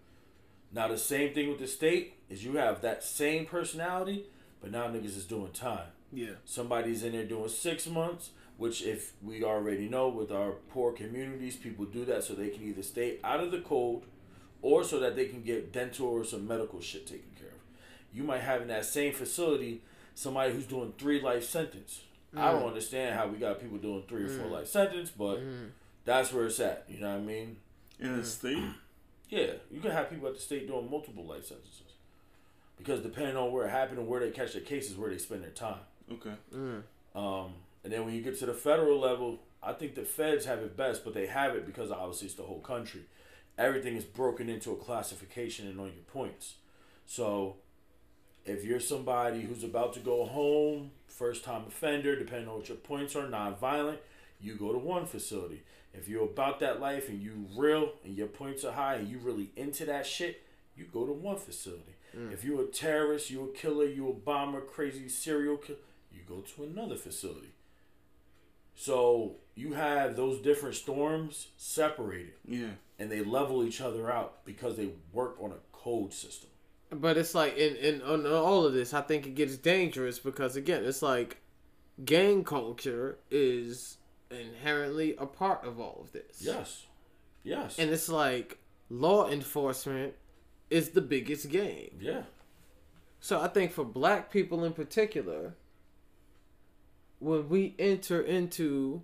Now 0.72 0.88
the 0.88 0.98
same 0.98 1.32
thing 1.32 1.48
with 1.48 1.58
the 1.58 1.66
state 1.66 2.14
is 2.28 2.44
you 2.44 2.56
have 2.56 2.82
that 2.82 3.02
same 3.04 3.46
personality, 3.46 4.26
but 4.60 4.70
now 4.70 4.88
niggas 4.88 5.16
is 5.16 5.24
doing 5.24 5.52
time. 5.52 5.88
yeah 6.12 6.32
Somebody's 6.44 7.02
in 7.04 7.12
there 7.12 7.24
doing 7.24 7.48
six 7.48 7.86
months, 7.86 8.30
which 8.58 8.82
if 8.82 9.12
we 9.22 9.42
already 9.42 9.88
know 9.88 10.08
with 10.08 10.30
our 10.30 10.50
poor 10.68 10.92
communities, 10.92 11.56
people 11.56 11.84
do 11.86 12.04
that 12.04 12.24
so 12.24 12.34
they 12.34 12.50
can 12.50 12.64
either 12.64 12.82
stay 12.82 13.18
out 13.24 13.40
of 13.40 13.50
the 13.50 13.60
cold 13.60 14.04
or 14.60 14.84
so 14.84 14.98
that 14.98 15.16
they 15.16 15.26
can 15.26 15.42
get 15.42 15.72
dental 15.72 16.08
or 16.08 16.24
some 16.24 16.46
medical 16.46 16.80
shit 16.80 17.06
taken 17.06 17.30
care 17.38 17.48
of. 17.48 17.54
You 18.12 18.24
might 18.24 18.40
have 18.40 18.60
in 18.60 18.68
that 18.68 18.84
same 18.84 19.12
facility 19.12 19.82
somebody 20.14 20.52
who's 20.52 20.66
doing 20.66 20.92
three 20.98 21.20
life 21.20 21.44
sentence. 21.44 22.02
I 22.36 22.50
don't 22.50 22.64
mm. 22.64 22.68
understand 22.68 23.14
how 23.14 23.28
we 23.28 23.38
got 23.38 23.60
people 23.60 23.78
doing 23.78 24.02
three 24.08 24.24
or 24.24 24.28
four 24.28 24.48
mm. 24.48 24.52
life 24.52 24.66
sentence, 24.66 25.10
but 25.10 25.38
mm. 25.38 25.68
that's 26.04 26.32
where 26.32 26.46
it's 26.46 26.60
at. 26.60 26.84
You 26.88 27.00
know 27.00 27.10
what 27.10 27.20
I 27.20 27.24
mean? 27.24 27.56
In 28.00 28.16
the 28.16 28.24
state. 28.24 28.58
Yeah, 29.30 29.48
you 29.70 29.80
can 29.80 29.90
have 29.90 30.08
people 30.08 30.26
at 30.28 30.36
the 30.36 30.40
state 30.40 30.66
doing 30.66 30.90
multiple 30.90 31.22
life 31.22 31.44
sentences. 31.44 31.82
Because 32.78 33.00
depending 33.00 33.36
on 33.36 33.52
where 33.52 33.66
it 33.66 33.70
happened 33.70 33.98
and 33.98 34.08
where 34.08 34.20
they 34.20 34.30
catch 34.30 34.54
their 34.54 34.62
cases, 34.62 34.96
where 34.96 35.10
they 35.10 35.18
spend 35.18 35.42
their 35.42 35.50
time. 35.50 35.80
Okay. 36.10 36.32
Um, 37.14 37.52
and 37.88 37.94
then 37.94 38.04
when 38.04 38.12
you 38.12 38.20
get 38.20 38.38
to 38.40 38.44
the 38.44 38.52
federal 38.52 39.00
level, 39.00 39.38
I 39.62 39.72
think 39.72 39.94
the 39.94 40.02
feds 40.02 40.44
have 40.44 40.58
it 40.58 40.76
best, 40.76 41.06
but 41.06 41.14
they 41.14 41.26
have 41.26 41.54
it 41.54 41.64
because 41.64 41.90
obviously 41.90 42.26
it's 42.26 42.36
the 42.36 42.42
whole 42.42 42.60
country. 42.60 43.00
Everything 43.56 43.96
is 43.96 44.04
broken 44.04 44.50
into 44.50 44.72
a 44.72 44.76
classification 44.76 45.66
and 45.66 45.80
on 45.80 45.86
your 45.86 46.04
points. 46.12 46.56
So 47.06 47.56
if 48.44 48.62
you're 48.62 48.78
somebody 48.78 49.40
who's 49.40 49.64
about 49.64 49.94
to 49.94 50.00
go 50.00 50.26
home, 50.26 50.90
first 51.06 51.44
time 51.44 51.64
offender, 51.66 52.14
depending 52.14 52.46
on 52.46 52.56
what 52.56 52.68
your 52.68 52.76
points 52.76 53.16
are, 53.16 53.26
non-violent, 53.26 54.00
you 54.38 54.56
go 54.56 54.70
to 54.70 54.78
one 54.78 55.06
facility. 55.06 55.62
If 55.94 56.10
you're 56.10 56.24
about 56.24 56.60
that 56.60 56.80
life 56.80 57.08
and 57.08 57.22
you 57.22 57.46
real 57.56 57.94
and 58.04 58.14
your 58.14 58.26
points 58.26 58.66
are 58.66 58.72
high 58.72 58.96
and 58.96 59.08
you 59.08 59.16
really 59.16 59.50
into 59.56 59.86
that 59.86 60.04
shit, 60.06 60.42
you 60.76 60.84
go 60.92 61.06
to 61.06 61.12
one 61.14 61.38
facility. 61.38 61.94
Mm. 62.14 62.34
If 62.34 62.44
you're 62.44 62.60
a 62.60 62.66
terrorist, 62.66 63.30
you're 63.30 63.48
a 63.48 63.52
killer, 63.52 63.86
you're 63.86 64.10
a 64.10 64.12
bomber, 64.12 64.60
crazy 64.60 65.08
serial 65.08 65.56
killer, 65.56 65.78
you 66.12 66.20
go 66.28 66.44
to 66.54 66.64
another 66.64 66.96
facility. 66.96 67.52
So 68.80 69.34
you 69.56 69.72
have 69.72 70.14
those 70.14 70.40
different 70.40 70.76
storms 70.76 71.48
separated 71.56 72.34
Yeah. 72.46 72.70
and 72.96 73.10
they 73.10 73.22
level 73.24 73.64
each 73.64 73.80
other 73.80 74.08
out 74.08 74.44
because 74.44 74.76
they 74.76 74.90
work 75.12 75.36
on 75.40 75.50
a 75.50 75.56
code 75.72 76.12
system. 76.12 76.48
But 76.90 77.16
it's 77.16 77.34
like 77.34 77.56
in, 77.56 77.74
in 77.74 78.02
on 78.02 78.24
all 78.24 78.64
of 78.64 78.72
this, 78.72 78.94
I 78.94 79.00
think 79.00 79.26
it 79.26 79.34
gets 79.34 79.56
dangerous 79.56 80.20
because 80.20 80.54
again, 80.54 80.84
it's 80.84 81.02
like 81.02 81.38
gang 82.04 82.44
culture 82.44 83.18
is 83.32 83.96
inherently 84.30 85.16
a 85.18 85.26
part 85.26 85.64
of 85.66 85.80
all 85.80 85.98
of 86.04 86.12
this. 86.12 86.40
Yes. 86.40 86.86
Yes. 87.42 87.80
And 87.80 87.90
it's 87.90 88.08
like 88.08 88.58
law 88.88 89.28
enforcement 89.28 90.14
is 90.70 90.90
the 90.90 91.00
biggest 91.00 91.50
game. 91.50 91.98
Yeah. 92.00 92.22
So 93.18 93.40
I 93.40 93.48
think 93.48 93.72
for 93.72 93.84
black 93.84 94.30
people 94.30 94.64
in 94.64 94.72
particular, 94.72 95.54
when 97.18 97.48
we 97.48 97.74
enter 97.78 98.20
into 98.20 99.02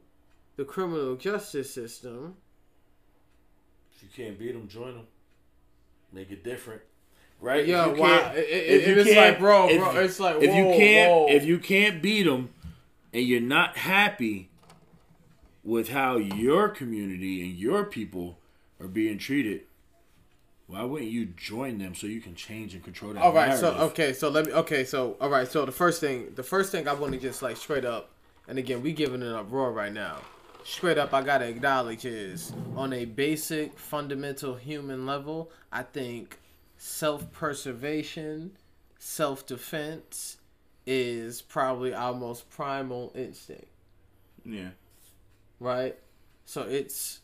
the 0.57 0.65
criminal 0.65 1.17
justice 1.17 1.73
system, 1.73 2.37
If 3.97 4.03
you 4.03 4.09
can't 4.25 4.39
beat 4.39 4.53
them, 4.53 4.69
join 4.69 4.95
them. 4.95 5.07
Make 6.13 6.31
it 6.31 6.45
different. 6.45 6.83
Right? 7.41 7.67
Yeah, 7.67 7.91
If 7.91 7.97
you 7.97 8.03
wow. 8.03 8.19
can't- 8.21 8.39
It- 8.39 8.49
it- 8.49 8.81
if 8.83 8.89
you 8.89 8.95
it's 9.01 9.11
can't- 9.11 9.31
like, 9.33 9.39
bro, 9.39 9.69
if 9.69 9.79
bro, 9.79 9.97
it's 10.01 10.21
like, 10.21 10.37
if 10.37 10.43
you 10.55 10.65
can't, 10.65 11.11
whoa. 11.11 11.27
if 11.29 11.45
you 11.45 11.59
can't 11.59 12.01
beat 12.03 12.23
them, 12.25 12.51
and 13.13 13.25
you're 13.27 13.41
not 13.41 13.77
happy 13.79 14.51
with 15.63 15.89
how 15.91 16.17
your 16.17 16.69
community 16.69 17.41
and 17.43 17.57
your 17.59 17.85
people 17.85 18.39
are 18.81 18.89
being 18.89 19.19
treated, 19.19 19.63
why 20.67 20.83
wouldn't 20.83 21.11
you 21.11 21.27
join 21.27 21.79
them 21.79 21.95
so 21.95 22.07
you 22.07 22.21
can 22.21 22.35
change 22.35 22.75
and 22.75 22.83
control 22.83 23.13
that 23.13 23.23
all 23.23 23.33
right, 23.33 23.57
so 23.57 23.73
okay, 23.75 24.13
so 24.13 24.29
let 24.29 24.47
me 24.47 24.53
okay, 24.53 24.85
so 24.85 25.17
all 25.21 25.29
right, 25.31 25.47
so 25.47 25.65
the 25.65 25.73
first 25.73 26.01
thing, 26.01 26.33
the 26.35 26.43
first 26.43 26.73
thing 26.73 26.89
I 26.89 26.95
want 26.95 27.13
to 27.13 27.19
just 27.19 27.43
like 27.43 27.57
straight 27.57 27.85
up, 27.85 28.11
and 28.49 28.59
again, 28.59 28.83
we 28.83 28.93
giving 28.93 29.23
an 29.23 29.35
uproar 29.35 29.73
right 29.73 29.93
now. 29.93 30.19
Straight 30.65 30.97
up, 30.97 31.13
I 31.13 31.23
gotta 31.23 31.47
acknowledge 31.47 32.07
is 32.07 32.53
on 32.75 32.93
a 32.95 33.05
basic, 33.05 33.79
fundamental 33.79 34.55
human 34.55 35.05
level, 35.05 35.51
I 35.71 35.83
think 35.83 36.41
self-preservation, 36.79 38.53
self-defense 38.99 40.39
is 40.87 41.43
probably 41.43 41.95
our 41.95 42.15
most 42.15 42.49
primal 42.51 43.13
instinct. 43.15 43.67
Yeah. 44.45 44.71
right? 45.61 45.97
So 46.45 46.63
it's 46.63 47.21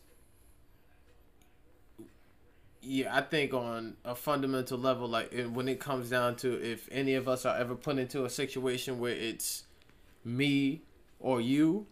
yeah, 2.81 3.15
I 3.15 3.21
think 3.21 3.53
on 3.53 3.95
a 4.03 4.15
fundamental 4.15 4.77
level, 4.77 5.07
like 5.07 5.33
when 5.51 5.67
it 5.67 5.79
comes 5.79 6.09
down 6.09 6.35
to 6.37 6.53
if 6.61 6.87
any 6.91 7.13
of 7.13 7.27
us 7.27 7.45
are 7.45 7.55
ever 7.57 7.75
put 7.75 7.97
into 7.97 8.25
a 8.25 8.29
situation 8.29 8.99
where 8.99 9.13
it's 9.13 9.63
me 10.25 10.81
or 11.19 11.39
you, 11.39 11.85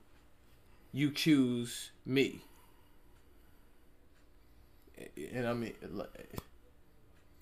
you 0.92 1.12
choose 1.12 1.92
me. 2.06 2.42
And 5.34 5.48
I 5.48 5.54
mean, 5.54 5.74
like, 5.92 6.10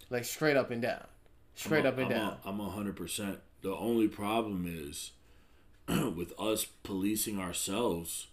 like 0.09 0.25
straight 0.25 0.57
up 0.57 0.69
and 0.69 0.81
down, 0.81 1.05
straight 1.55 1.85
a- 1.85 1.89
up 1.89 1.97
and 1.97 2.07
I'm 2.07 2.11
down. 2.11 2.37
I'm 2.45 2.59
a 2.59 2.69
hundred 2.69 2.95
percent. 2.95 3.39
The 3.61 3.73
only 3.73 4.07
problem 4.07 4.65
is 4.67 5.11
with 5.87 6.33
us 6.39 6.65
policing 6.83 7.39
ourselves. 7.39 8.27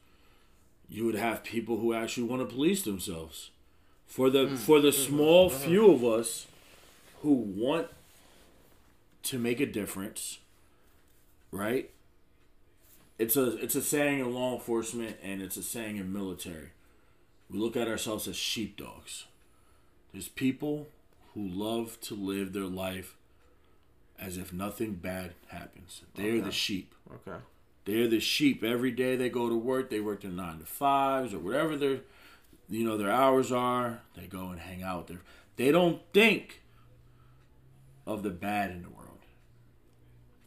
You 0.86 1.06
would 1.06 1.14
have 1.14 1.44
people 1.44 1.78
who 1.78 1.94
actually 1.94 2.24
want 2.24 2.46
to 2.46 2.54
police 2.54 2.82
themselves. 2.82 3.50
For 4.06 4.30
the 4.30 4.46
Hmm. 4.48 4.56
for 4.56 4.80
the 4.80 4.88
Mm-hmm. 4.90 5.14
small 5.14 5.50
few 5.50 5.90
of 5.90 6.04
us 6.04 6.46
who 7.22 7.32
want 7.32 7.88
to 9.24 9.38
make 9.38 9.60
a 9.60 9.66
difference, 9.66 10.38
right? 11.50 11.90
It's 13.18 13.36
a 13.36 13.56
it's 13.62 13.74
a 13.74 13.82
saying 13.82 14.20
in 14.20 14.32
law 14.34 14.54
enforcement 14.54 15.16
and 15.22 15.40
it's 15.42 15.56
a 15.56 15.62
saying 15.62 15.96
in 15.96 16.12
military. 16.12 16.70
We 17.50 17.58
look 17.58 17.76
at 17.76 17.88
ourselves 17.88 18.26
as 18.28 18.36
sheepdogs. 18.36 19.24
There's 20.12 20.28
people 20.28 20.86
who 21.34 21.46
love 21.46 22.00
to 22.02 22.14
live 22.14 22.52
their 22.52 22.64
life 22.64 23.16
as 24.18 24.36
if 24.36 24.52
nothing 24.52 24.94
bad 24.94 25.34
happens. 25.48 26.02
They're 26.14 26.40
the 26.40 26.52
sheep. 26.52 26.94
Okay. 27.12 27.38
They're 27.84 28.08
the 28.08 28.20
sheep. 28.20 28.62
Every 28.64 28.90
day 28.92 29.16
they 29.16 29.28
go 29.28 29.48
to 29.48 29.56
work, 29.56 29.90
they 29.90 30.00
work 30.00 30.22
their 30.22 30.30
nine 30.30 30.58
to 30.60 30.64
fives 30.66 31.34
or 31.34 31.38
whatever 31.38 31.76
their 31.76 32.00
you 32.68 32.84
know 32.84 32.96
their 32.96 33.10
hours 33.10 33.52
are. 33.52 34.00
They 34.16 34.26
go 34.26 34.48
and 34.48 34.60
hang 34.60 34.82
out 34.82 35.06
there. 35.06 35.20
They 35.56 35.70
don't 35.70 36.00
think 36.12 36.62
of 38.06 38.22
the 38.22 38.30
bad 38.30 38.70
in 38.70 38.82
the 38.82 38.90
world. 38.90 39.10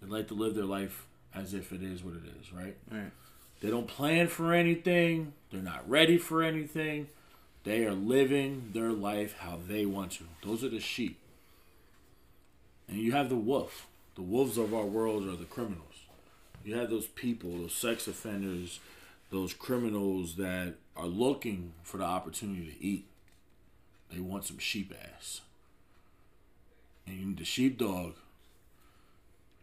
They 0.01 0.07
like 0.07 0.27
to 0.27 0.33
live 0.33 0.55
their 0.55 0.65
life 0.65 1.05
as 1.33 1.53
if 1.53 1.71
it 1.71 1.81
is 1.81 2.03
what 2.03 2.15
it 2.15 2.23
is, 2.39 2.51
right? 2.53 2.75
Right. 2.91 3.11
They 3.61 3.69
don't 3.69 3.87
plan 3.87 4.27
for 4.27 4.53
anything. 4.53 5.33
They're 5.51 5.61
not 5.61 5.89
ready 5.89 6.17
for 6.17 6.43
anything. 6.43 7.07
They 7.63 7.85
are 7.85 7.93
living 7.93 8.69
their 8.73 8.91
life 8.91 9.35
how 9.39 9.59
they 9.67 9.85
want 9.85 10.13
to. 10.13 10.23
Those 10.43 10.63
are 10.63 10.69
the 10.69 10.79
sheep. 10.79 11.19
And 12.87 12.97
you 12.97 13.11
have 13.11 13.29
the 13.29 13.35
wolf. 13.35 13.87
The 14.15 14.21
wolves 14.21 14.57
of 14.57 14.73
our 14.73 14.85
world 14.85 15.27
are 15.27 15.35
the 15.35 15.45
criminals. 15.45 15.83
You 16.63 16.75
have 16.77 16.89
those 16.89 17.07
people, 17.07 17.57
those 17.57 17.73
sex 17.73 18.07
offenders, 18.07 18.79
those 19.31 19.53
criminals 19.53 20.35
that 20.35 20.75
are 20.97 21.05
looking 21.07 21.73
for 21.83 21.97
the 21.97 22.03
opportunity 22.03 22.65
to 22.71 22.83
eat. 22.85 23.05
They 24.11 24.19
want 24.19 24.45
some 24.45 24.57
sheep 24.57 24.93
ass. 25.15 25.41
And 27.05 27.37
the 27.37 27.45
sheepdog, 27.45 28.13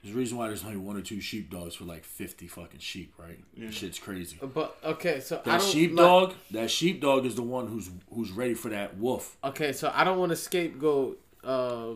there's 0.03 0.15
a 0.15 0.19
reason 0.19 0.39
why 0.39 0.49
there's 0.49 0.65
only 0.65 0.77
one 0.77 0.97
or 0.97 1.03
two 1.03 1.21
sheepdogs 1.21 1.75
for 1.75 1.85
like 1.85 2.05
50 2.05 2.47
fucking 2.47 2.81
sheep, 2.81 3.15
right? 3.19 3.39
Shit's 3.73 3.99
crazy. 3.99 4.39
But 4.43 4.77
okay, 4.85 5.21
so 5.21 5.37
I 5.37 5.51
That 5.51 5.61
don't 5.61 5.71
sheepdog, 5.71 6.35
that 6.51 6.71
sheepdog 6.71 7.27
is 7.27 7.35
the 7.35 7.43
one 7.43 7.67
who's 7.69 7.91
who's 8.13 8.31
ready 8.31 8.55
for 8.55 8.69
that 8.71 8.97
wolf. 8.99 9.37
Okay, 9.45 9.73
so 9.73 9.91
I 9.95 10.05
don't 10.05 10.19
want 10.19 10.31
to 10.31 10.37
scapegoat 10.37 11.21
uh 11.43 11.89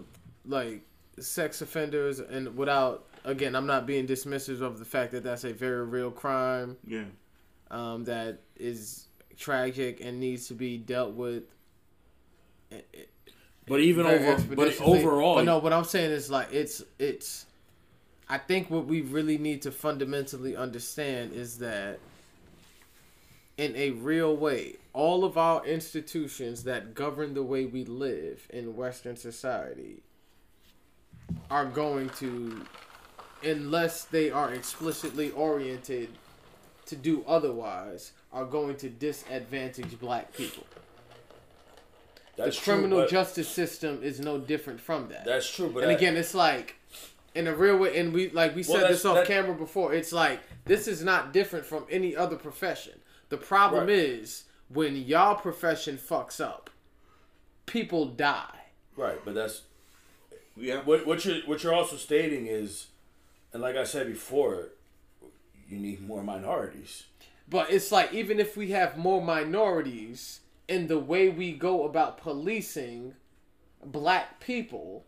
like 0.46 0.83
sex 1.18 1.62
offenders 1.62 2.20
and 2.20 2.57
without 2.57 3.05
again, 3.24 3.55
I'm 3.57 3.66
not 3.66 3.87
being 3.87 4.07
dismissive 4.07 4.61
of 4.62 4.79
the 4.79 4.85
fact 4.85 5.12
that 5.12 5.22
that's 5.24 5.44
a 5.44 5.53
very 5.53 5.85
real 5.85 6.11
crime 6.11 6.77
Yeah. 6.87 7.05
um 7.70 8.05
that 8.05 8.38
is 8.57 9.08
tragic 9.38 10.01
and 10.01 10.20
needs 10.20 10.48
to 10.48 10.55
be 10.55 10.77
dealt 10.77 11.14
with. 11.14 11.44
But 13.66 13.81
even 13.81 14.07
over, 14.07 14.55
but 14.55 14.81
overall, 14.81 15.37
But 15.37 15.44
no, 15.44 15.59
what 15.59 15.72
I'm 15.72 15.85
saying 15.85 16.11
is 16.11 16.31
like 16.31 16.53
it's 16.53 16.83
it's 16.98 17.46
I 18.29 18.38
think 18.38 18.70
what 18.70 18.87
we 18.87 19.01
really 19.01 19.38
need 19.38 19.62
to 19.62 19.70
fundamentally 19.70 20.57
understand 20.57 21.33
is 21.33 21.59
that 21.59 21.98
in 23.57 23.74
a 23.74 23.90
real 23.90 24.37
way, 24.37 24.77
all 24.92 25.24
of 25.24 25.37
our 25.37 25.64
institutions 25.66 26.64
that 26.64 26.94
govern 26.94 27.35
the 27.35 27.42
way 27.42 27.66
we 27.66 27.85
live 27.85 28.46
in 28.51 28.77
Western 28.77 29.16
society 29.16 30.03
are 31.51 31.64
going 31.64 32.09
to, 32.11 32.64
unless 33.42 34.05
they 34.05 34.31
are 34.31 34.53
explicitly 34.55 35.31
oriented 35.33 36.09
to 36.87 36.96
do 36.96 37.24
otherwise, 37.27 38.12
are 38.32 38.44
going 38.44 38.76
to 38.76 38.88
disadvantage 38.90 39.98
black 40.00 40.32
people. 40.34 40.64
that's 42.36 42.56
the 42.58 42.62
criminal 42.64 43.00
but- 43.00 43.10
justice 43.10 43.48
system 43.48 44.00
is 44.02 44.20
no 44.20 44.38
different 44.38 44.80
from 44.80 45.08
that. 45.08 45.24
That's 45.24 45.50
true, 45.50 45.70
but 45.70 45.82
and 45.82 45.90
that- 45.90 45.96
again, 45.96 46.16
it's 46.16 46.34
like 46.34 46.76
in 47.34 47.46
a 47.46 47.54
real 47.54 47.76
way, 47.76 47.98
and 47.98 48.12
we 48.12 48.30
like 48.30 48.54
we 48.54 48.62
Well, 48.68 48.80
said 48.80 48.90
this 48.90 49.04
off 49.04 49.16
that- 49.16 49.26
camera 49.26 49.54
before. 49.54 49.92
It's 49.94 50.12
like 50.12 50.40
this 50.64 50.86
is 50.86 51.02
not 51.02 51.32
different 51.32 51.66
from 51.66 51.86
any 51.90 52.14
other 52.14 52.36
profession. 52.36 53.00
The 53.28 53.36
problem 53.38 53.86
Right. 53.86 53.96
is 53.98 54.44
when 54.68 54.96
y'all 54.96 55.34
profession 55.34 55.98
fucks 55.98 56.40
up, 56.40 56.70
people 57.66 58.06
die. 58.06 58.54
right, 58.96 59.20
but 59.24 59.34
that's 59.34 59.62
Yeah. 60.56 60.82
what 60.82 61.06
what 61.06 61.24
you're 61.24 61.40
what 61.46 61.62
you're 61.62 61.74
also 61.74 61.96
stating 61.96 62.46
is, 62.46 62.86
and 63.52 63.62
like 63.62 63.76
I 63.76 63.84
said 63.84 64.06
before, 64.06 64.70
you 65.68 65.78
need 65.78 66.00
more 66.02 66.22
minorities. 66.22 67.04
But 67.50 67.70
it's 67.70 67.90
like 67.90 68.12
even 68.12 68.38
if 68.40 68.56
we 68.56 68.70
have 68.72 68.96
more 68.98 69.22
minorities 69.22 70.40
in 70.68 70.87
the 70.87 70.98
way 70.98 71.28
we 71.30 71.52
go 71.52 71.84
about 71.84 72.18
policing 72.18 73.14
black 73.84 74.40
people, 74.40 75.04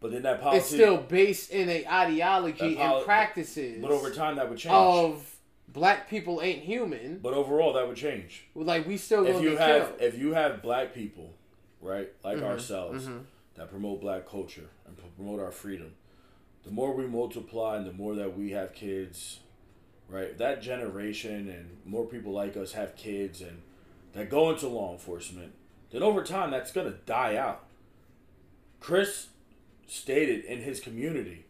But 0.00 0.12
then 0.12 0.22
that 0.22 0.40
policy, 0.40 0.58
it's 0.58 0.68
still 0.68 0.96
based 0.98 1.50
in 1.50 1.68
a 1.68 1.86
ideology 1.86 2.76
poli- 2.76 2.78
and 2.78 3.04
practices 3.04 3.82
but 3.82 3.90
over 3.90 4.10
time 4.10 4.36
that 4.36 4.48
would 4.48 4.58
change. 4.58 4.74
of 4.74 5.36
black 5.68 6.08
people 6.08 6.40
ain't 6.42 6.60
human. 6.62 7.18
but 7.18 7.34
overall, 7.34 7.72
that 7.72 7.86
would 7.88 7.96
change. 7.96 8.44
Like 8.54 8.86
we 8.86 8.96
still 8.96 9.26
if 9.26 9.42
you 9.42 9.56
have 9.56 9.88
killed. 9.98 10.00
if 10.00 10.18
you 10.18 10.34
have 10.34 10.62
black 10.62 10.94
people, 10.94 11.32
right, 11.80 12.10
like 12.22 12.36
Mm-hmm, 12.36 12.46
ourselves, 12.46 13.08
that 13.56 13.70
promote 13.70 14.00
black 14.00 14.28
culture 14.28 14.68
and 14.86 14.96
promote 15.16 15.40
our 15.40 15.50
freedom, 15.52 15.94
the 16.64 16.70
more 16.70 16.94
we 16.94 17.06
multiply 17.06 17.76
and 17.76 17.86
the 17.86 17.92
more 17.92 18.14
that 18.14 18.36
we 18.36 18.50
have 18.52 18.72
kids, 18.74 19.40
right, 20.08 20.36
that 20.38 20.62
generation 20.62 21.48
and 21.48 21.76
more 21.84 22.06
people 22.06 22.32
like 22.32 22.56
us 22.56 22.72
have 22.72 22.96
kids 22.96 23.40
and 23.40 23.62
that 24.12 24.30
go 24.30 24.50
into 24.50 24.68
law 24.68 24.92
enforcement, 24.92 25.52
then 25.90 26.02
over 26.02 26.22
time 26.22 26.50
that's 26.50 26.72
gonna 26.72 26.94
die 27.06 27.36
out. 27.36 27.64
Chris 28.80 29.28
stated 29.86 30.44
in 30.44 30.60
his 30.60 30.80
community, 30.80 31.44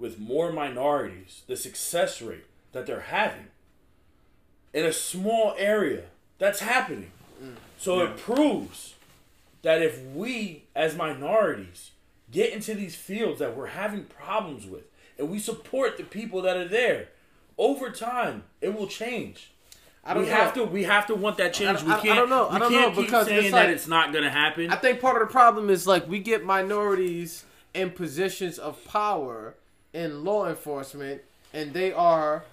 with 0.00 0.18
more 0.18 0.50
minorities, 0.50 1.42
the 1.46 1.56
success 1.56 2.22
rate 2.22 2.46
that 2.72 2.86
they're 2.86 3.00
having 3.00 3.48
in 4.72 4.84
a 4.84 4.92
small 4.92 5.54
area. 5.58 6.04
That's 6.38 6.60
happening. 6.60 7.10
Mm. 7.42 7.56
So 7.78 8.00
it 8.00 8.16
proves 8.16 8.94
that 9.62 9.82
if 9.82 10.02
we, 10.06 10.64
as 10.74 10.96
minorities, 10.96 11.90
get 12.30 12.52
into 12.52 12.74
these 12.74 12.96
fields 12.96 13.38
that 13.40 13.56
we're 13.56 13.66
having 13.66 14.04
problems 14.04 14.66
with, 14.66 14.84
and 15.18 15.28
we 15.28 15.38
support 15.38 15.98
the 15.98 16.04
people 16.04 16.40
that 16.42 16.56
are 16.56 16.68
there, 16.68 17.08
over 17.58 17.90
time 17.90 18.44
it 18.60 18.74
will 18.76 18.86
change. 18.86 19.50
I 20.02 20.14
don't 20.14 20.22
we 20.24 20.28
know. 20.30 20.34
have 20.36 20.54
to. 20.54 20.64
We 20.64 20.84
have 20.84 21.06
to 21.08 21.14
want 21.14 21.36
that 21.38 21.52
change. 21.52 21.80
I- 21.80 21.84
we 21.84 21.90
I- 21.92 21.96
I 21.96 22.00
can't. 22.00 22.16
don't 22.16 22.30
know. 22.30 22.48
I 22.48 22.58
don't 22.58 22.70
can't 22.72 22.96
know, 22.96 23.02
because 23.02 23.26
saying 23.26 23.44
it's 23.46 23.52
that 23.52 23.68
it's 23.70 23.86
not 23.86 24.12
gonna 24.12 24.30
happen. 24.30 24.70
I 24.70 24.76
think 24.76 25.00
part 25.00 25.20
of 25.20 25.28
the 25.28 25.32
problem 25.32 25.68
is 25.68 25.86
like 25.86 26.08
we 26.08 26.20
get 26.20 26.44
minorities 26.44 27.44
in 27.74 27.90
positions 27.90 28.58
of 28.58 28.82
power 28.86 29.54
in 29.92 30.24
law 30.24 30.48
enforcement, 30.48 31.20
and 31.52 31.72
they 31.74 31.92
are 31.92 32.44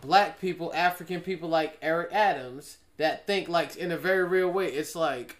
black 0.00 0.40
people, 0.40 0.72
African 0.74 1.20
people 1.20 1.48
like 1.48 1.78
Eric 1.82 2.12
Adams 2.12 2.78
that 2.96 3.26
think 3.26 3.48
like 3.48 3.76
in 3.76 3.92
a 3.92 3.96
very 3.96 4.24
real 4.24 4.48
way. 4.50 4.66
It's 4.66 4.96
like 4.96 5.36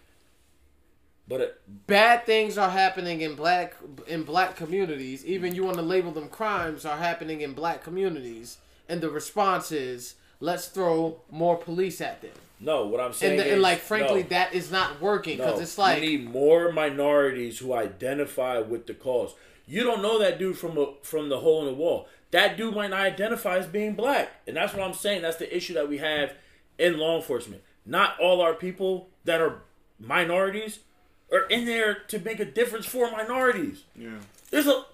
but 1.27 1.41
it, 1.41 1.61
bad 1.85 2.25
things 2.25 2.57
are 2.57 2.69
happening 2.71 3.21
in 3.21 3.35
black 3.35 3.75
in 4.07 4.23
black 4.23 4.55
communities. 4.55 5.25
Even 5.25 5.53
you 5.53 5.63
want 5.63 5.75
to 5.75 5.83
label 5.83 6.11
them 6.11 6.29
crimes 6.29 6.85
are 6.85 6.97
happening 6.97 7.41
in 7.41 7.53
black 7.53 7.83
communities, 7.83 8.57
and 8.89 8.99
the 9.01 9.09
response 9.09 9.71
is 9.71 10.15
let's 10.39 10.67
throw 10.67 11.21
more 11.31 11.55
police 11.57 12.01
at 12.01 12.21
them. 12.21 12.31
no, 12.59 12.85
what 12.87 12.99
I'm 12.99 13.13
saying 13.13 13.33
And, 13.33 13.39
the, 13.41 13.45
is, 13.45 13.53
and 13.53 13.61
like 13.61 13.79
frankly, 13.79 14.23
no. 14.23 14.29
that 14.29 14.53
is 14.53 14.71
not 14.71 14.99
working 15.01 15.37
because 15.37 15.57
No, 15.57 15.61
it's 15.61 15.77
like 15.77 16.01
we 16.01 16.07
need 16.17 16.29
more 16.31 16.71
minorities 16.71 17.59
who 17.59 17.73
identify 17.73 18.59
with 18.59 18.87
the 18.87 18.93
cause. 18.93 19.33
You 19.67 19.83
don't 19.83 20.01
know 20.01 20.17
that 20.19 20.39
dude 20.39 20.57
from 20.57 20.77
a, 20.77 20.93
from 21.03 21.29
the 21.29 21.39
hole 21.39 21.61
in 21.61 21.67
the 21.67 21.73
wall. 21.73 22.07
That 22.31 22.57
dude 22.57 22.75
might 22.75 22.89
not 22.89 23.01
identify 23.01 23.57
as 23.57 23.67
being 23.67 23.93
black, 23.95 24.29
and 24.47 24.55
that's 24.57 24.73
what 24.73 24.83
I'm 24.83 24.93
saying. 24.93 25.21
That's 25.21 25.37
the 25.37 25.55
issue 25.55 25.73
that 25.75 25.87
we 25.89 25.97
have 25.99 26.33
in 26.77 26.97
law 26.97 27.15
enforcement. 27.17 27.61
Not 27.85 28.19
all 28.19 28.41
our 28.41 28.53
people 28.53 29.09
that 29.25 29.41
are 29.41 29.61
minorities 29.99 30.79
are 31.31 31.45
in 31.47 31.65
there 31.65 31.93
to 32.07 32.19
make 32.19 32.39
a 32.39 32.45
difference 32.45 32.85
for 32.85 33.11
minorities. 33.11 33.83
Yeah. 33.95 34.19
There's 34.51 34.67
a 34.67 34.85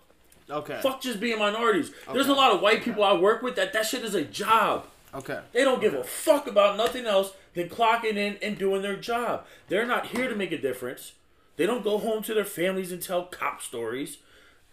okay, 0.49 0.79
fuck 0.81 1.01
just 1.01 1.19
being 1.19 1.39
minorities. 1.39 1.91
There's 2.11 2.27
a 2.27 2.33
lot 2.33 2.51
of 2.53 2.61
white 2.61 2.83
people 2.83 3.03
I 3.03 3.13
work 3.13 3.41
with 3.41 3.55
that 3.55 3.73
that 3.73 3.85
shit 3.85 4.03
is 4.03 4.15
a 4.15 4.23
job. 4.23 4.87
okay. 5.13 5.39
They 5.53 5.63
don't 5.63 5.81
give 5.81 5.93
a 5.93 6.03
fuck 6.03 6.47
about 6.47 6.77
nothing 6.77 7.05
else 7.05 7.33
than 7.53 7.69
clocking 7.69 8.15
in 8.17 8.37
and 8.41 8.57
doing 8.57 8.81
their 8.81 8.95
job. 8.97 9.45
They're 9.69 9.85
not 9.85 10.07
here 10.07 10.27
to 10.29 10.35
make 10.35 10.51
a 10.51 10.57
difference. 10.61 11.13
They 11.57 11.65
don't 11.65 11.83
go 11.83 11.97
home 11.97 12.21
to 12.23 12.33
their 12.33 12.43
families 12.45 12.91
and 12.91 13.01
tell 13.01 13.23
cop 13.25 13.61
stories. 13.61 14.17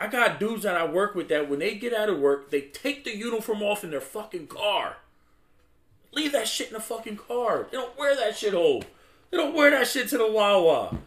I 0.00 0.08
got 0.08 0.40
dudes 0.40 0.64
that 0.64 0.76
I 0.76 0.85
work 0.85 1.14
with 1.14 1.28
that 1.28 1.48
when 1.48 1.61
they 1.61 1.76
get 1.76 1.94
out 1.94 2.08
of 2.08 2.18
work, 2.18 2.50
they 2.50 2.62
take 2.62 3.04
the 3.04 3.16
uniform 3.16 3.62
off 3.62 3.85
in 3.85 3.90
their 3.92 4.00
fucking 4.00 4.48
car. 4.48 4.96
Leave 6.12 6.32
that 6.32 6.48
shit 6.48 6.66
in 6.68 6.72
the 6.74 6.80
fucking 6.80 7.18
car. 7.18 7.68
They 7.70 7.76
don't 7.78 7.96
wear 7.96 8.16
that 8.16 8.37
shit 8.37 8.52
home. 8.52 8.82
They 9.30 9.37
don't 9.37 9.54
wear 9.54 9.70
that 9.70 9.87
shit 9.87 10.08
to 10.08 10.18
the 10.18 10.30
Wawa. 10.30 10.98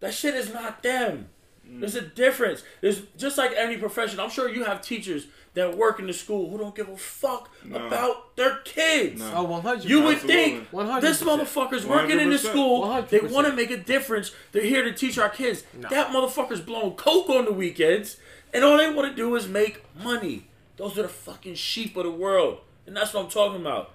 That 0.00 0.12
shit 0.12 0.34
is 0.34 0.52
not 0.52 0.82
them. 0.82 1.28
Mm. 1.68 1.80
There's 1.80 1.94
a 1.94 2.02
difference. 2.02 2.62
There's 2.80 3.02
just 3.16 3.38
like 3.38 3.52
any 3.56 3.76
profession. 3.76 4.20
I'm 4.20 4.30
sure 4.30 4.48
you 4.48 4.64
have 4.64 4.82
teachers 4.82 5.26
that 5.54 5.76
work 5.76 5.98
in 5.98 6.06
the 6.06 6.12
school 6.12 6.50
who 6.50 6.58
don't 6.58 6.74
give 6.74 6.88
a 6.88 6.96
fuck 6.96 7.50
No. 7.64 7.86
about 7.86 8.36
their 8.36 8.56
kids. 8.64 9.20
No. 9.20 9.32
Oh, 9.36 9.42
100. 9.44 9.88
You 9.88 10.02
would 10.02 10.18
think 10.18 10.70
100%. 10.70 11.00
this 11.00 11.22
motherfucker's 11.22 11.86
working 11.86 12.20
in 12.20 12.28
the 12.30 12.36
100%. 12.36 12.38
school. 12.50 13.02
They 13.08 13.20
want 13.20 13.46
to 13.46 13.52
make 13.54 13.70
a 13.70 13.78
difference. 13.78 14.32
They're 14.52 14.62
here 14.62 14.82
to 14.84 14.92
teach 14.92 15.18
our 15.18 15.30
kids. 15.30 15.64
No. 15.76 15.88
That 15.88 16.10
motherfucker's 16.12 16.60
blowing 16.60 16.92
coke 16.92 17.30
on 17.30 17.46
the 17.46 17.52
weekends, 17.52 18.18
and 18.52 18.64
all 18.64 18.76
they 18.76 18.92
want 18.92 19.08
to 19.10 19.16
do 19.16 19.34
is 19.34 19.48
make 19.48 19.82
money. 20.02 20.46
Those 20.76 20.98
are 20.98 21.02
the 21.02 21.08
fucking 21.08 21.54
sheep 21.54 21.96
of 21.96 22.04
the 22.04 22.10
world, 22.10 22.58
and 22.86 22.94
that's 22.94 23.14
what 23.14 23.24
I'm 23.24 23.30
talking 23.30 23.60
about. 23.62 23.92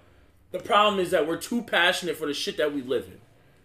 The 0.52 0.60
problem 0.60 1.00
is 1.00 1.12
that 1.12 1.28
we're 1.28 1.38
too 1.38 1.62
passionate 1.62 2.18
for 2.18 2.26
the 2.26 2.34
shit 2.34 2.58
that 2.58 2.74
we 2.74 2.82
live 2.82 3.06
in, 3.06 3.20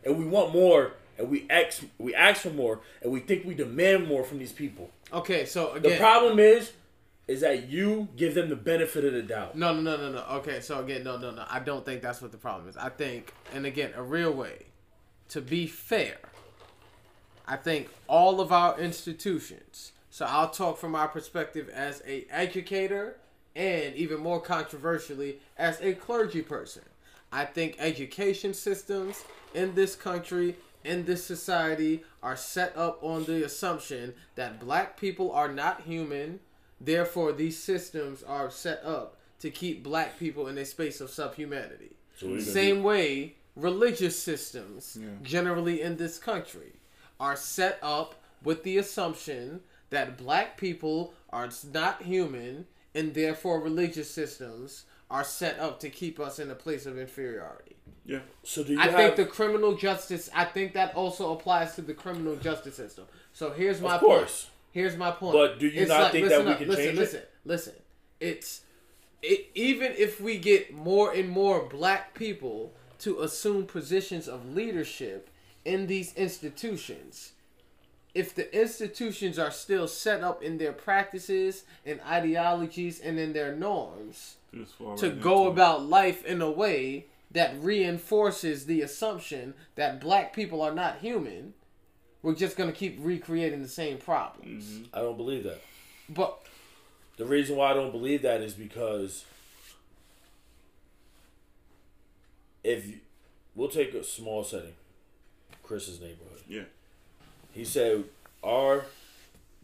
and 0.04 0.18
we 0.18 0.26
want 0.26 0.52
more, 0.52 0.92
and 1.18 1.30
we 1.30 1.46
ask 1.50 1.82
we 1.98 2.14
ask 2.14 2.42
for 2.42 2.50
more, 2.50 2.80
and 3.02 3.12
we 3.12 3.20
think 3.20 3.44
we 3.44 3.54
demand 3.54 4.06
more 4.06 4.24
from 4.24 4.38
these 4.38 4.52
people. 4.52 4.90
Okay, 5.12 5.46
so 5.46 5.72
again, 5.72 5.92
The 5.92 5.98
problem 5.98 6.38
is, 6.38 6.72
is 7.28 7.40
that 7.40 7.68
you 7.68 8.08
give 8.16 8.34
them 8.34 8.48
the 8.48 8.56
benefit 8.56 9.04
of 9.04 9.12
the 9.12 9.22
doubt. 9.22 9.56
no, 9.56 9.74
no, 9.74 9.80
no, 9.80 9.96
no, 9.96 10.12
no. 10.12 10.24
Okay, 10.38 10.60
so 10.60 10.80
again, 10.80 11.04
no, 11.04 11.16
no, 11.16 11.30
no. 11.30 11.44
I 11.48 11.60
don't 11.60 11.84
think 11.84 12.02
that's 12.02 12.20
what 12.22 12.32
the 12.32 12.38
problem 12.38 12.68
is. 12.68 12.76
I 12.76 12.88
think, 12.88 13.32
and 13.52 13.66
again, 13.66 13.92
a 13.96 14.02
real 14.02 14.32
way 14.32 14.66
to 15.28 15.40
be 15.40 15.66
fair. 15.66 16.18
I 17.46 17.56
think 17.56 17.88
all 18.08 18.40
of 18.40 18.52
our 18.52 18.78
institutions. 18.78 19.92
So 20.10 20.24
I'll 20.26 20.50
talk 20.50 20.78
from 20.78 20.92
my 20.92 21.06
perspective 21.06 21.68
as 21.68 22.02
a 22.06 22.26
educator, 22.30 23.16
and 23.54 23.94
even 23.94 24.20
more 24.20 24.40
controversially, 24.40 25.38
as 25.58 25.80
a 25.80 25.94
clergy 25.94 26.42
person. 26.42 26.82
I 27.32 27.44
think 27.44 27.76
education 27.78 28.54
systems 28.54 29.24
in 29.54 29.74
this 29.74 29.94
country, 29.94 30.56
in 30.86 31.04
this 31.04 31.24
society, 31.24 32.02
are 32.22 32.36
set 32.36 32.76
up 32.76 32.98
on 33.02 33.24
the 33.24 33.44
assumption 33.44 34.14
that 34.36 34.60
black 34.60 34.98
people 34.98 35.30
are 35.32 35.52
not 35.52 35.82
human. 35.82 36.40
Therefore, 36.80 37.32
these 37.32 37.58
systems 37.58 38.22
are 38.22 38.50
set 38.50 38.82
up 38.84 39.16
to 39.40 39.50
keep 39.50 39.82
black 39.82 40.18
people 40.18 40.46
in 40.48 40.56
a 40.58 40.64
space 40.64 41.00
of 41.00 41.10
subhumanity. 41.10 41.96
So 42.16 42.28
what 42.28 42.38
are 42.38 42.42
Same 42.42 42.82
way, 42.82 43.34
religious 43.54 44.18
systems, 44.18 44.96
Yeah. 45.00 45.08
generally 45.22 45.82
in 45.82 45.96
this 45.96 46.18
country, 46.18 46.74
are 47.20 47.36
set 47.36 47.78
up 47.82 48.14
with 48.42 48.62
the 48.62 48.78
assumption 48.78 49.62
that 49.90 50.16
black 50.16 50.56
people 50.56 51.14
are 51.30 51.50
not 51.72 52.02
human, 52.02 52.66
and 52.94 53.14
therefore 53.14 53.60
religious 53.60 54.10
systems 54.10 54.84
are 55.10 55.24
set 55.24 55.58
up 55.58 55.78
to 55.80 55.88
keep 55.90 56.18
us 56.18 56.38
in 56.38 56.50
a 56.50 56.54
place 56.54 56.86
of 56.86 56.98
inferiority. 56.98 57.76
Yeah. 58.04 58.20
So 58.42 58.62
do 58.64 58.72
you 58.72 58.80
I 58.80 58.84
have? 58.86 58.94
think 58.94 59.16
the 59.16 59.24
criminal 59.26 59.74
justice. 59.76 60.30
I 60.34 60.44
think 60.44 60.74
that 60.74 60.94
also 60.94 61.32
applies 61.32 61.74
to 61.76 61.82
the 61.82 61.94
criminal 61.94 62.36
justice 62.36 62.76
system. 62.76 63.04
So 63.32 63.50
here's 63.50 63.80
my 63.80 63.94
Of 63.96 64.00
course. 64.00 64.44
point. 64.44 64.52
Here's 64.72 64.96
my 64.96 65.10
point. 65.10 65.32
But 65.34 65.58
do 65.58 65.68
you 65.68 65.86
not 65.86 66.12
think 66.12 66.28
that 66.28 66.44
we 66.44 66.54
can 66.54 66.68
listen, 66.68 66.84
change 66.84 66.98
it? 66.98 67.00
listen, 67.00 67.22
Listen, 67.44 67.72
It's 68.20 68.62
it, 69.22 69.46
even 69.54 69.92
if 69.96 70.20
we 70.20 70.38
get 70.38 70.72
more 70.74 71.12
and 71.12 71.28
more 71.28 71.64
black 71.66 72.14
people 72.14 72.74
to 73.00 73.20
assume 73.20 73.66
positions 73.66 74.28
of 74.28 74.54
leadership 74.54 75.30
in 75.64 75.86
these 75.86 76.14
institutions, 76.14 77.32
if 78.14 78.34
the 78.34 78.54
institutions 78.58 79.38
are 79.38 79.50
still 79.50 79.88
set 79.88 80.22
up 80.22 80.42
in 80.42 80.58
their 80.58 80.72
practices 80.72 81.64
and 81.84 82.00
ideologies 82.02 83.00
and 83.00 83.18
in 83.18 83.32
their 83.32 83.54
norms 83.54 84.35
to 84.98 85.10
go 85.10 85.38
into 85.42 85.48
it. 85.48 85.52
about 85.52 85.86
life 85.86 86.24
in 86.24 86.40
a 86.42 86.50
way 86.50 87.06
that 87.30 87.54
reinforces 87.60 88.66
the 88.66 88.80
assumption 88.82 89.54
that 89.74 90.00
black 90.00 90.32
people 90.32 90.62
are 90.62 90.74
not 90.74 90.98
human, 90.98 91.54
we're 92.22 92.34
just 92.34 92.56
going 92.56 92.70
to 92.70 92.76
keep 92.76 92.96
recreating 93.00 93.62
the 93.62 93.68
same 93.68 93.98
problems. 93.98 94.64
Mm-hmm. 94.64 94.84
I 94.96 95.00
don't 95.00 95.16
believe 95.16 95.44
that. 95.44 95.60
But 96.08 96.38
The 97.16 97.26
reason 97.26 97.56
why 97.56 97.70
I 97.70 97.74
don't 97.74 97.90
believe 97.92 98.22
that 98.22 98.40
is 98.40 98.54
because 98.54 99.24
if 102.64 102.86
you, 102.86 102.94
we'll 103.54 103.68
take 103.68 103.94
a 103.94 104.04
small 104.04 104.44
setting, 104.44 104.74
Chris's 105.62 106.00
neighborhood. 106.00 106.42
Yeah. 106.48 106.62
He 107.52 107.64
said 107.64 108.04
our 108.44 108.84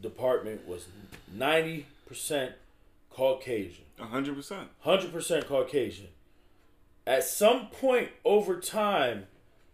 department 0.00 0.66
was 0.66 0.86
ninety 1.32 1.86
percent 2.06 2.52
Caucasian, 3.14 3.84
hundred 3.98 4.36
percent. 4.36 4.68
hundred 4.80 5.12
percent 5.12 5.46
Caucasian. 5.46 6.08
At 7.06 7.24
some 7.24 7.66
point 7.68 8.10
over 8.24 8.60
time, 8.60 9.26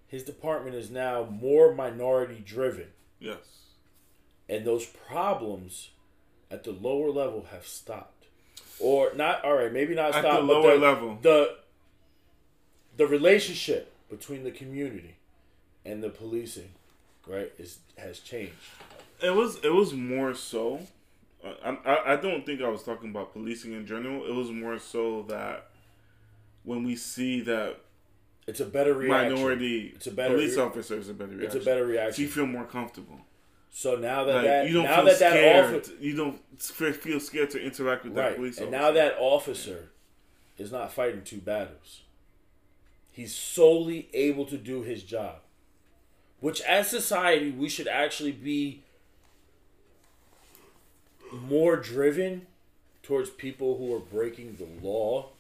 his 0.07 0.23
department 0.25 0.75
is 0.77 0.91
now 0.91 1.25
more 1.25 1.75
minority 1.75 2.43
driven. 2.45 2.89
Yes. 3.21 3.39
and 4.49 4.65
those 4.65 4.87
problems 4.87 5.91
at 6.51 6.63
the 6.65 6.71
lower 6.71 7.11
level 7.11 7.47
have 7.51 7.67
stopped 7.67 8.27
or 8.81 9.13
not 9.15 9.45
all 9.45 9.55
right 9.55 9.73
maybe 9.73 9.95
not 9.95 10.13
stopped. 10.13 10.27
At 10.27 10.41
the 10.41 10.47
but 10.47 10.47
lower 10.47 10.79
level. 10.79 11.19
the 11.21 11.57
the 12.97 13.07
relationship 13.07 13.93
between 14.09 14.45
the 14.45 14.51
community 14.53 15.17
and 15.85 16.03
the 16.03 16.09
policing 16.11 16.71
right 17.27 17.53
is 17.59 17.79
has 17.97 18.21
changed 18.21 18.55
It 19.21 19.35
was 19.35 19.59
it 19.65 19.73
was 19.75 19.93
more 19.93 20.33
so. 20.35 20.87
I, 21.45 21.71
I 21.85 22.13
I 22.13 22.17
don't 22.17 22.45
think 22.45 22.61
I 22.63 22.69
was 22.69 22.83
talking 22.83 23.11
about 23.11 23.33
policing 23.33 23.73
in 23.73 23.87
general. 23.87 24.27
It 24.27 24.35
was 24.35 24.51
more 24.51 24.79
so 24.79 25.23
that 25.29 25.69
when 26.65 26.85
we 26.85 26.97
see 26.97 27.41
that 27.43 27.77
it's 28.47 28.61
a 28.61 28.65
better 28.67 28.95
reaction 28.95 29.35
minority 29.35 29.93
It's 29.95 30.07
a 30.07 30.11
better 30.11 30.35
police 30.35 30.57
re- 30.57 30.63
officers, 30.63 31.09
a 31.09 31.15
better 31.15 31.33
it's 31.41 31.55
reaction. 31.55 31.61
a 31.63 31.65
better 31.65 32.13
So 32.13 32.23
you 32.23 32.29
feel 32.29 32.47
more 32.47 32.65
comfortable. 32.65 33.21
so 33.71 33.95
now 33.97 34.25
that 34.25 34.35
Like, 34.37 34.45
that 34.45 34.67
you 34.69 34.73
don't 34.75 34.85
now 34.85 34.97
feel 34.97 35.05
that 35.05 35.19
that 35.21 35.33
scared. 35.33 35.75
officer 35.77 35.93
you 36.01 36.17
don't 36.17 36.41
feel 36.97 37.21
scared 37.21 37.51
to 37.51 37.61
interact 37.63 38.05
with 38.05 38.15
that 38.15 38.21
right 38.23 38.37
police 38.37 38.59
and 38.59 38.69
officer. 38.75 38.83
now 38.83 38.91
that 38.93 39.17
officer 39.19 39.91
is 40.57 40.73
not 40.73 40.93
fighting 40.93 41.23
two 41.23 41.39
battles 41.39 42.03
he's 43.13 43.35
solely 43.35 44.09
able 44.15 44.47
to 44.47 44.57
do 44.57 44.83
his 44.83 45.03
job 45.03 45.37
which 46.41 46.61
as 46.63 46.89
society 46.89 47.51
we 47.51 47.69
should 47.69 47.89
actually 47.89 48.33
be 48.33 48.83
more 51.39 51.77
driven 51.77 52.47
towards 53.03 53.31
people 53.31 53.79
who 53.79 53.95
are 53.95 54.01
breaking 54.01 54.57
the 54.57 54.87
law 54.87 55.31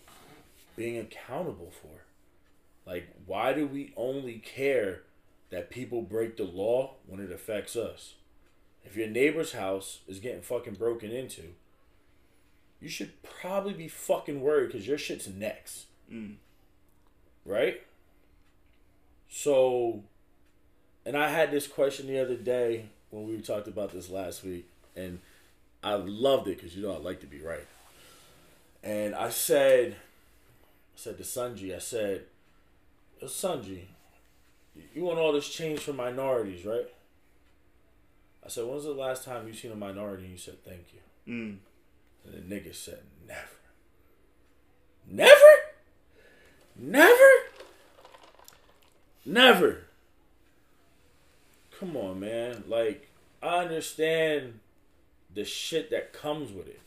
being 0.77 0.97
accountable 0.97 1.73
for 1.83 2.91
like 2.91 3.09
why 3.27 3.53
do 3.53 3.67
we 3.67 3.93
only 3.97 4.35
care 4.39 5.03
that 5.51 5.71
people 5.71 6.03
break 6.03 6.37
the 6.37 6.45
law 6.45 6.95
when 7.07 7.21
it 7.21 7.33
affects 7.33 7.75
us 7.75 8.15
if 8.85 8.97
your 8.97 9.09
neighbor's 9.09 9.53
house 9.53 10.01
is 10.07 10.21
getting 10.21 10.41
fucking 10.41 10.75
broken 10.75 11.11
into 11.11 11.55
you 12.81 12.89
should 12.89 13.23
probably 13.23 13.73
be 13.73 13.89
fucking 13.89 14.41
worried 14.41 14.69
because 14.69 14.87
your 14.87 14.99
shit's 14.99 15.29
next. 15.29 15.87
Mm. 16.13 16.37
right? 17.45 17.83
So, 19.29 20.05
and 21.05 21.17
I 21.17 21.29
had 21.29 21.51
this 21.51 21.67
question 21.67 22.07
the 22.07 22.19
other 22.19 22.37
day 22.37 22.87
when 23.11 23.29
we 23.29 23.39
talked 23.41 23.69
about 23.69 23.93
this 23.93 24.09
last 24.09 24.43
week, 24.43 24.69
and 24.97 25.19
I 25.83 25.95
loved 25.95 26.49
it 26.49 26.57
because 26.57 26.77
you 26.77 26.83
know 26.83 26.93
I 26.93 26.99
like 26.99 27.21
to 27.21 27.27
be 27.27 27.41
right. 27.41 27.67
And 28.83 29.15
I 29.15 29.31
said, 29.31 29.93
I 29.93 30.97
said 30.97 31.19
to 31.19 31.25
Sunji, 31.25 31.75
I 31.75 31.79
said, 31.79 32.25
"Yo, 33.21 33.29
Sunji, 33.29 33.83
you 34.95 35.03
want 35.03 35.19
all 35.19 35.33
this 35.33 35.49
change 35.49 35.81
for 35.81 35.93
minorities, 35.93 36.65
right? 36.65 36.87
I 38.45 38.49
said, 38.49 38.65
when's 38.65 38.85
the 38.85 38.93
last 38.93 39.25
time 39.25 39.47
you 39.47 39.53
seen 39.53 39.73
a 39.73 39.77
minority 39.77 40.23
and 40.25 40.33
you 40.33 40.39
said 40.39 40.65
thank 40.65 40.87
you? 40.95 41.33
Mm. 41.33 41.57
And 42.25 42.51
the 42.51 42.55
nigga 42.55 42.75
said, 42.75 43.01
never. 43.27 43.41
Never? 45.11 45.35
Never? 46.77 47.31
Never. 49.27 49.81
Come 51.79 51.97
on, 51.97 52.21
man. 52.21 52.65
Like, 52.67 53.11
I 53.43 53.59
understand 53.59 54.61
the 55.33 55.45
shit 55.45 55.91
that 55.91 56.13
comes 56.13 56.53
with 56.53 56.69
it, 56.69 56.81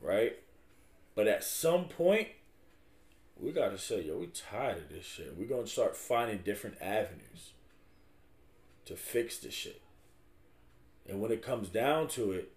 right? 0.00 0.38
But 1.14 1.26
at 1.26 1.44
some 1.44 1.84
point, 1.86 2.28
we 3.38 3.52
gotta 3.52 3.78
say, 3.78 4.02
yo, 4.02 4.18
we 4.18 4.26
tired 4.28 4.78
of 4.78 4.88
this 4.88 5.04
shit. 5.04 5.36
We're 5.36 5.48
gonna 5.48 5.66
start 5.66 5.96
finding 5.96 6.38
different 6.38 6.80
avenues 6.80 7.52
to 8.86 8.96
fix 8.96 9.38
this 9.38 9.54
shit. 9.54 9.80
And 11.08 11.20
when 11.20 11.32
it 11.32 11.42
comes 11.42 11.68
down 11.68 12.08
to 12.08 12.32
it, 12.32 12.52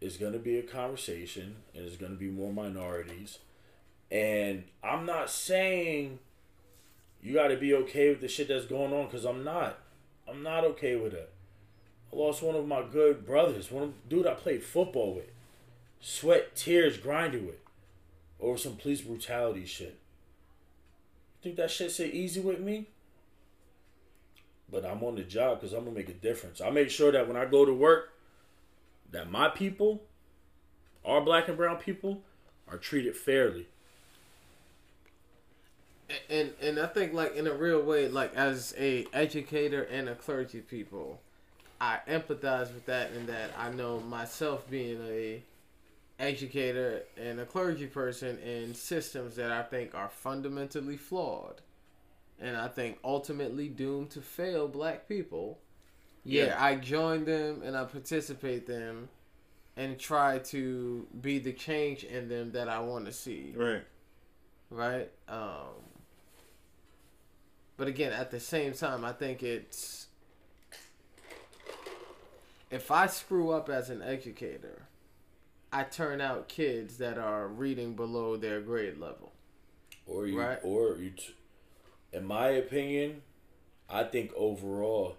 it's 0.00 0.16
gonna 0.16 0.38
be 0.38 0.58
a 0.58 0.62
conversation 0.62 1.56
and 1.74 1.84
it's 1.84 1.96
gonna 1.96 2.14
be 2.14 2.30
more 2.30 2.52
minorities. 2.52 3.38
And 4.10 4.64
I'm 4.82 5.04
not 5.04 5.28
saying 5.28 6.20
you 7.22 7.34
gotta 7.34 7.56
be 7.56 7.74
okay 7.74 8.10
with 8.10 8.20
the 8.20 8.28
shit 8.28 8.48
that's 8.48 8.66
going 8.66 8.92
on, 8.92 9.06
because 9.06 9.24
I'm 9.24 9.44
not. 9.44 9.78
I'm 10.28 10.42
not 10.42 10.64
okay 10.64 10.96
with 10.96 11.14
it. 11.14 11.30
I 12.12 12.16
lost 12.16 12.42
one 12.42 12.54
of 12.54 12.66
my 12.66 12.82
good 12.82 13.26
brothers, 13.26 13.70
one 13.70 13.94
dude 14.08 14.26
I 14.26 14.34
played 14.34 14.62
football 14.62 15.14
with. 15.14 15.30
Sweat, 16.00 16.54
tears, 16.54 16.96
grinded 16.96 17.46
with 17.46 17.60
over 18.40 18.56
some 18.56 18.76
police 18.76 19.00
brutality 19.00 19.66
shit. 19.66 19.98
You 21.40 21.42
think 21.42 21.56
that 21.56 21.70
shit 21.70 21.90
sit 21.90 22.14
easy 22.14 22.40
with 22.40 22.60
me? 22.60 22.86
But 24.70 24.84
I'm 24.84 25.02
on 25.02 25.16
the 25.16 25.22
job 25.22 25.60
because 25.60 25.72
I'm 25.72 25.84
gonna 25.84 25.96
make 25.96 26.08
a 26.08 26.14
difference. 26.14 26.60
I 26.60 26.70
make 26.70 26.90
sure 26.90 27.10
that 27.12 27.26
when 27.26 27.36
I 27.36 27.46
go 27.46 27.64
to 27.64 27.72
work, 27.72 28.12
that 29.10 29.30
my 29.30 29.48
people, 29.48 30.02
our 31.04 31.20
black 31.20 31.48
and 31.48 31.56
brown 31.56 31.76
people, 31.76 32.22
are 32.70 32.76
treated 32.76 33.16
fairly. 33.16 33.66
and 36.30 36.52
and 36.60 36.78
I 36.78 36.86
think 36.86 37.12
like 37.12 37.34
in 37.34 37.46
a 37.46 37.54
real 37.54 37.82
way, 37.82 38.08
like 38.08 38.34
as 38.34 38.74
a 38.78 39.06
educator 39.12 39.82
and 39.82 40.08
a 40.08 40.14
clergy 40.14 40.60
people, 40.60 41.20
I 41.80 42.00
empathize 42.08 42.72
with 42.74 42.86
that 42.86 43.12
in 43.12 43.26
that 43.26 43.50
I 43.56 43.70
know 43.70 44.00
myself 44.00 44.68
being 44.70 45.00
a 45.06 45.42
educator 46.18 47.02
and 47.16 47.38
a 47.38 47.44
clergy 47.46 47.86
person 47.86 48.38
in 48.38 48.74
systems 48.74 49.36
that 49.36 49.52
I 49.52 49.62
think 49.62 49.94
are 49.94 50.08
fundamentally 50.08 50.96
flawed, 50.96 51.60
and 52.40 52.56
I 52.56 52.66
think 52.68 52.98
ultimately 53.04 53.68
doomed 53.68 54.10
to 54.10 54.20
fail 54.20 54.66
black 54.66 55.08
people. 55.08 55.58
Yeah, 56.24 56.46
Yeah. 56.46 56.62
I 56.64 56.74
join 56.76 57.24
them 57.24 57.62
and 57.62 57.76
I 57.76 57.84
participate 57.84 58.66
them, 58.66 59.08
and 59.76 59.96
try 59.96 60.40
to 60.40 61.06
be 61.20 61.38
the 61.38 61.52
change 61.52 62.02
in 62.02 62.28
them 62.28 62.50
that 62.52 62.68
I 62.68 62.80
want 62.80 63.06
to 63.06 63.12
see 63.12 63.54
Right. 63.56 63.84
right? 64.70 65.08
Um, 65.28 65.68
but 67.76 67.86
again, 67.86 68.12
at 68.12 68.32
the 68.32 68.40
same 68.40 68.72
time, 68.72 69.04
I 69.04 69.12
think 69.12 69.44
it's 69.44 70.07
if 72.70 72.90
I 72.90 73.06
screw 73.06 73.50
up 73.50 73.68
as 73.68 73.90
an 73.90 74.02
educator, 74.02 74.82
I 75.72 75.84
turn 75.84 76.20
out 76.20 76.48
kids 76.48 76.98
that 76.98 77.18
are 77.18 77.46
reading 77.48 77.94
below 77.94 78.36
their 78.36 78.60
grade 78.60 78.98
level. 78.98 79.32
Or 80.06 80.26
you, 80.26 80.40
Right. 80.40 80.58
or 80.62 80.96
you. 80.96 81.10
T- 81.10 81.34
in 82.12 82.24
my 82.24 82.48
opinion, 82.48 83.22
I 83.88 84.04
think 84.04 84.32
overall, 84.34 85.16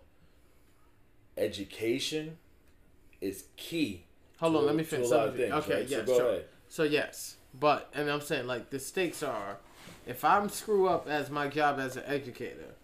education 1.38 2.38
is 3.22 3.46
key. 3.58 4.06
Hold 4.40 4.54
to 4.54 4.60
on, 4.60 4.66
let 4.66 4.76
me 4.76 4.84
finish. 4.84 5.08
a 5.08 5.10
lot 5.12 5.20
of 5.28 5.30
something. 5.34 5.52
things, 5.52 5.64
okay, 5.66 5.74
right? 5.82 5.90
So 5.90 5.96
yes, 5.98 6.06
go 6.08 6.18
sure. 6.18 6.30
ahead. 6.30 6.46
So 6.68 6.84
yes, 6.84 7.36
but 7.60 7.90
and 7.94 8.10
I'm 8.10 8.22
saying 8.22 8.48
like 8.48 8.70
the 8.70 8.80
stakes 8.80 9.22
are, 9.24 9.58
if 10.08 10.24
I'm 10.24 10.50
screw 10.50 10.88
up 10.88 11.08
as 11.08 11.30
my 11.30 11.48
job 11.48 11.80
as 11.80 11.96
an 11.98 12.04
educator, 12.06 12.76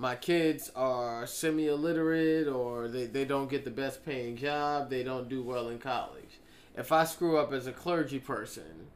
my 0.00 0.14
kids 0.14 0.70
are 0.76 1.26
semi 1.26 1.66
illiterate 1.66 2.46
or 2.46 2.86
they, 2.86 3.06
they 3.06 3.24
don't 3.24 3.50
get 3.50 3.64
the 3.64 3.70
best 3.70 4.06
paying 4.06 4.36
job, 4.36 4.90
they 4.90 5.02
don't 5.02 5.28
do 5.28 5.42
well 5.42 5.68
in 5.68 5.78
college. 5.80 6.38
If 6.76 6.92
I 6.92 7.02
screw 7.04 7.36
up 7.36 7.52
as 7.52 7.66
a 7.66 7.72
clergy 7.72 8.20
person, 8.20 8.86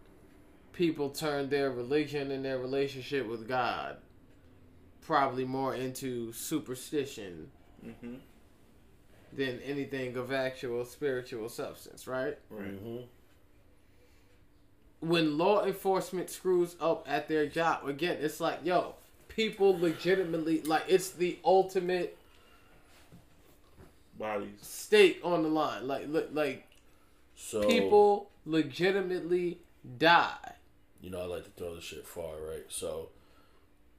people 0.73 1.11
turn 1.11 1.49
their 1.49 1.73
religion 1.73 2.31
and 2.31 2.45
their 2.45 2.59
relationship 2.59 3.27
with 3.27 3.49
God 3.49 3.97
probably 5.01 5.45
more 5.45 5.75
into 5.75 6.33
superstition 6.33 7.51
Mm-hmm. 7.85 8.15
than 9.33 9.59
anything 9.65 10.17
of 10.17 10.31
actual 10.33 10.85
spiritual 10.85 11.49
substance, 11.49 12.07
right? 12.07 12.39
Right. 12.49 12.69
hmm 12.71 12.99
when 15.01 15.37
law 15.37 15.65
enforcement 15.65 16.31
screws 16.31 16.77
up 16.81 17.05
at 17.11 17.27
their 17.27 17.45
job 17.47 17.89
again 17.89 18.19
it's 18.21 18.39
like 18.41 18.61
yo 18.63 18.95
people 19.37 19.79
legitimately 19.79 20.63
like 20.63 20.85
it's 20.89 21.11
the 21.11 21.39
ultimate 21.45 22.17
Bodies. 24.19 24.51
stake 24.61 25.21
on 25.25 25.43
the 25.43 25.49
line 25.49 25.87
like 25.89 26.07
li- 26.09 26.27
like 26.33 26.67
So 27.35 27.63
people 27.63 28.31
legitimately 28.45 29.59
die 29.99 30.55
you 31.01 31.11
know, 31.11 31.21
I 31.23 31.25
like 31.25 31.43
to 31.45 31.51
throw 31.51 31.75
the 31.75 31.81
shit 31.81 32.07
far, 32.07 32.35
right? 32.49 32.65
So 32.69 33.09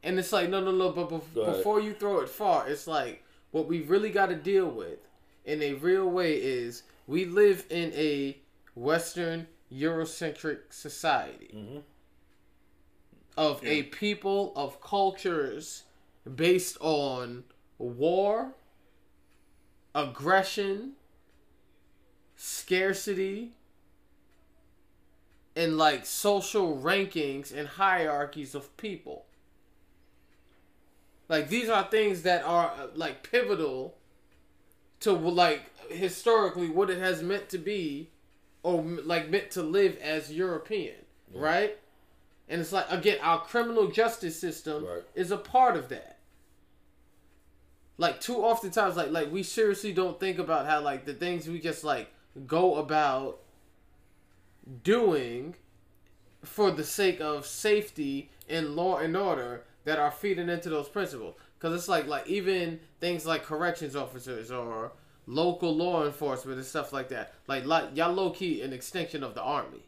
and 0.03 0.17
it's 0.17 0.31
like 0.31 0.49
no 0.49 0.61
no 0.61 0.71
no 0.71 0.91
but 0.91 1.09
bef- 1.09 1.33
before 1.57 1.81
you 1.81 1.93
throw 1.93 2.19
it 2.19 2.29
far 2.29 2.67
it's 2.69 2.87
like 2.87 3.23
what 3.51 3.67
we 3.67 3.81
really 3.81 4.09
got 4.09 4.27
to 4.27 4.35
deal 4.35 4.67
with 4.69 4.99
in 5.45 5.61
a 5.61 5.73
real 5.73 6.09
way 6.09 6.33
is 6.35 6.83
we 7.07 7.25
live 7.25 7.65
in 7.69 7.91
a 7.93 8.37
western 8.75 9.47
eurocentric 9.71 10.59
society 10.71 11.51
Mhm. 11.53 11.81
Of 13.37 13.63
a 13.65 13.83
people 13.83 14.53
of 14.55 14.81
cultures 14.81 15.83
based 16.35 16.77
on 16.79 17.43
war, 17.77 18.53
aggression, 19.95 20.93
scarcity, 22.35 23.53
and 25.55 25.77
like 25.77 26.05
social 26.05 26.77
rankings 26.77 27.55
and 27.55 27.67
hierarchies 27.67 28.55
of 28.55 28.75
people. 28.77 29.25
Like 31.29 31.49
these 31.49 31.69
are 31.69 31.83
things 31.83 32.23
that 32.23 32.43
are 32.43 32.71
uh, 32.71 32.87
like 32.95 33.29
pivotal 33.29 33.95
to 35.01 35.11
like 35.11 35.61
historically 35.89 36.69
what 36.69 36.89
it 36.89 36.97
has 36.97 37.21
meant 37.21 37.49
to 37.49 37.57
be 37.57 38.09
or 38.63 38.81
like 38.81 39.29
meant 39.29 39.51
to 39.51 39.61
live 39.61 39.97
as 39.97 40.31
European, 40.31 40.95
right? 41.33 41.77
And 42.49 42.61
it's 42.61 42.71
like 42.71 42.85
again, 42.91 43.17
our 43.21 43.39
criminal 43.41 43.87
justice 43.87 44.39
system 44.39 44.85
Right. 44.85 45.03
is 45.15 45.31
a 45.31 45.37
part 45.37 45.77
of 45.77 45.89
that. 45.89 46.19
Like 47.97 48.19
too 48.19 48.43
often 48.43 48.71
times, 48.71 48.95
like 48.97 49.11
like 49.11 49.31
we 49.31 49.43
seriously 49.43 49.93
don't 49.93 50.19
think 50.19 50.39
about 50.39 50.65
how 50.65 50.81
like 50.81 51.05
the 51.05 51.13
things 51.13 51.47
we 51.47 51.59
just 51.59 51.83
like 51.83 52.11
go 52.47 52.75
about 52.75 53.39
doing 54.83 55.55
for 56.43 56.71
the 56.71 56.83
sake 56.83 57.21
of 57.21 57.45
safety 57.45 58.29
and 58.49 58.75
law 58.75 58.97
and 58.97 59.15
order 59.15 59.63
that 59.85 59.99
are 59.99 60.11
feeding 60.11 60.49
into 60.49 60.69
those 60.69 60.89
principles. 60.89 61.35
Because 61.57 61.75
it's 61.77 61.87
like 61.87 62.07
like 62.07 62.27
even 62.27 62.79
things 62.99 63.25
like 63.25 63.43
corrections 63.43 63.95
officers 63.95 64.51
or 64.51 64.91
local 65.25 65.73
law 65.73 66.05
enforcement 66.05 66.57
and 66.57 66.65
stuff 66.65 66.91
like 66.91 67.09
that. 67.09 67.33
Like 67.47 67.65
like 67.65 67.95
y'all 67.95 68.13
low 68.13 68.31
key 68.31 68.61
an 68.61 68.73
extension 68.73 69.23
of 69.23 69.33
the 69.35 69.41
army. 69.41 69.85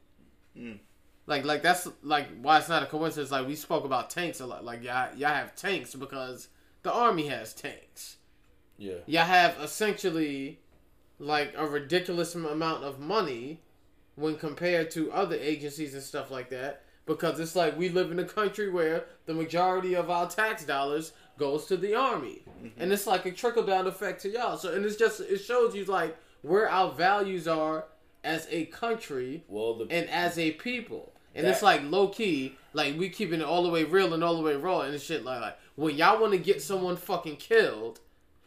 Mm. 0.57 0.79
Like 1.27 1.43
like 1.43 1.63
that's 1.63 1.88
like 2.03 2.27
why 2.41 2.59
it's 2.59 2.69
not 2.69 2.83
a 2.83 2.85
coincidence. 2.85 3.31
Like 3.31 3.47
we 3.47 3.55
spoke 3.55 3.83
about 3.83 4.09
tanks 4.09 4.39
a 4.39 4.45
lot. 4.45 4.63
Like 4.63 4.83
y'all 4.83 5.15
y'all 5.15 5.29
have 5.29 5.55
tanks 5.55 5.95
because 5.95 6.49
the 6.84 6.93
army 6.93 7.28
has 7.28 7.53
tanks. 7.53 8.17
yeah, 8.78 8.97
Y'all 9.07 9.26
have 9.26 9.57
essentially 9.61 10.59
like 11.17 11.53
a 11.57 11.65
ridiculous 11.65 12.36
amount 12.36 12.84
of 12.84 12.99
money 12.99 13.61
when 14.15 14.36
compared 14.36 14.91
to 14.91 15.11
other 15.11 15.36
agencies 15.36 15.93
and 15.93 16.03
stuff 16.03 16.30
like 16.30 16.49
that. 16.49 16.84
Because 17.07 17.39
it's 17.39 17.55
like 17.55 17.78
we 17.78 17.89
live 17.89 18.11
in 18.11 18.19
a 18.19 18.26
country 18.26 18.69
where 18.69 19.05
the 19.26 19.34
majority 19.34 19.95
of 19.95 20.09
our 20.09 20.28
tax 20.28 20.63
dollars 20.63 21.11
goes 21.38 21.65
to 21.65 21.78
the 21.78 21.93
army, 21.93 22.41
mm-hmm. 22.49 22.82
and 22.82 22.91
it's 22.91 23.05
like 23.05 23.26
a 23.26 23.32
trickle 23.32 23.63
down 23.63 23.86
effect 23.86 24.21
to 24.23 24.30
y'all. 24.30 24.57
So 24.57 24.73
and 24.73 24.86
it's 24.86 24.95
just 24.95 25.19
it 25.19 25.38
shows 25.39 25.76
you 25.76 25.86
like 25.86 26.17
where 26.41 26.69
our 26.69 26.91
values 26.91 27.47
are 27.47 27.86
as 28.23 28.47
a 28.49 28.65
country 28.65 29.43
well 29.47 29.76
the 29.76 29.88
and 29.91 30.09
as 30.09 30.38
a 30.38 30.51
people. 30.51 31.13
And 31.36 31.45
it's 31.45 31.61
like 31.61 31.81
low 31.83 32.07
key, 32.07 32.55
like 32.73 32.97
we 32.97 33.09
keeping 33.09 33.41
it 33.41 33.45
all 33.45 33.63
the 33.63 33.69
way 33.69 33.83
real 33.83 34.13
and 34.13 34.23
all 34.23 34.38
the 34.38 34.41
way 34.41 34.55
raw 34.55 34.81
and 34.81 34.99
shit 34.99 35.25
like 35.25 35.41
like 35.41 35.57
when 35.75 35.95
y'all 35.95 36.19
want 36.21 36.31
to 36.31 36.39
get 36.39 36.61
someone 36.61 36.95
fucking 36.95 37.36
killed, 37.36 37.99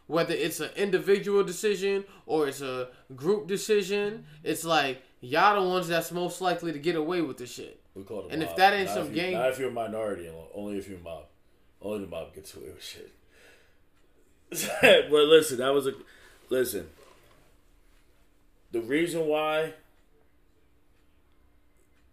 whether 0.07 0.33
it's 0.35 0.61
an 0.61 0.71
individual 0.77 1.45
decision 1.45 2.05
or 2.25 2.49
it's 2.49 2.63
a 2.63 2.89
group 3.15 3.47
decision, 3.47 4.25
it's 4.43 4.65
like 4.65 5.03
y'all 5.21 5.63
the 5.63 5.69
ones 5.69 5.87
that's 5.89 6.11
most 6.11 6.41
likely 6.41 6.73
to 6.73 6.79
get 6.79 6.97
away 6.97 7.21
with 7.21 7.37
the 7.37 7.47
shit. 7.47 7.79
We 7.95 8.05
call 8.05 8.21
it 8.21 8.31
a 8.31 8.33
And 8.33 8.43
if 8.43 8.57
that 8.57 8.73
ain't 8.73 8.87
Not 8.87 8.95
some 8.95 9.09
you- 9.09 9.15
gang- 9.15 9.33
not 9.35 9.51
if 9.51 9.59
you're 9.59 9.69
a 9.69 9.73
minority, 9.73 10.31
only 10.55 10.79
if 10.79 10.89
you're 10.89 10.99
mob. 10.99 11.25
Only 11.83 12.01
the 12.05 12.11
mob 12.11 12.35
gets 12.35 12.55
away 12.55 12.71
with 12.71 12.83
shit. 12.83 13.13
but 15.11 15.11
listen, 15.25 15.59
that 15.59 15.75
was 15.75 15.87
a 15.87 15.93
listen. 16.49 16.89
The 18.73 18.81
reason 18.81 19.27
why 19.27 19.75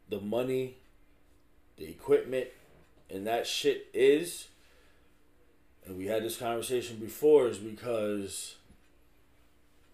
the 0.09 0.19
money, 0.19 0.77
the 1.77 1.85
equipment, 1.85 2.47
and 3.09 3.25
that 3.27 3.47
shit 3.47 3.87
is, 3.93 4.47
and 5.85 5.97
we 5.97 6.05
had 6.07 6.23
this 6.23 6.37
conversation 6.37 6.97
before, 6.97 7.47
is 7.47 7.57
because 7.57 8.55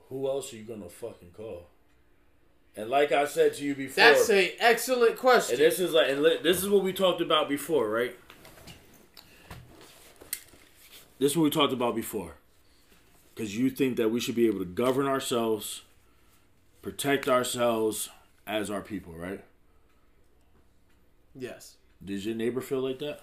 who 0.09 0.27
else 0.27 0.53
are 0.53 0.57
you 0.57 0.63
gonna 0.63 0.89
fucking 0.89 1.31
call? 1.35 1.67
And 2.75 2.89
like 2.89 3.11
I 3.11 3.25
said 3.25 3.53
to 3.55 3.63
you 3.63 3.75
before, 3.75 4.03
That's 4.03 4.29
a 4.29 4.55
excellent 4.59 5.17
question. 5.17 5.55
and 5.55 5.63
this 5.63 5.79
is 5.79 5.91
like, 5.91 6.09
and 6.09 6.23
this 6.23 6.63
is 6.63 6.69
what 6.69 6.83
we 6.83 6.93
talked 6.93 7.19
about 7.21 7.49
before, 7.49 7.89
right? 7.89 8.15
This 11.19 11.31
is 11.31 11.37
what 11.37 11.43
we 11.43 11.49
talked 11.49 11.73
about 11.73 11.95
before. 11.95 12.35
Because 13.35 13.57
you 13.57 13.69
think 13.69 13.97
that 13.97 14.09
we 14.09 14.19
should 14.19 14.35
be 14.35 14.47
able 14.47 14.59
to 14.59 14.65
govern 14.65 15.05
ourselves, 15.07 15.81
protect 16.81 17.27
ourselves 17.27 18.09
as 18.47 18.69
our 18.69 18.81
people, 18.81 19.13
right? 19.13 19.43
Yes. 21.35 21.77
Does 22.03 22.25
your 22.25 22.35
neighbor 22.35 22.61
feel 22.61 22.79
like 22.79 22.99
that? 22.99 23.21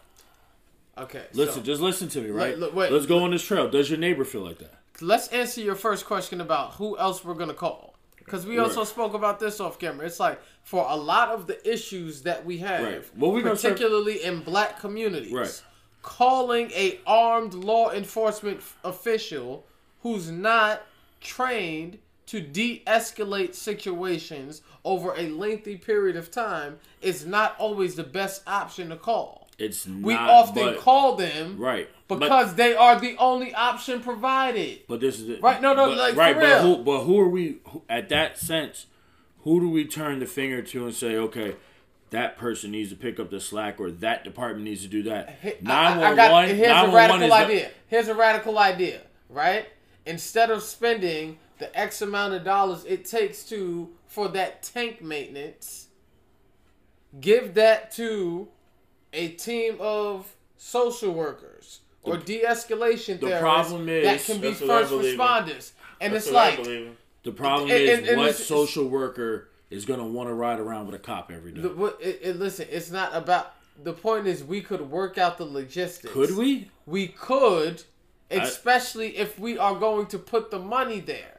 Okay. 0.96 1.24
Listen, 1.32 1.56
so- 1.56 1.62
just 1.62 1.80
listen 1.80 2.08
to 2.08 2.20
me, 2.20 2.30
right? 2.30 2.58
wait. 2.74 2.92
Let's 2.92 3.06
go 3.06 3.20
on 3.24 3.30
this 3.30 3.42
trail. 3.44 3.68
Does 3.70 3.88
your 3.90 3.98
neighbor 3.98 4.24
feel 4.24 4.42
like 4.42 4.58
that? 4.58 4.74
let's 5.00 5.28
answer 5.28 5.60
your 5.60 5.76
first 5.76 6.06
question 6.06 6.40
about 6.40 6.72
who 6.74 6.98
else 6.98 7.24
we're 7.24 7.34
gonna 7.34 7.54
call. 7.54 7.94
Because 8.18 8.44
we 8.44 8.58
also 8.58 8.82
spoke 8.82 9.14
about 9.14 9.38
this 9.38 9.60
off 9.60 9.78
camera. 9.78 10.04
It's 10.06 10.18
like 10.18 10.40
for 10.64 10.84
a 10.88 10.96
lot 10.96 11.28
of 11.28 11.46
the 11.46 11.56
issues 11.70 12.22
that 12.22 12.44
we 12.44 12.58
have, 12.58 12.82
Right. 12.82 13.04
Well, 13.16 13.30
we 13.30 13.40
gonna 13.42 13.54
start- 13.56 13.74
particularly 13.74 14.24
in 14.24 14.40
black 14.40 14.80
communities, 14.80 15.32
Right. 15.32 15.62
calling 16.02 16.72
a 16.72 16.98
armed 17.06 17.54
law 17.54 17.92
enforcement 17.92 18.60
official 18.82 19.64
who's 20.02 20.32
not 20.32 20.82
trained 21.20 21.98
to 22.28 22.40
de-escalate 22.40 23.54
situations 23.54 24.62
over 24.84 25.14
a 25.16 25.28
lengthy 25.28 25.76
period 25.76 26.16
of 26.16 26.30
time 26.30 26.78
is 27.00 27.26
not 27.26 27.56
always 27.58 27.94
the 27.96 28.04
best 28.04 28.42
option 28.46 28.90
to 28.90 28.96
call. 28.96 29.48
It's 29.58 29.86
We 29.86 30.14
not, 30.14 30.30
often 30.30 30.64
but- 30.66 30.78
call 30.78 31.16
them 31.16 31.56
right 31.58 31.88
But- 32.06 32.20
because 32.20 32.54
they 32.54 32.74
are 32.74 33.00
the 33.00 33.16
only 33.18 33.52
option 33.54 34.00
provided. 34.00 34.80
But 34.88 35.00
this 35.00 35.18
is 35.18 35.28
it. 35.28 35.42
Right, 35.42 35.60
no, 35.60 35.74
no, 35.74 35.88
but, 35.88 35.98
like, 35.98 36.12
for 36.14 36.20
right, 36.20 36.36
but 36.38 36.60
who, 36.62 36.76
but 36.78 37.00
who 37.00 37.18
are 37.18 37.28
we? 37.28 37.58
Who, 37.64 37.82
at 37.88 38.08
that 38.10 38.38
sense, 38.38 38.86
who 39.40 39.58
do 39.60 39.68
we 39.68 39.84
turn 39.84 40.20
the 40.20 40.26
finger 40.26 40.62
to 40.62 40.84
and 40.86 40.94
say, 40.94 41.16
okay, 41.16 41.56
that 42.10 42.38
person 42.38 42.70
needs 42.70 42.90
to 42.90 42.96
pick 42.96 43.18
up 43.18 43.30
the 43.30 43.40
slack, 43.40 43.80
or 43.80 43.90
that 43.90 44.22
department 44.22 44.64
needs 44.64 44.82
to 44.82 44.88
do 44.88 45.02
that? 45.04 45.38
Here's 45.40 45.60
a 45.60 45.64
Nine 45.64 45.98
one 45.98 46.16
one 46.16 46.16
radical 46.94 47.22
is 47.22 47.28
not- 47.30 47.40
idea. 47.46 47.70
Here's 47.88 48.08
a 48.08 48.14
radical 48.14 48.58
idea, 48.58 49.00
right? 49.28 49.66
Instead 50.06 50.50
of 50.50 50.62
spending 50.62 51.38
the 51.58 51.76
X 51.78 52.02
amount 52.02 52.34
of 52.34 52.44
dollars 52.44 52.84
it 52.84 53.04
takes 53.04 53.44
to 53.44 53.90
for 54.06 54.28
that 54.28 54.62
tank 54.62 55.02
maintenance, 55.02 55.88
give 57.20 57.54
that 57.54 57.90
to 57.92 58.48
a 59.12 59.28
team 59.28 59.76
of 59.80 60.34
social 60.56 61.12
workers 61.12 61.80
or 62.02 62.16
de-escalation 62.16 63.18
therapists 63.18 63.40
problem 63.40 63.88
is- 63.88 64.04
that 64.04 64.32
can 64.32 64.40
be 64.40 64.48
That's 64.48 64.60
what 64.60 64.70
I 64.70 64.82
first 64.82 64.92
responders. 64.92 65.70
And 66.00 66.14
That's 66.14 66.26
it's 66.26 66.34
like. 66.34 66.62
The 67.24 67.32
problem 67.32 67.70
And- 67.70 67.80
is, 67.80 67.98
and- 67.98 68.08
and 68.08 68.20
what 68.20 68.36
social 68.36 68.88
worker 68.88 69.48
is 69.70 69.84
gonna 69.84 70.06
want 70.06 70.28
to 70.28 70.34
ride 70.34 70.60
around 70.60 70.86
with 70.86 70.94
a 70.94 70.98
cop 70.98 71.30
every 71.30 71.52
day? 71.52 71.60
the, 71.60 71.68
what, 71.70 71.98
it, 72.00 72.20
it, 72.22 72.36
listen, 72.38 72.66
it's 72.70 72.90
not 72.90 73.14
about 73.14 73.54
the 73.82 73.92
point 73.92 74.26
is 74.26 74.42
we 74.42 74.60
could 74.60 74.80
work 74.90 75.18
out 75.18 75.36
the 75.38 75.44
logistics. 75.44 76.12
Could 76.12 76.36
we? 76.36 76.70
We 76.86 77.08
could, 77.08 77.82
especially 78.30 79.16
if 79.16 79.38
we 79.38 79.58
are 79.58 79.74
going 79.74 80.06
to 80.06 80.18
put 80.18 80.50
the 80.50 80.58
money 80.58 81.00
there. 81.00 81.37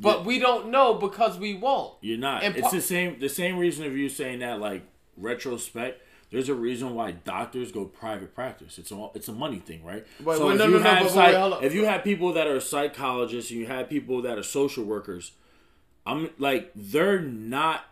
But 0.00 0.20
Yeah. 0.20 0.24
we 0.26 0.38
don't 0.38 0.70
know 0.70 0.94
because 0.94 1.38
we 1.38 1.54
won't. 1.54 1.94
You're 2.00 2.16
not. 2.18 2.42
And 2.42 2.56
it's 2.56 2.68
pa- 2.68 2.70
the 2.70 2.80
same. 2.80 3.18
The 3.18 3.28
same 3.28 3.58
reason 3.58 3.84
of 3.84 3.96
you 3.96 4.08
saying 4.08 4.38
that, 4.40 4.58
like 4.60 4.82
retrospect. 5.16 6.02
There's 6.30 6.48
a 6.48 6.54
reason 6.54 6.94
why 6.94 7.10
doctors 7.10 7.72
go 7.72 7.84
private 7.86 8.34
practice. 8.34 8.78
It's 8.78 8.92
a 8.92 9.08
it's 9.14 9.26
a 9.28 9.32
money 9.32 9.58
thing, 9.58 9.84
right? 9.84 10.06
Wait, 10.22 10.38
so 10.38 10.50
if 10.50 10.58
no, 10.58 10.66
you 10.66 10.70
no, 10.74 10.78
have 10.78 11.02
but 11.02 11.10
psych- 11.12 11.52
wait, 11.60 11.64
if 11.66 11.74
you 11.74 11.84
have 11.86 12.04
people 12.04 12.32
that 12.34 12.46
are 12.46 12.60
psychologists 12.60 13.50
and 13.50 13.58
you 13.60 13.66
have 13.66 13.88
people 13.88 14.22
that 14.22 14.38
are 14.38 14.42
social 14.44 14.84
workers, 14.84 15.32
I'm 16.06 16.30
like 16.38 16.70
they're 16.76 17.20
not 17.20 17.84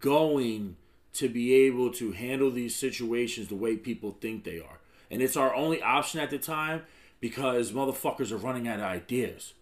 going 0.00 0.76
to 1.14 1.28
be 1.28 1.54
able 1.54 1.92
to 1.92 2.12
handle 2.12 2.50
these 2.50 2.74
situations 2.74 3.48
the 3.48 3.54
way 3.54 3.76
people 3.76 4.16
think 4.20 4.44
they 4.44 4.58
are, 4.58 4.80
and 5.10 5.20
it's 5.22 5.36
our 5.36 5.54
only 5.54 5.82
option 5.82 6.20
at 6.20 6.30
the 6.30 6.38
time 6.38 6.82
because 7.20 7.70
motherfuckers 7.72 8.32
are 8.32 8.36
running 8.38 8.66
out 8.66 8.78
of 8.80 8.84
ideas. 8.86 9.52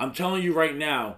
I'm 0.00 0.12
telling 0.12 0.42
you 0.42 0.52
right 0.54 0.74
now, 0.76 1.16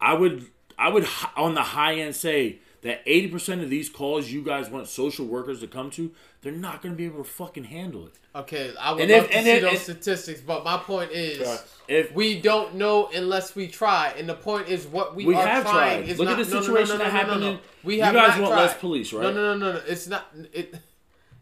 I 0.00 0.14
would 0.14 0.46
I 0.78 0.88
would 0.88 1.06
on 1.36 1.54
the 1.54 1.62
high 1.62 1.94
end 1.96 2.16
say 2.16 2.58
that 2.82 3.04
80% 3.04 3.62
of 3.62 3.68
these 3.68 3.90
calls 3.90 4.30
you 4.30 4.42
guys 4.42 4.70
want 4.70 4.88
social 4.88 5.26
workers 5.26 5.60
to 5.60 5.66
come 5.66 5.90
to, 5.90 6.10
they're 6.40 6.50
not 6.50 6.80
going 6.80 6.94
to 6.94 6.96
be 6.96 7.04
able 7.04 7.18
to 7.22 7.28
fucking 7.28 7.64
handle 7.64 8.06
it. 8.06 8.14
Okay, 8.34 8.72
I 8.80 8.92
would 8.92 9.02
And 9.02 9.10
love 9.10 9.24
if- 9.24 9.30
to 9.30 9.36
and 9.36 9.44
see 9.44 9.50
if- 9.52 9.60
those 9.62 9.70
and- 9.72 9.80
statistics, 9.80 10.40
but 10.40 10.64
my 10.64 10.78
point 10.78 11.10
is 11.10 11.62
If 11.88 12.12
we 12.14 12.40
don't 12.40 12.76
know 12.76 13.10
unless 13.14 13.54
we 13.54 13.66
try. 13.68 14.14
And 14.16 14.26
the 14.28 14.34
point 14.34 14.68
is 14.68 14.86
what 14.86 15.14
we, 15.14 15.26
We 15.26 15.34
are 15.34 15.46
have 15.46 15.64
trying 15.64 16.04
tried. 16.04 16.08
is 16.08 16.18
Look 16.18 16.28
not 16.28 16.38
at 16.40 16.46
the 16.46 16.54
no, 16.54 16.60
no, 16.60 16.66
situation 16.66 16.98
no, 16.98 17.04
no, 17.04 17.04
that 17.04 17.12
no, 17.12 17.12
no, 17.12 17.18
happened 17.26 17.40
no. 17.42 17.50
in- 17.50 17.58
We 17.82 17.94
you 17.96 18.00
guys 18.00 18.12
not 18.14 18.40
want 18.40 18.52
tried. 18.54 18.62
less 18.62 18.76
police, 18.78 19.12
right? 19.12 19.22
No, 19.24 19.32
no, 19.32 19.54
no, 19.56 19.58
no, 19.58 19.72
no. 19.74 19.82
It's 19.86 20.06
not 20.06 20.26
it 20.54 20.74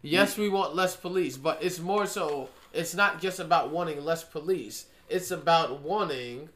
Yes, 0.03 0.37
we 0.39 0.49
want 0.49 0.75
less 0.75 0.97
police, 0.97 1.37
but 1.37 1.59
it's 1.63 1.79
more 1.79 2.07
so 2.07 2.49
it's 2.73 2.95
not 2.95 3.21
just 3.21 3.39
about 3.39 3.71
wanting 3.71 4.05
less 4.05 4.25
police. 4.25 4.87
It's 5.09 5.31
about 5.31 5.83
wanting 5.83 6.49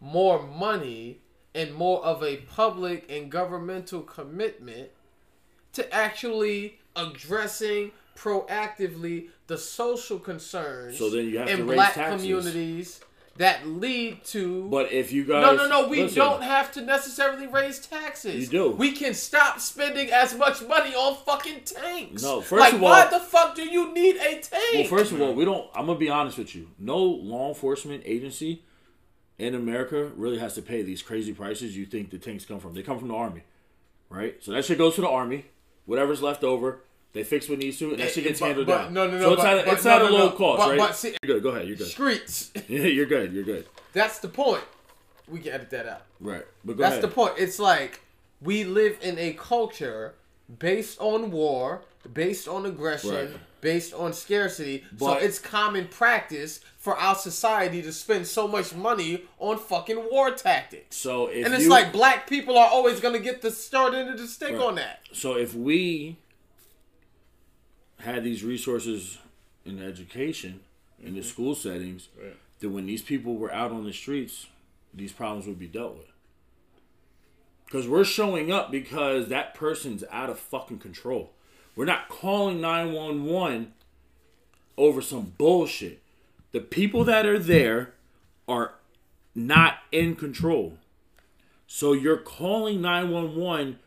more 0.00 0.42
money 0.42 1.20
and 1.56 1.74
more 1.74 2.04
of 2.04 2.22
a 2.22 2.36
public 2.36 3.10
and 3.10 3.30
governmental 3.30 4.02
commitment 4.02 4.90
to 5.72 5.92
actually 5.92 6.78
addressing 6.94 7.90
proactively 8.16 9.28
the 9.46 9.58
social 9.58 10.18
concerns 10.18 10.98
So 10.98 11.10
then 11.10 11.26
you 11.28 11.38
have 11.38 11.48
in 11.48 11.58
to 11.58 11.64
raise 11.64 11.76
black 11.76 11.94
taxes. 11.94 12.20
communities 12.20 13.00
that 13.36 13.66
lead 13.66 14.24
to 14.24 14.66
but 14.70 14.90
if 14.92 15.12
you 15.12 15.22
guys 15.24 15.42
no, 15.42 15.54
no, 15.54 15.68
no. 15.68 15.88
We 15.88 16.02
listen, 16.04 16.16
don't 16.16 16.42
have 16.42 16.72
to 16.72 16.80
necessarily 16.80 17.46
raise 17.46 17.78
taxes. 17.78 18.34
You 18.44 18.46
do. 18.46 18.70
We 18.70 18.92
can 18.92 19.12
stop 19.12 19.60
spending 19.60 20.10
as 20.10 20.34
much 20.34 20.62
money 20.62 20.94
on 20.94 21.16
fucking 21.16 21.60
tanks. 21.66 22.22
No, 22.22 22.40
first 22.40 22.60
like, 22.60 22.74
of 22.74 22.80
why 22.80 23.04
all- 23.04 23.10
the 23.10 23.20
fuck 23.24 23.54
do 23.54 23.62
you 23.68 23.92
need 23.92 24.16
a 24.16 24.40
tank? 24.40 24.74
Well, 24.74 24.84
first 24.84 25.12
of 25.12 25.20
all, 25.20 25.34
we 25.34 25.44
don't. 25.44 25.68
I'm 25.74 25.84
gonna 25.84 25.98
be 25.98 26.08
honest 26.08 26.38
with 26.38 26.54
you. 26.54 26.68
No 26.78 26.96
law 26.98 27.48
enforcement 27.48 28.02
agency 28.06 28.62
in 29.38 29.54
America 29.54 30.10
really 30.16 30.38
has 30.38 30.54
to 30.54 30.62
pay 30.62 30.82
these 30.82 31.02
crazy 31.02 31.32
prices. 31.32 31.76
You 31.76 31.86
think 31.86 32.10
the 32.10 32.18
tanks 32.18 32.44
come 32.44 32.60
from? 32.60 32.74
They 32.74 32.82
come 32.82 32.98
from 32.98 33.08
the 33.08 33.14
army, 33.14 33.42
right? 34.08 34.36
So 34.42 34.52
that 34.52 34.64
shit 34.64 34.78
goes 34.78 34.94
to 34.96 35.02
the 35.02 35.08
army. 35.08 35.46
Whatever's 35.84 36.22
left 36.22 36.42
over, 36.42 36.80
they 37.12 37.22
fix 37.22 37.48
what 37.48 37.58
needs 37.58 37.78
to, 37.78 37.90
and 37.90 37.98
that 38.00 38.10
shit 38.10 38.24
gets 38.24 38.40
But- 38.40 38.46
handled 38.46 38.66
but- 38.66 38.76
down. 38.84 38.94
no, 38.94 39.06
no, 39.06 39.18
no, 39.18 39.22
So 39.22 39.32
it's 39.34 39.42
but- 39.42 39.58
at, 39.58 39.68
it's 39.74 39.86
at 39.86 39.98
no, 40.02 40.08
a 40.08 40.10
low 40.10 40.26
no. 40.30 40.32
cost, 40.32 40.58
But- 40.60 40.70
right? 40.70 40.78
but 40.78 40.96
see- 40.96 41.14
you're 41.22 41.34
good. 41.36 41.42
Go 41.42 41.50
ahead. 41.50 41.66
You're 41.68 41.76
good. 41.76 41.86
streets. 41.88 42.50
you're 42.68 43.06
good. 43.06 43.32
You're 43.32 43.44
good. 43.44 43.66
That's 43.92 44.18
the 44.18 44.28
point. 44.28 44.64
We 45.28 45.40
can 45.40 45.52
edit 45.52 45.70
that 45.70 45.86
out. 45.86 46.02
Right. 46.20 46.44
But 46.64 46.76
go 46.76 46.82
That's 46.82 46.92
ahead. 46.94 47.02
the 47.04 47.08
point. 47.08 47.34
It's 47.38 47.58
like 47.58 48.00
we 48.40 48.64
live 48.64 48.98
in 49.02 49.18
a 49.18 49.32
culture 49.34 50.14
based 50.58 51.00
on 51.00 51.30
war, 51.30 51.82
based 52.12 52.46
on 52.48 52.66
aggression, 52.66 53.10
Right. 53.10 53.30
based 53.60 53.92
on 53.94 54.12
scarcity. 54.12 54.84
so 54.98 55.14
it's 55.14 55.38
common 55.38 55.88
practice 55.88 56.60
for 56.78 56.96
our 56.96 57.16
society 57.16 57.82
to 57.82 57.92
spend 57.92 58.26
so 58.26 58.46
much 58.46 58.72
money 58.74 59.24
on 59.38 59.58
fucking 59.58 60.08
war 60.10 60.30
tactics. 60.30 60.96
So 60.96 61.26
if 61.26 61.44
and 61.44 61.54
it's 61.54 61.64
you, 61.64 61.70
like 61.70 61.92
black 61.92 62.28
people 62.28 62.56
are 62.56 62.68
always 62.68 63.00
gonna 63.00 63.18
get 63.18 63.42
the 63.42 63.50
start 63.50 63.94
end 63.94 64.08
of 64.10 64.18
the 64.18 64.28
stick 64.28 64.52
Right. 64.52 64.60
on 64.62 64.74
that. 64.76 65.00
So 65.12 65.36
if 65.36 65.54
we 65.54 66.16
had 68.00 68.22
these 68.22 68.44
resources 68.44 69.18
in 69.64 69.82
education, 69.82 70.60
in 71.00 71.14
the 71.14 71.20
mm-hmm. 71.20 71.28
school 71.28 71.54
settings, 71.54 72.08
Right. 72.16 72.36
then 72.60 72.72
when 72.72 72.86
these 72.86 73.02
people 73.02 73.36
were 73.36 73.52
out 73.52 73.72
on 73.72 73.84
the 73.84 73.92
streets, 73.92 74.46
these 74.94 75.12
problems 75.12 75.46
would 75.46 75.58
be 75.58 75.66
dealt 75.66 75.96
with. 75.96 76.06
Because 77.66 77.88
we're 77.88 78.04
showing 78.04 78.50
up 78.52 78.70
because 78.70 79.28
that 79.28 79.54
person's 79.54 80.04
out 80.10 80.30
of 80.30 80.38
fucking 80.38 80.78
control. 80.78 81.32
We're 81.74 81.84
not 81.84 82.08
calling 82.08 82.60
911 82.60 83.72
over 84.78 85.02
some 85.02 85.34
bullshit. 85.36 86.00
The 86.52 86.60
people 86.60 87.04
that 87.04 87.26
are 87.26 87.38
there 87.38 87.92
are 88.48 88.74
not 89.34 89.78
in 89.92 90.14
control. 90.16 90.78
So 91.66 91.92
you're 91.92 92.16
calling 92.16 92.80
911 92.80 93.78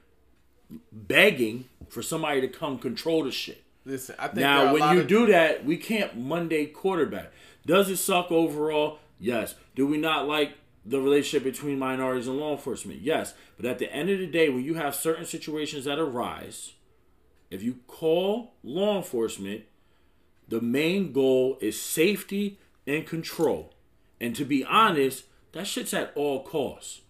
begging 0.91 1.65
for 1.87 2.01
somebody 2.01 2.41
to 2.41 2.47
come 2.47 2.77
control 2.77 3.23
the 3.23 3.31
shit. 3.31 3.63
Listen, 3.85 4.15
I 4.19 4.27
think 4.27 4.39
Now, 4.41 4.73
when 4.73 4.93
you 4.95 5.01
of- 5.01 5.07
do 5.07 5.25
that, 5.27 5.65
we 5.65 5.77
can't 5.77 6.17
Monday 6.17 6.65
quarterback. 6.65 7.31
Does 7.65 7.89
it 7.89 7.97
suck 7.97 8.31
overall? 8.31 8.99
Yes. 9.19 9.55
Do 9.75 9.87
we 9.87 9.97
not 9.97 10.27
like 10.27 10.53
the 10.89 10.99
relationship 10.99 11.43
between 11.43 11.77
minorities 11.77 12.27
and 12.27 12.37
law 12.37 12.51
enforcement? 12.51 13.01
Yes. 13.01 13.33
But 13.57 13.65
at 13.65 13.79
the 13.79 13.91
end 13.93 14.09
of 14.09 14.19
the 14.19 14.27
day, 14.27 14.49
when 14.49 14.63
you 14.63 14.73
have 14.75 14.95
certain 14.95 15.25
situations 15.25 15.85
that 15.85 15.99
arise, 15.99 16.73
if 17.49 17.61
you 17.61 17.77
call 17.87 18.53
law 18.63 18.97
enforcement, 18.97 19.63
the 20.47 20.61
main 20.61 21.11
goal 21.11 21.57
is 21.61 21.79
safety 21.79 22.59
and 22.87 23.05
control. 23.05 23.73
And 24.19 24.35
to 24.35 24.45
be 24.45 24.63
honest, 24.63 25.25
that 25.51 25.67
shit's 25.67 25.93
at 25.93 26.11
all 26.15 26.43
costs. 26.43 27.01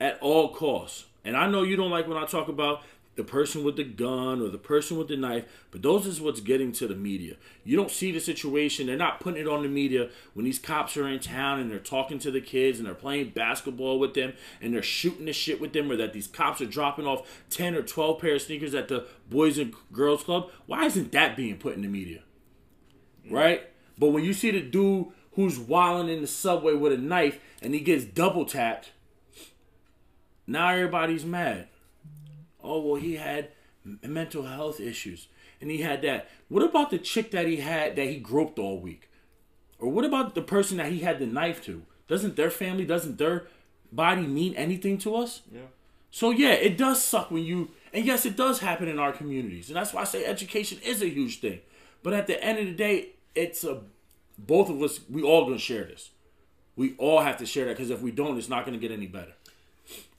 At 0.00 0.18
all 0.20 0.54
costs. 0.54 1.06
And 1.24 1.36
I 1.36 1.48
know 1.48 1.62
you 1.62 1.76
don't 1.76 1.90
like 1.90 2.06
when 2.06 2.16
I 2.16 2.24
talk 2.24 2.48
about 2.48 2.82
the 3.18 3.24
person 3.24 3.64
with 3.64 3.74
the 3.74 3.82
gun 3.82 4.40
or 4.40 4.48
the 4.48 4.56
person 4.56 4.96
with 4.96 5.08
the 5.08 5.16
knife, 5.16 5.44
but 5.72 5.82
those 5.82 6.06
is 6.06 6.20
what's 6.20 6.40
getting 6.40 6.70
to 6.70 6.86
the 6.86 6.94
media. 6.94 7.34
You 7.64 7.76
don't 7.76 7.90
see 7.90 8.12
the 8.12 8.20
situation. 8.20 8.86
They're 8.86 8.96
not 8.96 9.18
putting 9.18 9.40
it 9.40 9.48
on 9.48 9.64
the 9.64 9.68
media 9.68 10.10
when 10.34 10.44
these 10.44 10.60
cops 10.60 10.96
are 10.96 11.08
in 11.08 11.18
town 11.18 11.58
and 11.58 11.68
they're 11.68 11.80
talking 11.80 12.20
to 12.20 12.30
the 12.30 12.40
kids 12.40 12.78
and 12.78 12.86
they're 12.86 12.94
playing 12.94 13.30
basketball 13.30 13.98
with 13.98 14.14
them 14.14 14.34
and 14.62 14.72
they're 14.72 14.84
shooting 14.84 15.24
the 15.24 15.32
shit 15.32 15.60
with 15.60 15.72
them 15.72 15.90
or 15.90 15.96
that 15.96 16.12
these 16.12 16.28
cops 16.28 16.60
are 16.60 16.66
dropping 16.66 17.08
off 17.08 17.28
10 17.50 17.74
or 17.74 17.82
12 17.82 18.20
pair 18.20 18.36
of 18.36 18.42
sneakers 18.42 18.72
at 18.72 18.86
the 18.86 19.04
Boys 19.28 19.58
and 19.58 19.74
Girls 19.92 20.22
Club. 20.22 20.52
Why 20.66 20.84
isn't 20.84 21.10
that 21.10 21.36
being 21.36 21.56
put 21.56 21.74
in 21.74 21.82
the 21.82 21.88
media? 21.88 22.22
Right? 23.28 23.68
But 23.98 24.10
when 24.10 24.22
you 24.22 24.32
see 24.32 24.52
the 24.52 24.62
dude 24.62 25.08
who's 25.32 25.58
wilding 25.58 26.14
in 26.14 26.20
the 26.20 26.28
subway 26.28 26.74
with 26.74 26.92
a 26.92 26.98
knife 26.98 27.40
and 27.60 27.74
he 27.74 27.80
gets 27.80 28.04
double 28.04 28.44
tapped, 28.44 28.92
now 30.46 30.68
everybody's 30.68 31.24
mad. 31.24 31.66
Oh, 32.68 32.80
well, 32.80 33.00
he 33.00 33.16
had 33.16 33.48
mental 34.02 34.42
health 34.42 34.80
issues 34.80 35.28
and 35.60 35.70
he 35.70 35.78
had 35.78 36.02
that. 36.02 36.28
What 36.48 36.62
about 36.62 36.90
the 36.90 36.98
chick 36.98 37.30
that 37.30 37.46
he 37.46 37.56
had 37.56 37.96
that 37.96 38.06
he 38.06 38.18
groped 38.18 38.58
all 38.58 38.78
week? 38.78 39.10
Or 39.78 39.90
what 39.90 40.04
about 40.04 40.34
the 40.34 40.42
person 40.42 40.76
that 40.78 40.92
he 40.92 41.00
had 41.00 41.18
the 41.18 41.26
knife 41.26 41.62
to? 41.64 41.82
Doesn't 42.08 42.36
their 42.36 42.50
family, 42.50 42.84
doesn't 42.84 43.18
their 43.18 43.46
body 43.92 44.26
mean 44.26 44.54
anything 44.54 44.98
to 44.98 45.16
us? 45.16 45.42
Yeah. 45.52 45.60
So 46.10 46.30
yeah, 46.30 46.52
it 46.52 46.76
does 46.76 47.02
suck 47.02 47.30
when 47.30 47.44
you 47.44 47.70
and 47.92 48.04
yes, 48.04 48.26
it 48.26 48.36
does 48.36 48.60
happen 48.60 48.88
in 48.88 48.98
our 48.98 49.12
communities. 49.12 49.68
And 49.68 49.76
that's 49.76 49.92
why 49.92 50.02
I 50.02 50.04
say 50.04 50.24
education 50.24 50.78
is 50.84 51.02
a 51.02 51.08
huge 51.08 51.40
thing. 51.40 51.60
But 52.02 52.12
at 52.12 52.26
the 52.26 52.42
end 52.42 52.58
of 52.58 52.66
the 52.66 52.72
day, 52.72 53.10
it's 53.34 53.64
a 53.64 53.82
both 54.38 54.70
of 54.70 54.80
us 54.82 55.00
we 55.10 55.22
all 55.22 55.44
gonna 55.44 55.58
share 55.58 55.84
this. 55.84 56.10
We 56.76 56.94
all 56.96 57.20
have 57.20 57.38
to 57.38 57.46
share 57.46 57.66
that 57.66 57.76
because 57.76 57.90
if 57.90 58.00
we 58.00 58.10
don't, 58.10 58.38
it's 58.38 58.48
not 58.48 58.64
gonna 58.64 58.78
get 58.78 58.92
any 58.92 59.06
better. 59.06 59.32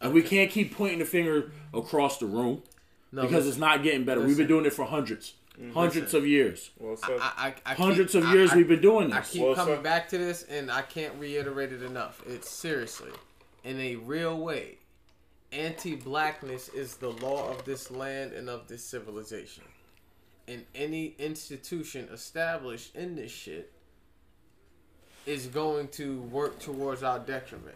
And 0.01 0.13
we 0.13 0.21
can't 0.21 0.49
keep 0.49 0.75
pointing 0.75 0.99
the 0.99 1.05
finger 1.05 1.51
across 1.73 2.17
the 2.19 2.25
room 2.25 2.63
No, 3.11 3.21
because 3.23 3.45
listen, 3.45 3.49
it's 3.49 3.57
not 3.59 3.83
getting 3.83 4.05
better. 4.05 4.21
We've 4.21 4.37
been 4.37 4.47
doing 4.47 4.65
it 4.65 4.73
for 4.73 4.85
hundreds, 4.85 5.33
mm-hmm. 5.59 5.73
hundreds 5.73 6.13
of 6.13 6.25
years. 6.25 6.69
Well 6.79 6.95
said. 6.95 7.17
I, 7.21 7.53
I, 7.65 7.71
I 7.71 7.73
Hundreds 7.75 8.13
keep- 8.13 8.23
of 8.23 8.29
years 8.31 8.51
I- 8.51 8.55
we've 8.57 8.67
been 8.67 8.81
doing 8.81 9.09
this. 9.09 9.17
I 9.17 9.21
keep 9.21 9.41
Well, 9.41 9.55
coming 9.55 9.75
sir. 9.75 9.81
back 9.81 10.07
to 10.09 10.17
this, 10.17 10.43
and 10.43 10.71
I 10.71 10.81
can't 10.83 11.13
reiterate 11.19 11.73
it 11.73 11.83
enough. 11.83 12.21
It's 12.25 12.49
seriously, 12.49 13.11
in 13.65 13.77
a 13.79 13.97
real 13.97 14.37
way, 14.39 14.77
anti-blackness 15.51 16.69
is 16.69 16.95
the 16.97 17.09
law 17.09 17.49
of 17.51 17.65
this 17.65 17.91
land 17.91 18.33
and 18.33 18.49
of 18.49 18.67
this 18.67 18.83
civilization. 18.85 19.63
And 20.47 20.65
any 20.73 21.13
institution 21.19 22.07
established 22.11 22.95
in 22.95 23.15
this 23.15 23.31
shit 23.31 23.71
is 25.25 25.45
going 25.47 25.89
to 25.89 26.21
work 26.21 26.57
towards 26.59 27.03
our 27.03 27.19
detriment. 27.19 27.75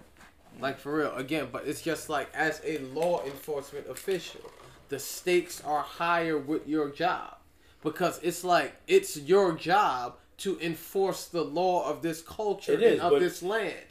Like 0.59 0.79
for 0.79 0.97
real, 0.97 1.13
again, 1.15 1.49
but 1.51 1.67
it's 1.67 1.81
just 1.81 2.09
like 2.09 2.29
as 2.33 2.61
a 2.63 2.79
law 2.79 3.23
enforcement 3.25 3.87
official, 3.89 4.41
the 4.89 4.99
stakes 4.99 5.61
are 5.65 5.81
higher 5.81 6.37
with 6.37 6.67
your 6.67 6.89
job 6.89 7.37
because 7.83 8.19
it's 8.23 8.43
like 8.43 8.75
it's 8.87 9.17
your 9.17 9.53
job 9.53 10.15
to 10.37 10.59
enforce 10.59 11.25
the 11.25 11.43
law 11.43 11.89
of 11.89 12.01
this 12.01 12.21
culture 12.21 12.73
is, 12.73 12.93
and 12.93 13.01
of 13.01 13.19
this 13.19 13.43
land. 13.43 13.85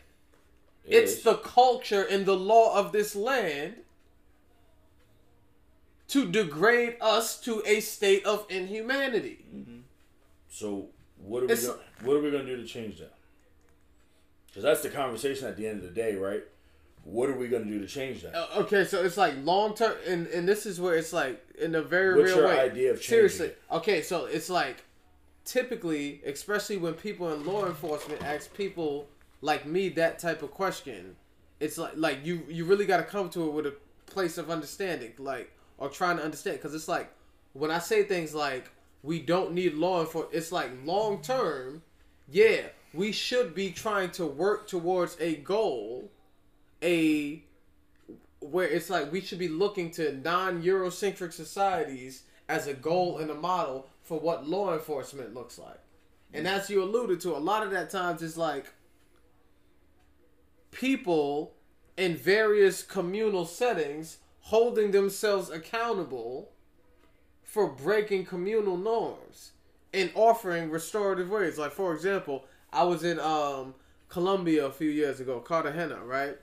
It 0.85 0.97
it's 0.97 1.13
is. 1.13 1.23
the 1.23 1.35
culture 1.35 2.03
and 2.03 2.27
the 2.27 2.37
law 2.37 2.77
of 2.77 2.93
this 2.93 3.15
land 3.15 3.75
to 6.09 6.31
degrade 6.31 6.97
us 7.01 7.41
to 7.41 7.63
a 7.65 7.81
state 7.81 8.25
of 8.27 8.45
inhumanity. 8.51 9.45
Mm-hmm. 9.55 9.79
So 10.49 10.89
what 11.17 11.43
are 11.43 11.47
we 11.47 11.55
gonna, 11.55 11.79
what 12.03 12.17
are 12.17 12.21
we 12.21 12.31
gonna 12.31 12.45
do 12.45 12.57
to 12.57 12.67
change 12.67 12.99
that? 12.99 13.15
Because 14.47 14.63
that's 14.63 14.83
the 14.83 14.91
conversation 14.91 15.49
at 15.49 15.57
the 15.57 15.67
end 15.67 15.79
of 15.79 15.85
the 15.85 15.91
day, 15.91 16.15
right? 16.17 16.43
What 17.05 17.29
are 17.29 17.35
we 17.37 17.49
gonna 17.49 17.65
do 17.65 17.81
to 17.81 17.87
change 17.87 18.23
that? 18.23 18.35
Uh, 18.35 18.61
Okay, 18.61 18.85
so 18.85 19.05
it's 19.05 19.17
like 19.17 19.35
long 19.45 19.75
term, 19.75 19.95
and 20.07 20.27
and 20.29 20.49
this 20.49 20.67
is 20.67 20.81
where 20.81 20.95
it's 20.95 21.13
like 21.13 21.45
in 21.59 21.75
a 21.75 21.83
very 21.83 22.17
What's 22.17 22.31
real 22.31 22.39
your 22.43 22.49
way. 22.49 22.61
idea 22.61 22.91
of 22.93 22.97
changing 22.99 23.09
Seriously, 23.09 23.47
it? 23.49 23.63
okay, 23.73 24.03
so 24.03 24.27
it's 24.27 24.49
like 24.49 24.85
typically, 25.45 26.21
especially 26.25 26.77
when 26.77 26.95
people 26.95 27.33
in 27.33 27.45
law 27.45 27.67
enforcement 27.67 28.23
ask 28.23 28.53
people 28.55 29.09
like 29.41 29.67
me 29.67 29.89
that 29.91 30.19
type 30.19 30.43
of 30.43 30.53
question, 30.53 31.17
it's 31.61 31.77
like 31.79 31.93
like 31.97 32.25
you 32.25 32.43
you 32.49 32.65
really 32.65 32.87
got 32.87 32.99
to 32.99 33.03
come 33.05 33.29
to 33.31 33.49
it 33.49 33.53
with 33.53 33.67
a 33.67 33.75
place 34.07 34.39
of 34.39 34.51
understanding, 34.51 35.13
like 35.19 35.51
or 35.79 35.89
trying 35.89 36.17
to 36.19 36.23
understand, 36.23 36.59
because 36.59 36.75
it's 36.75 36.89
like 36.89 37.13
when 37.53 37.71
I 37.71 37.81
say 37.81 38.05
things 38.05 38.35
like 38.35 38.71
we 39.03 39.19
don't 39.21 39.53
need 39.53 39.75
law 39.75 40.01
enforcement, 40.01 40.35
it's 40.37 40.53
like 40.53 40.71
long 40.85 41.21
term, 41.21 41.83
yeah, 42.31 42.61
we 42.95 43.11
should 43.11 43.55
be 43.57 43.73
trying 43.73 44.11
to 44.13 44.25
work 44.27 44.69
towards 44.69 45.17
a 45.19 45.35
goal 45.37 46.09
a 46.83 47.43
where 48.41 48.69
it's 48.69 48.91
like 48.91 49.13
we 49.13 49.21
should 49.21 49.39
be 49.39 49.49
looking 49.49 49.91
to 49.93 50.13
non-Eurocentric 50.17 51.33
societies 51.33 52.25
as 52.49 52.67
a 52.67 52.75
goal 52.75 53.19
and 53.19 53.31
a 53.31 53.35
model 53.35 53.89
for 54.03 54.19
what 54.19 54.49
law 54.49 54.75
enforcement 54.75 55.33
looks 55.33 55.59
like. 55.59 55.79
And 56.35 56.49
as 56.49 56.69
you 56.69 56.83
alluded 56.83 57.21
to, 57.21 57.37
a 57.37 57.39
lot 57.39 57.63
of 57.63 57.71
that 57.71 57.91
times 57.91 58.23
it's 58.23 58.37
like 58.37 58.73
people 60.71 61.55
in 61.97 62.17
various 62.17 62.83
communal 62.83 63.45
settings 63.45 64.19
holding 64.41 64.91
themselves 64.91 65.51
accountable 65.51 66.51
for 67.45 67.69
breaking 67.69 68.25
communal 68.25 68.77
norms 68.77 69.53
and 69.93 70.11
offering 70.15 70.71
restorative 70.71 71.31
ways. 71.31 71.59
Like 71.59 71.73
for 71.73 71.95
example, 71.95 72.45
I 72.73 72.85
was 72.85 73.05
in 73.05 73.21
um 73.21 73.75
Colombia 74.13 74.67
a 74.67 74.71
few 74.71 74.91
years 74.91 75.21
ago, 75.21 75.41
Cartagena, 75.41 75.97
right? 76.05 76.37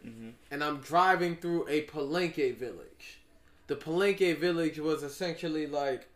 And 0.49 0.63
I'm 0.63 0.77
driving 0.77 1.35
through 1.35 1.67
a 1.69 1.83
Palenque 1.83 2.57
village. 2.57 3.19
The 3.67 3.75
Palenque 3.75 4.39
village 4.39 4.79
was 4.79 5.03
essentially 5.03 5.67
like 5.67 6.07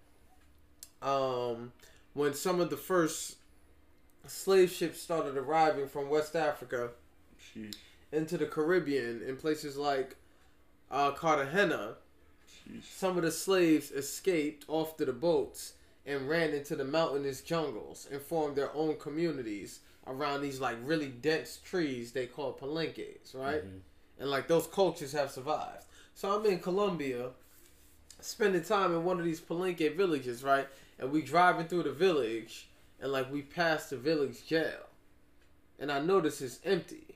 um 1.03 1.71
when 2.15 2.33
some 2.33 2.59
of 2.59 2.69
the 2.71 2.77
first 2.77 3.35
slave 4.25 4.71
ships 4.71 4.99
started 4.99 5.37
arriving 5.37 5.87
from 5.87 6.09
West 6.09 6.35
Africa 6.35 6.89
Sheesh. 7.39 7.75
into 8.11 8.35
the 8.37 8.47
Caribbean 8.47 9.21
in 9.27 9.35
places 9.37 9.77
like 9.77 10.15
uh, 10.89 11.11
Cartagena, 11.11 11.95
Sheesh. 12.49 12.83
some 12.83 13.15
of 13.17 13.23
the 13.23 13.31
slaves 13.31 13.91
escaped 13.91 14.65
off 14.67 14.97
to 14.97 15.05
the 15.05 15.13
boats 15.13 15.73
and 16.05 16.27
ran 16.27 16.51
into 16.51 16.75
the 16.75 16.85
mountainous 16.85 17.41
jungles 17.41 18.07
and 18.11 18.21
formed 18.21 18.55
their 18.55 18.73
own 18.73 18.95
communities 18.97 19.81
around 20.07 20.41
these 20.41 20.59
like 20.59 20.77
really 20.83 21.07
dense 21.07 21.59
trees 21.63 22.11
they 22.11 22.25
call 22.25 22.53
palenques, 22.53 23.33
right? 23.33 23.63
Mm-hmm. 23.65 23.77
And 24.19 24.29
like 24.29 24.47
those 24.47 24.67
cultures 24.67 25.11
have 25.13 25.31
survived. 25.31 25.85
So 26.13 26.31
I'm 26.35 26.45
in 26.45 26.59
Colombia, 26.59 27.29
spending 28.19 28.63
time 28.63 28.93
in 28.93 29.03
one 29.03 29.19
of 29.19 29.25
these 29.25 29.41
palenque 29.41 29.95
villages, 29.95 30.43
right? 30.43 30.67
And 30.99 31.11
we 31.11 31.21
driving 31.21 31.67
through 31.67 31.83
the 31.83 31.91
village, 31.91 32.67
and 33.01 33.11
like 33.11 33.31
we 33.31 33.41
pass 33.41 33.89
the 33.89 33.97
village 33.97 34.45
jail, 34.45 34.87
and 35.79 35.91
I 35.91 35.99
notice 35.99 36.41
it's 36.41 36.59
empty. 36.63 37.07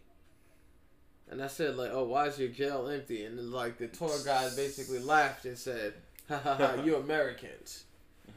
And 1.30 1.44
I 1.44 1.48
said 1.48 1.76
like, 1.76 1.92
"Oh, 1.92 2.06
why 2.06 2.28
is 2.28 2.40
your 2.40 2.50
jail 2.50 2.88
empty?" 2.88 3.26
And 3.26 3.38
then, 3.38 3.52
like 3.52 3.78
the 3.78 3.88
tour 3.88 4.18
guide 4.26 4.56
basically 4.56 5.00
laughed 5.00 5.46
and 5.46 5.58
said, 5.58 5.94
"Ha 6.30 6.38
ha 6.38 6.56
ha, 6.56 6.82
you 6.86 6.96
Americans. 6.96 7.84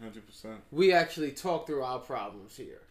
hundred 0.00 0.26
percent. 0.26 0.60
We 0.70 0.92
actually 0.92 1.30
talk 1.30 1.66
through 1.66 1.82
our 1.82 2.00
problems 2.00 2.56
here." 2.56 2.82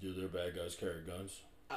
Do 0.00 0.14
their 0.14 0.28
bad 0.28 0.56
guys 0.56 0.74
carry 0.74 1.02
guns? 1.06 1.40
Uh, 1.70 1.76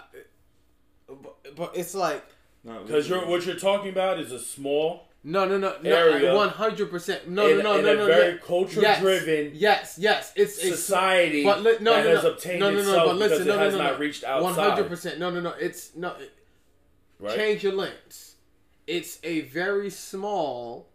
but, 1.07 1.55
but 1.55 1.71
it's 1.75 1.93
like, 1.93 2.23
Because 2.63 3.09
you're 3.09 3.27
what 3.27 3.45
you're 3.45 3.55
talking 3.55 3.89
about 3.89 4.19
is 4.19 4.31
a 4.31 4.39
small 4.39 5.07
no, 5.25 5.45
no, 5.45 5.57
no, 5.57 5.73
Area. 5.83 6.31
no, 6.31 6.35
one 6.35 6.49
hundred 6.49 6.89
percent. 6.89 7.29
No, 7.29 7.47
in, 7.47 7.57
no, 7.59 7.63
no, 7.63 7.77
in 7.77 7.85
no, 7.85 7.95
no, 7.95 8.05
very 8.05 8.33
yeah. 8.33 8.39
culture-driven 8.45 9.51
Yes, 9.53 9.97
yes, 9.97 10.33
it's 10.35 10.61
society 10.61 11.43
But 11.45 11.61
li- 11.63 11.77
no, 11.79 11.93
that 11.93 12.03
no, 12.05 12.15
has 12.15 12.25
obtained 12.25 12.59
no, 12.59 12.69
no, 12.71 12.75
no, 12.75 12.79
itself 12.81 13.07
but 13.07 13.15
listen, 13.15 13.37
because 13.39 13.47
no, 13.47 13.53
it 13.53 13.57
no, 13.57 13.63
has 13.63 13.73
no, 13.73 13.83
not 13.83 13.93
no. 13.93 13.99
reached 13.99 14.23
outside. 14.25 14.69
hundred 14.69 14.89
percent. 14.89 15.19
No, 15.19 15.29
no, 15.29 15.39
no. 15.39 15.53
It's 15.59 15.95
no. 15.95 16.15
It, 16.15 16.33
Right? 17.19 17.37
Change 17.37 17.63
your 17.63 17.71
lens. 17.73 18.35
It's 18.85 19.17
a 19.23 19.41
very 19.41 19.89
small 19.89 20.89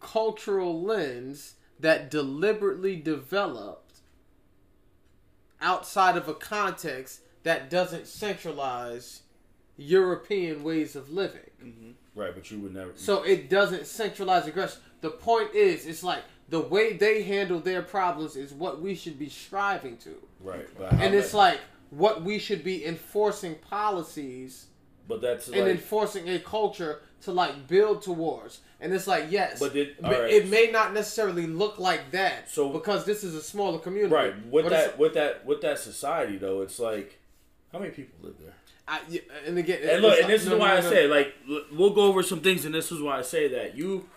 cultural 0.00 0.80
lens 0.80 1.54
that 1.80 2.08
deliberately 2.08 2.94
developed 2.94 3.87
outside 5.60 6.16
of 6.16 6.28
a 6.28 6.34
context 6.34 7.20
that 7.42 7.70
doesn't 7.70 8.06
centralize 8.06 9.22
European 9.76 10.62
ways 10.62 10.96
of 10.96 11.10
living. 11.10 11.50
Mm-hmm. 11.62 11.90
Right, 12.14 12.34
but 12.34 12.50
you 12.50 12.58
would 12.60 12.74
never. 12.74 12.92
So 12.96 13.22
it 13.22 13.48
doesn't 13.48 13.86
centralize 13.86 14.46
aggression. 14.46 14.80
The 15.00 15.10
point 15.10 15.54
is, 15.54 15.86
it's 15.86 16.02
like 16.02 16.22
the 16.48 16.60
way 16.60 16.94
they 16.94 17.22
handle 17.22 17.60
their 17.60 17.82
problems 17.82 18.34
is 18.36 18.52
what 18.52 18.80
we 18.80 18.94
should 18.94 19.18
be 19.18 19.28
striving 19.28 19.96
to. 19.98 20.16
right, 20.40 20.66
but 20.76 20.92
And 20.94 21.14
it's 21.14 21.30
that- 21.32 21.36
like 21.36 21.60
what 21.90 22.22
we 22.22 22.38
should 22.38 22.62
be 22.64 22.84
enforcing 22.84 23.54
policies 23.56 24.66
but 25.06 25.22
that's 25.22 25.48
and 25.48 25.62
like, 25.62 25.70
enforcing 25.70 26.28
a 26.28 26.38
culture 26.38 27.00
to 27.22 27.32
like 27.32 27.66
build 27.68 28.02
towards. 28.02 28.60
And 28.80 28.92
it's 28.92 29.06
like 29.08 29.26
yes, 29.30 29.58
But 29.58 29.72
did- 29.72 29.96
but 30.00 30.14
alright. 30.14 30.32
it 30.32 30.48
may 30.48 30.70
not 30.70 30.94
necessarily 30.94 31.46
look 31.46 31.78
like 31.78 32.12
that. 32.12 32.48
So- 32.50 32.68
because 32.68 33.04
this 33.04 33.24
is 33.24 33.34
a 33.34 33.42
smaller 33.42 33.78
community, 33.78 34.14
right 34.14 34.46
with 34.46 34.64
But 34.66 34.70
that 34.70 34.98
with 34.98 35.14
that 35.14 35.44
with 35.46 35.60
that 35.62 35.78
society 35.78 36.36
though. 36.38 36.62
It's 36.62 36.78
like 36.78 37.18
how 37.72 37.78
many 37.80 37.90
people 37.90 38.18
live 38.22 38.36
there? 38.40 38.54
I, 38.90 39.00
and 39.46 39.58
again, 39.58 39.80
And 39.86 40.00
look, 40.00 40.18
and 40.18 40.30
this 40.30 40.46
no, 40.46 40.54
is 40.54 40.58
why 40.60 40.68
no, 40.68 40.76
I 40.76 40.80
no. 40.80 40.88
say, 40.90 41.06
like, 41.06 41.34
we'll 41.70 41.90
go 41.92 42.04
over 42.04 42.22
some 42.22 42.40
things, 42.40 42.64
and 42.64 42.74
this 42.74 42.90
is 42.90 43.02
why 43.02 43.18
I 43.18 43.22
say 43.22 43.46
that 43.48 43.76
you, 43.76 44.08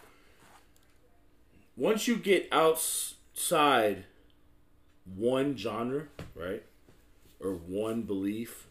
once 1.76 2.08
you 2.08 2.16
get 2.16 2.48
outside 2.54 4.06
one 5.18 5.58
genre, 5.58 6.08
right, 6.36 6.64
or 7.42 7.52
one 7.56 8.04
belief, 8.04 8.68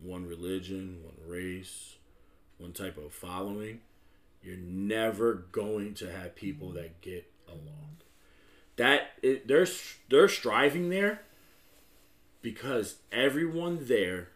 one 0.00 0.26
religion, 0.26 0.98
one 1.02 1.14
race, 1.30 1.94
one 2.62 2.72
type 2.72 2.96
of 2.96 3.12
following, 3.12 3.80
you're 4.42 4.56
never 4.56 5.34
going 5.52 5.94
to 5.94 6.10
have 6.10 6.34
people 6.36 6.68
mm-hmm. 6.68 6.76
that 6.78 7.00
get 7.00 7.30
along. 7.48 7.96
That 8.76 9.10
it, 9.22 9.48
they're 9.48 9.66
they're 10.08 10.28
striving 10.28 10.88
there 10.88 11.22
because 12.40 12.96
everyone 13.10 13.80
there 13.82 14.28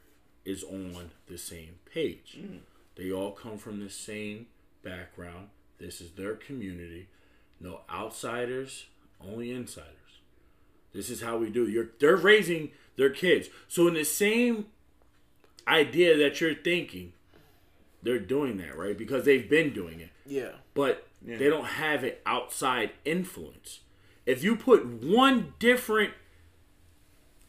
is 0.45 0.63
on 0.63 1.11
the 1.27 1.39
same 1.39 1.77
page. 1.93 2.37
Mm-hmm. 2.39 2.59
They 2.97 3.11
all 3.11 3.33
come 3.33 3.59
from 3.59 3.81
the 3.81 3.91
same 3.91 4.47
background. 4.83 5.49
This 5.79 6.01
is 6.01 6.13
their 6.13 6.35
community. 6.35 7.09
No 7.61 7.81
outsiders, 7.91 8.87
only 9.27 9.51
insiders. 9.51 9.93
This 10.93 11.11
is 11.11 11.23
how 11.23 11.39
we 11.39 11.51
do. 11.51 11.67
You're 11.67 11.91
they're 11.99 12.17
raising 12.17 12.71
their 12.97 13.11
kids. 13.11 13.49
So 13.69 13.89
in 13.89 13.95
the 13.95 14.05
same 14.05 14.67
idea 15.67 16.17
that 16.17 16.41
you're 16.41 16.55
thinking, 16.55 17.13
they're 18.03 18.19
doing 18.19 18.57
that, 18.59 18.77
right? 18.77 18.97
Because 18.97 19.25
they've 19.25 19.49
been 19.49 19.73
doing 19.73 20.01
it. 20.01 20.11
Yeah, 20.27 20.53
But 20.75 21.07
they 21.23 21.49
don't 21.49 21.65
have 21.67 22.05
an 22.05 22.13
outside 22.25 22.91
influence. 23.05 23.81
If 24.27 24.43
you 24.43 24.57
put 24.57 24.85
one 24.87 25.55
different 25.59 26.13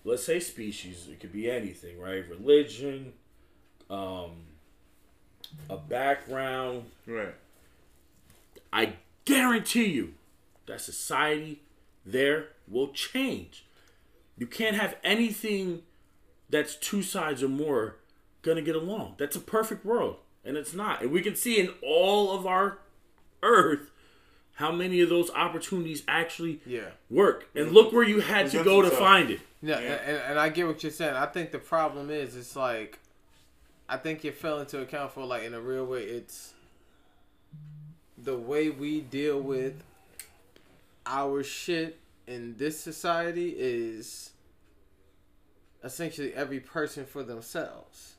let's 0.07 0.23
say 0.23 0.39
species, 0.39 1.07
it 1.11 1.19
could 1.19 1.33
be 1.33 1.51
anything, 1.51 1.99
right? 1.99 2.23
Religion, 2.29 3.11
um, 3.89 4.31
a 5.69 5.77
background. 5.77 6.85
Right. 7.05 7.35
I 8.71 8.93
guarantee 9.25 9.87
you 9.87 10.13
that 10.65 10.79
society 10.79 11.61
there 12.05 12.49
will 12.69 12.89
change. 12.89 13.65
You 14.37 14.47
can't 14.47 14.77
have 14.77 14.95
anything 15.03 15.81
that's 16.49 16.75
two 16.75 17.01
sides 17.01 17.43
or 17.43 17.49
more 17.49 17.97
gonna 18.43 18.61
get 18.61 18.75
along. 18.75 19.15
That's 19.17 19.35
a 19.35 19.41
perfect 19.41 19.85
world, 19.85 20.17
and 20.47 20.57
it's 20.57 20.73
not. 20.73 21.01
And 21.01 21.11
we 21.11 21.21
can 21.21 21.35
see 21.35 21.59
in 21.59 21.69
all 21.83 22.31
of 22.31 22.47
our 22.47 22.79
Earth 23.43 23.91
how 24.55 24.71
many 24.71 25.01
of 25.01 25.09
those 25.09 25.29
opportunities 25.31 26.03
actually 26.07 26.61
yeah. 26.65 26.89
work. 27.09 27.47
And 27.53 27.71
look 27.71 27.93
where 27.93 28.03
you 28.03 28.21
had 28.21 28.49
to 28.51 28.63
go 28.63 28.81
to 28.81 28.89
find 28.89 29.29
it. 29.29 29.41
Yeah, 29.61 29.79
Yeah. 29.79 29.93
And, 29.93 30.17
and 30.17 30.39
I 30.39 30.49
get 30.49 30.65
what 30.65 30.81
you're 30.81 30.91
saying. 30.91 31.15
I 31.15 31.27
think 31.27 31.51
the 31.51 31.59
problem 31.59 32.09
is, 32.09 32.35
it's 32.35 32.55
like, 32.55 32.99
I 33.87 33.97
think 33.97 34.23
you 34.23 34.31
fell 34.31 34.59
into 34.59 34.81
account 34.81 35.11
for 35.11 35.25
like 35.25 35.43
in 35.43 35.53
a 35.53 35.61
real 35.61 35.85
way. 35.85 36.03
It's 36.03 36.53
the 38.17 38.37
way 38.37 38.69
we 38.69 39.01
deal 39.01 39.39
with 39.39 39.83
our 41.05 41.43
shit 41.43 41.99
in 42.25 42.55
this 42.57 42.79
society 42.79 43.55
is 43.57 44.31
essentially 45.83 46.33
every 46.33 46.59
person 46.59 47.05
for 47.05 47.23
themselves, 47.23 48.15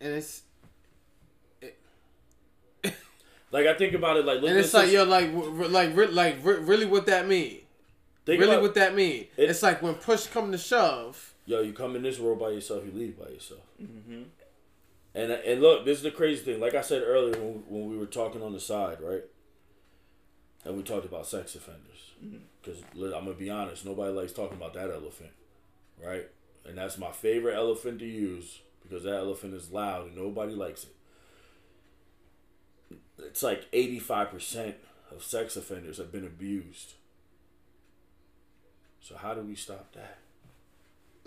and 0.00 0.12
it's 0.14 0.42
Like 3.52 3.66
I 3.66 3.74
think 3.74 3.94
about 3.94 4.16
it, 4.16 4.26
like 4.26 4.40
look 4.40 4.50
and 4.50 4.58
it's 4.58 4.72
this- 4.72 4.74
like 4.82 4.90
yo, 4.92 5.04
like 5.04 5.30
re- 5.32 5.68
like 5.68 5.96
re- 5.96 6.08
like 6.08 6.44
re- 6.44 6.58
really 6.58 6.84
what 6.84 7.06
that 7.06 7.26
mean. 7.28 7.60
think 8.26 8.40
really 8.40 8.52
about- 8.54 8.62
what 8.62 8.74
that 8.74 8.94
mean. 8.94 9.28
It- 9.36 9.50
it's 9.50 9.62
like 9.62 9.80
when 9.82 9.94
push 9.94 10.26
come 10.26 10.50
to 10.52 10.58
shove. 10.58 11.32
yo, 11.46 11.60
you 11.60 11.72
come 11.72 11.94
in 11.94 12.02
this 12.02 12.18
world 12.18 12.40
by 12.40 12.50
yourself, 12.50 12.84
you 12.84 12.90
leave 12.92 13.16
by 13.18 13.28
yourself. 13.28 13.60
Mm-hmm. 13.80 14.22
And 15.14 15.30
and 15.32 15.62
look, 15.62 15.84
this 15.84 15.98
is 15.98 16.02
the 16.02 16.10
crazy 16.10 16.42
thing. 16.44 16.60
Like 16.60 16.74
I 16.74 16.80
said 16.82 17.02
earlier 17.02 17.40
when, 17.40 17.62
when 17.68 17.88
we 17.88 17.96
were 17.96 18.06
talking 18.06 18.42
on 18.42 18.52
the 18.52 18.60
side, 18.60 18.98
right? 19.00 19.22
And 20.64 20.76
we 20.76 20.82
talked 20.82 21.06
about 21.06 21.26
sex 21.26 21.54
offenders. 21.54 22.12
Mm-hmm. 22.22 22.38
Because 22.60 22.82
I'm 23.14 23.24
gonna 23.24 23.34
be 23.34 23.48
honest, 23.48 23.86
nobody 23.86 24.12
likes 24.12 24.32
talking 24.32 24.56
about 24.56 24.74
that 24.74 24.90
elephant, 24.90 25.30
right? 26.04 26.26
And 26.66 26.76
that's 26.76 26.98
my 26.98 27.12
favorite 27.12 27.54
elephant 27.54 28.00
to 28.00 28.06
use 28.06 28.58
because 28.88 29.04
that 29.04 29.14
elephant 29.14 29.54
is 29.54 29.72
loud 29.72 30.06
and 30.08 30.16
nobody 30.16 30.54
likes 30.54 30.84
it. 30.84 30.90
It's 33.18 33.42
like 33.42 33.70
85% 33.72 34.74
of 35.10 35.22
sex 35.22 35.56
offenders 35.56 35.98
have 35.98 36.12
been 36.12 36.26
abused. 36.26 36.94
So 39.00 39.16
how 39.16 39.34
do 39.34 39.40
we 39.42 39.54
stop 39.54 39.92
that? 39.94 40.18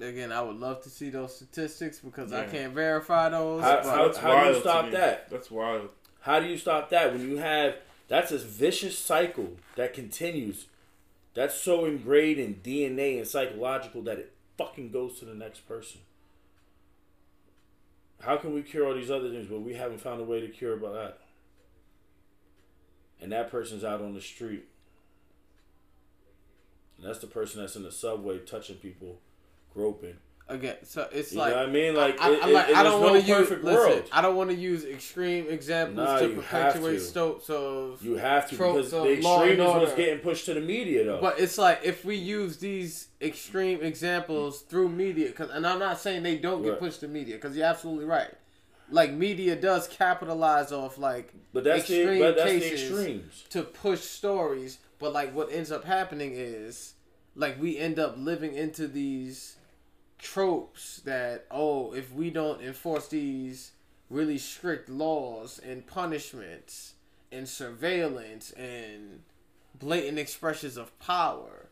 Again, 0.05 0.31
I 0.31 0.41
would 0.41 0.57
love 0.57 0.81
to 0.83 0.89
see 0.89 1.09
those 1.09 1.35
statistics 1.35 1.99
because 1.99 2.31
I 2.31 2.45
can't 2.45 2.73
verify 2.73 3.29
those. 3.29 3.61
How- 3.61 3.83
but 3.83 4.15
how- 4.17 4.43
do 4.43 4.49
you 4.53 4.59
stop 4.61 4.91
that? 4.91 5.29
That's 5.29 5.51
wild. 5.51 5.89
How 6.21 6.39
do 6.39 6.47
you 6.47 6.57
stop 6.57 6.89
that 6.89 7.13
when 7.13 7.29
you 7.29 7.37
have 7.37 7.77
that's 8.07 8.31
a 8.31 8.37
vicious 8.37 8.97
cycle 8.97 9.57
that 9.75 9.93
continues? 9.93 10.67
That's 11.33 11.55
so 11.55 11.85
ingrained 11.85 12.39
in 12.39 12.55
DNA 12.55 13.17
and 13.17 13.27
psychological 13.27 14.01
that 14.03 14.19
it 14.19 14.33
fucking 14.57 14.91
goes 14.91 15.19
to 15.19 15.25
the 15.25 15.35
next 15.35 15.67
person. 15.67 16.01
How 18.21 18.37
can 18.37 18.53
we 18.53 18.61
cure 18.63 18.85
all 18.85 18.93
these 18.93 19.11
other 19.11 19.29
things, 19.29 19.47
but 19.47 19.61
we 19.61 19.73
haven't 19.73 20.01
found 20.01 20.19
a 20.19 20.25
way 20.25 20.41
to 20.41 20.47
cure 20.47 20.73
about 20.73 20.93
that? 20.93 21.19
And 23.21 23.31
that 23.31 23.49
person's 23.49 23.83
out 23.83 24.01
on 24.01 24.13
the 24.13 24.21
street. 24.21 24.65
And 26.97 27.07
that's 27.07 27.19
the 27.19 27.27
person 27.27 27.61
that's 27.61 27.75
in 27.75 27.83
the 27.83 27.91
subway 27.91 28.39
touching 28.39 28.77
people, 28.77 29.19
groping. 29.73 30.17
Again, 30.49 30.75
so 30.83 31.07
it's 31.11 31.31
You 31.31 31.39
like 31.39 31.51
know 31.51 31.57
what 31.59 31.69
I 31.69 31.71
mean? 31.71 31.95
Like, 31.95 32.19
I, 32.19 32.31
it, 32.33 32.43
I, 32.43 32.49
it- 32.49 32.53
like, 32.53 32.69
it- 32.69 32.75
I 32.75 32.83
don't 32.83 33.01
no 33.01 33.07
want 33.11 33.21
to 33.23 33.27
use. 33.27 33.37
perfect 33.37 33.63
Listen, 33.63 33.79
world. 33.91 34.03
I 34.11 34.21
don't 34.21 34.35
want 34.35 34.49
to 34.49 34.55
use 34.55 34.83
extreme 34.85 35.47
examples 35.49 35.97
Nah, 35.97 36.19
to 36.19 36.29
perpetuate 36.29 36.93
to. 36.95 36.99
stokes 36.99 37.49
of. 37.49 38.03
You 38.03 38.15
have 38.17 38.49
to 38.49 38.55
because 38.57 38.91
the 38.91 39.11
extreme 39.13 39.59
is 39.61 39.67
what's 39.67 39.93
getting 39.93 40.19
pushed 40.19 40.45
to 40.47 40.53
the 40.55 40.59
media, 40.61 41.05
though. 41.05 41.21
But 41.21 41.39
it's 41.39 41.57
like 41.57 41.79
if 41.83 42.03
we 42.03 42.15
use 42.15 42.57
these 42.57 43.07
extreme 43.21 43.81
examples 43.81 44.61
through 44.61 44.89
media, 44.89 45.31
cause, 45.31 45.49
and 45.51 45.65
I'm 45.65 45.79
not 45.79 45.99
saying 45.99 46.23
they 46.23 46.37
don't 46.37 46.63
get 46.63 46.79
pushed 46.79 46.99
to 47.01 47.07
media, 47.07 47.35
because 47.35 47.55
you're 47.55 47.65
absolutely 47.67 48.05
right. 48.05 48.29
Like 48.91 49.11
media 49.13 49.55
does 49.55 49.87
capitalize 49.87 50.71
off 50.71 50.97
like 50.97 51.31
But 51.53 51.63
that's 51.63 51.87
the 51.87 52.01
extreme 52.01 52.19
but 52.21 52.35
that's 52.37 52.51
the 52.51 52.59
cases 52.59 52.89
extremes. 52.89 53.43
to 53.51 53.61
push 53.61 53.99
stories, 54.01 54.79
but 54.97 55.13
like 55.13 55.31
what 55.35 55.51
ends 55.51 55.71
up 55.71 55.83
happening 55.85 56.31
is 56.33 56.93
like 57.35 57.61
we 57.61 57.77
end 57.77 57.99
up 57.99 58.15
living 58.17 58.55
into 58.55 58.87
these 58.87 59.57
tropes 60.19 61.01
that 61.05 61.45
oh 61.49 61.93
if 61.93 62.11
we 62.13 62.29
don't 62.29 62.61
enforce 62.61 63.07
these 63.07 63.71
really 64.09 64.37
strict 64.37 64.89
laws 64.89 65.59
and 65.65 65.87
punishments 65.87 66.93
and 67.31 67.47
surveillance 67.47 68.51
and 68.51 69.21
blatant 69.79 70.19
expressions 70.19 70.75
of 70.77 70.97
power 70.99 71.67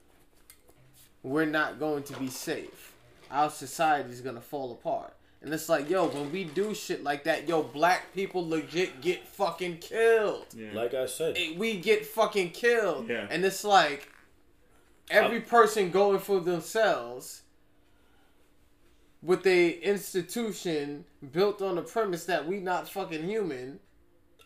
we're 1.23 1.45
not 1.45 1.77
going 1.79 2.03
to 2.03 2.17
be 2.17 2.27
safe 2.29 2.93
our 3.29 3.49
society 3.49 4.09
is 4.11 4.21
going 4.21 4.35
to 4.35 4.41
fall 4.41 4.71
apart 4.71 5.13
and 5.41 5.53
it's 5.53 5.67
like 5.67 5.89
yo 5.89 6.07
when 6.07 6.31
we 6.31 6.45
do 6.45 6.73
shit 6.73 7.03
like 7.03 7.25
that 7.25 7.49
yo 7.49 7.61
black 7.61 8.13
people 8.13 8.47
legit 8.47 9.01
get 9.01 9.27
fucking 9.27 9.77
killed 9.79 10.45
Yeah. 10.55 10.71
Like 10.73 10.93
I 10.93 11.05
said, 11.05 11.37
it- 11.37 11.57
we 11.57 11.77
get 11.77 12.05
fucking 12.05 12.51
killed. 12.51 13.09
Yeah. 13.09 13.27
And 13.29 13.43
it's 13.45 13.63
like 13.63 14.09
every 15.09 15.41
person 15.41 15.91
going 15.91 16.19
for 16.19 16.39
themselves 16.39 17.41
with 19.21 19.45
a 19.47 19.69
institution 19.81 21.05
built 21.31 21.61
on 21.61 21.75
the 21.75 21.81
premise 21.81 22.25
that 22.25 22.47
we 22.47 22.59
not 22.59 22.87
fucking 22.89 23.27
human. 23.27 23.79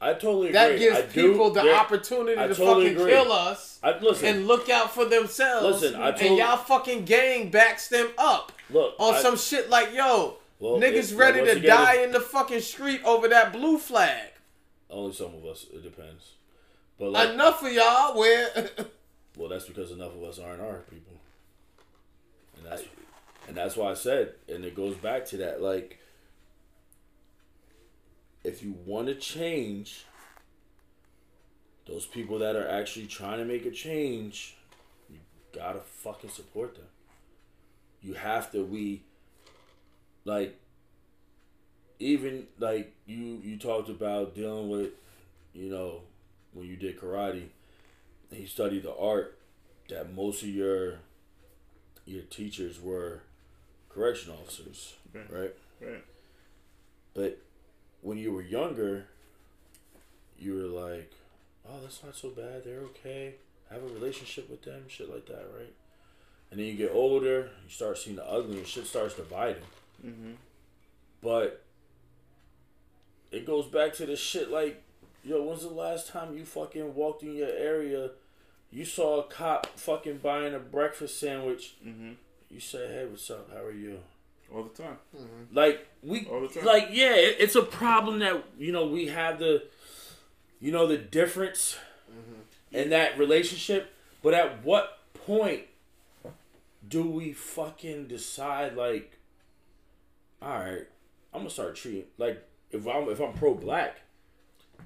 I 0.03 0.13
totally 0.13 0.47
agree. 0.47 0.53
That 0.53 0.79
gives 0.79 0.97
I 0.97 1.01
do- 1.03 1.31
people 1.31 1.51
the 1.51 1.61
there- 1.61 1.75
opportunity 1.75 2.39
I 2.39 2.47
to 2.47 2.55
totally 2.55 2.85
fucking 2.89 3.01
agree. 3.01 3.11
kill 3.11 3.31
us 3.31 3.79
I, 3.83 3.97
listen, 3.99 4.27
and 4.27 4.47
look 4.47 4.67
out 4.69 4.93
for 4.93 5.05
themselves. 5.05 5.83
Listen, 5.83 6.01
I 6.01 6.09
and 6.09 6.37
y'all 6.37 6.57
fucking 6.57 7.05
gang 7.05 7.49
backs 7.51 7.87
them 7.87 8.09
up 8.17 8.51
look 8.71 8.95
on 8.97 9.21
some 9.21 9.37
shit 9.37 9.69
like 9.69 9.93
yo. 9.93 10.37
Well, 10.59 10.79
niggas 10.79 11.11
it- 11.11 11.17
ready 11.17 11.43
to 11.45 11.59
die 11.59 11.97
in 12.03 12.11
the 12.11 12.19
fucking 12.19 12.61
street 12.61 13.01
over 13.03 13.27
that 13.27 13.51
blue 13.53 13.77
flag. 13.77 14.29
Only 14.89 15.13
some 15.13 15.35
of 15.35 15.45
us. 15.45 15.65
It 15.71 15.83
depends. 15.83 16.31
But 16.97 17.11
like, 17.11 17.29
Enough 17.29 17.63
of 17.63 17.71
y'all 17.71 18.17
where 18.17 18.49
well, 19.37 19.49
that's 19.49 19.65
because 19.65 19.91
enough 19.91 20.15
of 20.15 20.23
us 20.23 20.39
aren't 20.39 20.61
our 20.61 20.79
people, 20.89 21.13
and 22.57 22.65
that's 22.65 22.83
and 23.51 23.57
that's 23.57 23.75
why 23.75 23.91
I 23.91 23.95
said, 23.95 24.35
and 24.47 24.63
it 24.63 24.77
goes 24.77 24.95
back 24.95 25.25
to 25.25 25.37
that. 25.39 25.61
Like, 25.61 25.99
if 28.45 28.63
you 28.63 28.77
want 28.85 29.07
to 29.07 29.15
change, 29.15 30.05
those 31.85 32.05
people 32.05 32.39
that 32.39 32.55
are 32.55 32.65
actually 32.65 33.07
trying 33.07 33.39
to 33.39 33.43
make 33.43 33.65
a 33.65 33.71
change, 33.71 34.55
you 35.09 35.17
gotta 35.53 35.81
fucking 35.81 36.29
support 36.29 36.75
them. 36.75 36.85
You 38.01 38.13
have 38.13 38.53
to. 38.53 38.63
We 38.63 39.03
like 40.23 40.57
even 41.99 42.47
like 42.57 42.95
you 43.05 43.41
you 43.43 43.57
talked 43.57 43.89
about 43.89 44.33
dealing 44.33 44.69
with, 44.69 44.91
you 45.53 45.69
know, 45.69 46.03
when 46.53 46.67
you 46.67 46.77
did 46.77 46.97
karate, 46.97 47.47
you 48.31 48.47
studied 48.47 48.83
the 48.83 48.95
art, 48.95 49.37
that 49.89 50.15
most 50.15 50.41
of 50.41 50.47
your 50.47 50.99
your 52.05 52.23
teachers 52.23 52.79
were 52.79 53.23
correction 53.93 54.31
officers, 54.33 54.95
Right. 55.13 55.31
right? 55.31 55.55
Right. 55.81 56.03
But 57.13 57.39
when 58.01 58.17
you 58.17 58.31
were 58.33 58.41
younger, 58.41 59.07
you 60.39 60.53
were 60.55 60.67
like, 60.87 61.11
"Oh, 61.67 61.79
that's 61.81 62.03
not 62.03 62.15
so 62.15 62.29
bad. 62.29 62.63
They're 62.63 62.81
okay. 62.81 63.35
Have 63.69 63.83
a 63.83 63.87
relationship 63.87 64.49
with 64.49 64.63
them, 64.63 64.85
shit 64.87 65.09
like 65.13 65.25
that, 65.27 65.45
right?" 65.57 65.73
And 66.49 66.59
then 66.59 66.67
you 66.67 66.75
get 66.75 66.91
older, 66.91 67.51
you 67.63 67.69
start 67.69 67.97
seeing 67.97 68.15
the 68.17 68.25
ugly, 68.29 68.57
and 68.57 68.67
shit 68.67 68.85
starts 68.85 69.15
dividing. 69.15 69.63
Mm-hmm. 70.05 70.33
But 71.21 71.63
it 73.31 73.45
goes 73.45 73.67
back 73.67 73.93
to 73.95 74.05
the 74.05 74.15
shit 74.17 74.49
like, 74.49 74.83
yo, 75.23 75.41
when's 75.43 75.61
the 75.61 75.69
last 75.69 76.09
time 76.09 76.37
you 76.37 76.43
fucking 76.43 76.93
walked 76.95 77.23
in 77.23 77.35
your 77.35 77.47
area, 77.49 78.11
you 78.71 78.83
saw 78.83 79.21
a 79.21 79.23
cop 79.23 79.67
fucking 79.77 80.17
buying 80.17 80.53
a 80.53 80.59
breakfast 80.59 81.19
sandwich, 81.19 81.75
Mm-hmm. 81.85 82.13
You 82.51 82.59
say, 82.59 82.87
"Hey, 82.87 83.05
what's 83.09 83.29
up? 83.29 83.49
How 83.51 83.63
are 83.63 83.71
you?" 83.71 83.99
All 84.53 84.63
the 84.63 84.83
time. 84.83 84.97
Mm-hmm. 85.15 85.55
Like 85.55 85.87
we, 86.03 86.25
All 86.25 86.41
the 86.41 86.47
time. 86.49 86.65
like 86.65 86.89
yeah, 86.91 87.15
it, 87.15 87.37
it's 87.39 87.55
a 87.55 87.61
problem 87.61 88.19
that 88.19 88.43
you 88.59 88.71
know 88.71 88.85
we 88.85 89.07
have 89.07 89.39
the, 89.39 89.63
you 90.59 90.71
know, 90.71 90.87
the 90.87 90.97
difference 90.97 91.77
mm-hmm. 92.11 92.75
in 92.75 92.89
that 92.89 93.17
relationship. 93.17 93.93
But 94.21 94.33
at 94.33 94.63
what 94.63 94.99
point 95.25 95.63
do 96.87 97.03
we 97.09 97.31
fucking 97.31 98.07
decide 98.07 98.75
like, 98.75 99.17
all 100.41 100.59
right, 100.59 100.87
I'm 101.33 101.41
gonna 101.41 101.49
start 101.49 101.75
treating 101.75 102.03
like 102.17 102.45
if 102.71 102.85
I'm 102.87 103.07
if 103.09 103.21
I'm 103.21 103.33
pro 103.33 103.53
black, 103.53 104.01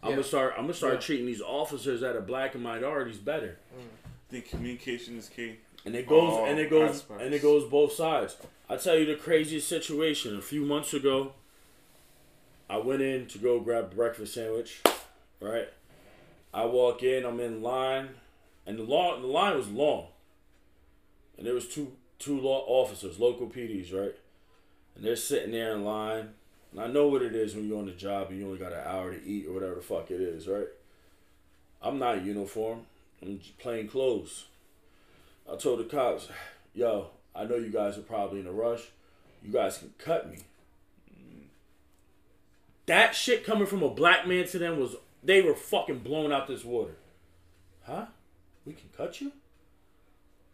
I'm 0.04 0.12
gonna 0.12 0.24
start 0.24 0.54
I'm 0.56 0.64
gonna 0.64 0.74
start 0.76 0.94
Yeah. 0.96 1.00
treating 1.00 1.26
these 1.26 1.42
officers 1.42 2.02
that 2.02 2.16
are 2.16 2.22
black 2.22 2.54
and 2.54 2.64
minorities 2.64 3.18
better. 3.18 3.58
Mm. 3.76 3.82
I 4.06 4.32
think 4.32 4.50
communication 4.50 5.18
is 5.18 5.28
key. 5.30 5.58
And 5.86 5.96
it 5.96 6.08
goes 6.08 6.34
All 6.34 6.46
and 6.46 6.60
it 6.60 6.70
goes 6.70 6.90
aspects. 6.96 7.24
and 7.24 7.34
it 7.34 7.42
goes 7.42 7.70
both 7.70 7.94
sides. 7.94 8.38
I 8.70 8.78
tell 8.78 8.98
you 8.98 9.06
the 9.06 9.16
craziest 9.16 9.68
situation. 9.68 10.36
A 10.36 10.42
few 10.42 10.66
months 10.66 10.94
ago, 10.94 11.34
I 12.70 12.78
went 12.78 13.02
in 13.02 13.28
to 13.28 13.38
go 13.38 13.60
grab 13.60 13.92
a 13.92 13.96
breakfast 13.96 14.34
sandwich. 14.34 14.82
Right, 15.40 15.70
I 16.54 16.66
walk 16.66 17.04
in. 17.04 17.26
I'm 17.26 17.40
in 17.40 17.62
line, 17.62 18.10
and 18.66 18.80
the 18.80 18.84
long 18.84 19.22
the 19.22 19.28
line 19.28 19.56
was 19.56 19.70
long. 19.70 20.08
And 21.38 21.46
there 21.46 21.54
was 21.54 21.68
two 21.68 21.92
two 22.18 22.40
law 22.40 22.64
officers, 22.68 23.20
local 23.20 23.48
PDs, 23.48 23.94
right, 23.94 24.16
and 24.96 25.04
they're 25.06 25.16
sitting 25.16 25.52
there 25.52 25.74
in 25.74 25.84
line. 25.84 26.30
And 26.72 26.82
I 26.82 26.88
know 26.88 27.08
what 27.08 27.22
it 27.22 27.36
is 27.36 27.54
when 27.56 27.68
you're 27.68 27.78
on 27.78 27.86
the 27.86 27.92
job 27.92 28.30
and 28.32 28.40
you 28.40 28.46
only 28.48 28.58
got 28.58 28.74
an 28.74 28.84
hour 28.86 29.14
to 29.14 29.26
eat 29.26 29.46
or 29.48 29.54
whatever 29.54 29.76
the 29.76 29.82
fuck 29.82 30.10
it 30.12 30.20
is, 30.20 30.48
right? 30.48 30.68
I'm 31.82 32.00
not 32.00 32.24
uniform. 32.26 32.82
I'm 33.22 33.40
just 33.40 33.58
plain 33.60 33.88
clothes. 33.88 34.46
I 35.52 35.56
told 35.56 35.80
the 35.80 35.84
cops, 35.84 36.28
yo, 36.74 37.08
I 37.36 37.46
know 37.46 37.56
you 37.56 37.70
guys 37.70 37.98
are 37.98 38.02
probably 38.02 38.40
in 38.40 38.48
a 38.48 38.52
rush. 38.52 38.82
You 39.44 39.52
guys 39.52 39.78
can 39.78 39.94
cut 39.98 40.30
me. 40.32 40.40
That 42.88 43.16
shit 43.16 43.44
coming 43.46 43.66
from 43.66 43.84
a 43.84 43.90
black 43.90 44.28
man 44.28 44.48
to 44.48 44.60
them 44.60 44.80
was 44.80 44.96
they 45.24 45.42
were 45.42 45.56
fucking 45.56 46.00
blown 46.00 46.32
out 46.32 46.48
this 46.48 46.64
water. 46.64 46.96
Huh? 47.84 48.06
We 48.66 48.74
can 48.74 48.90
cut 48.96 49.22
you? 49.22 49.32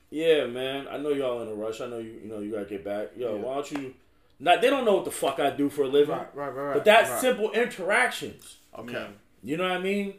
Yeah, 0.09 0.45
man. 0.45 0.87
I 0.89 0.97
know 0.97 1.09
y'all 1.09 1.41
in 1.41 1.47
a 1.47 1.53
rush. 1.53 1.79
I 1.81 1.87
know 1.87 1.99
you 1.99 2.19
you 2.23 2.29
know 2.29 2.39
you 2.39 2.51
gotta 2.51 2.65
get 2.65 2.83
back. 2.83 3.09
Yo, 3.17 3.35
Yeah. 3.35 3.41
why 3.41 3.53
don't 3.55 3.71
you 3.71 3.93
not 4.39 4.61
they 4.61 4.69
don't 4.69 4.85
know 4.85 4.95
what 4.95 5.05
the 5.05 5.11
fuck 5.11 5.39
I 5.39 5.49
do 5.51 5.69
for 5.69 5.83
a 5.83 5.87
living. 5.87 6.15
Right, 6.15 6.35
right, 6.35 6.47
right, 6.49 6.63
right. 6.63 6.73
But 6.73 6.85
that's 6.85 7.09
right. 7.09 7.21
simple 7.21 7.51
interactions. 7.51 8.57
Okay. 8.77 9.07
You 9.43 9.57
know 9.57 9.63
what 9.63 9.73
I 9.73 9.79
mean? 9.79 10.15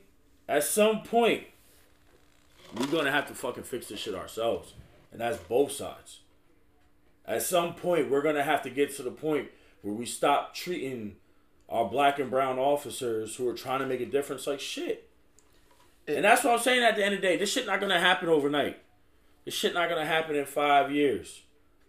At 0.49 0.65
some 0.65 1.03
point, 1.03 1.45
we're 2.77 2.87
gonna 2.87 3.13
have 3.13 3.29
to 3.29 3.35
fucking 3.35 3.65
fix 3.65 3.89
this 3.89 4.01
shit 4.01 4.15
ourselves, 4.15 4.75
and 5.11 5.21
that's 5.21 5.39
both 5.39 5.73
sides. 5.73 6.21
At 7.27 7.43
some 7.43 7.75
point, 7.75 8.11
we're 8.11 8.23
gonna 8.23 8.43
have 8.43 8.63
to 8.63 8.71
get 8.71 8.95
to 8.97 9.03
the 9.03 9.11
point 9.11 9.51
where 9.83 9.95
we 9.95 10.07
stop 10.07 10.55
treating 10.55 11.17
our 11.69 11.85
black 11.85 12.19
and 12.19 12.31
brown 12.31 12.59
officers 12.59 13.37
who 13.37 13.49
are 13.49 13.55
trying 13.55 13.81
to 13.81 13.87
make 13.87 14.01
a 14.01 14.07
difference 14.07 14.47
like 14.47 14.61
shit. 14.61 15.09
and 16.09 16.25
that's 16.25 16.43
what 16.43 16.55
I'm 16.55 16.59
saying. 16.59 16.83
At 16.83 16.97
the 16.97 17.05
end 17.05 17.15
of 17.15 17.21
the 17.21 17.27
day, 17.27 17.37
this 17.37 17.53
shit 17.53 17.67
not 17.67 17.81
gonna 17.81 18.01
happen 18.01 18.29
overnight. 18.29 18.79
This 19.45 19.55
shit 19.55 19.73
not 19.73 19.89
gonna 19.89 20.05
happen 20.05 20.35
in 20.35 20.47
five 20.47 20.91
years. 20.91 21.43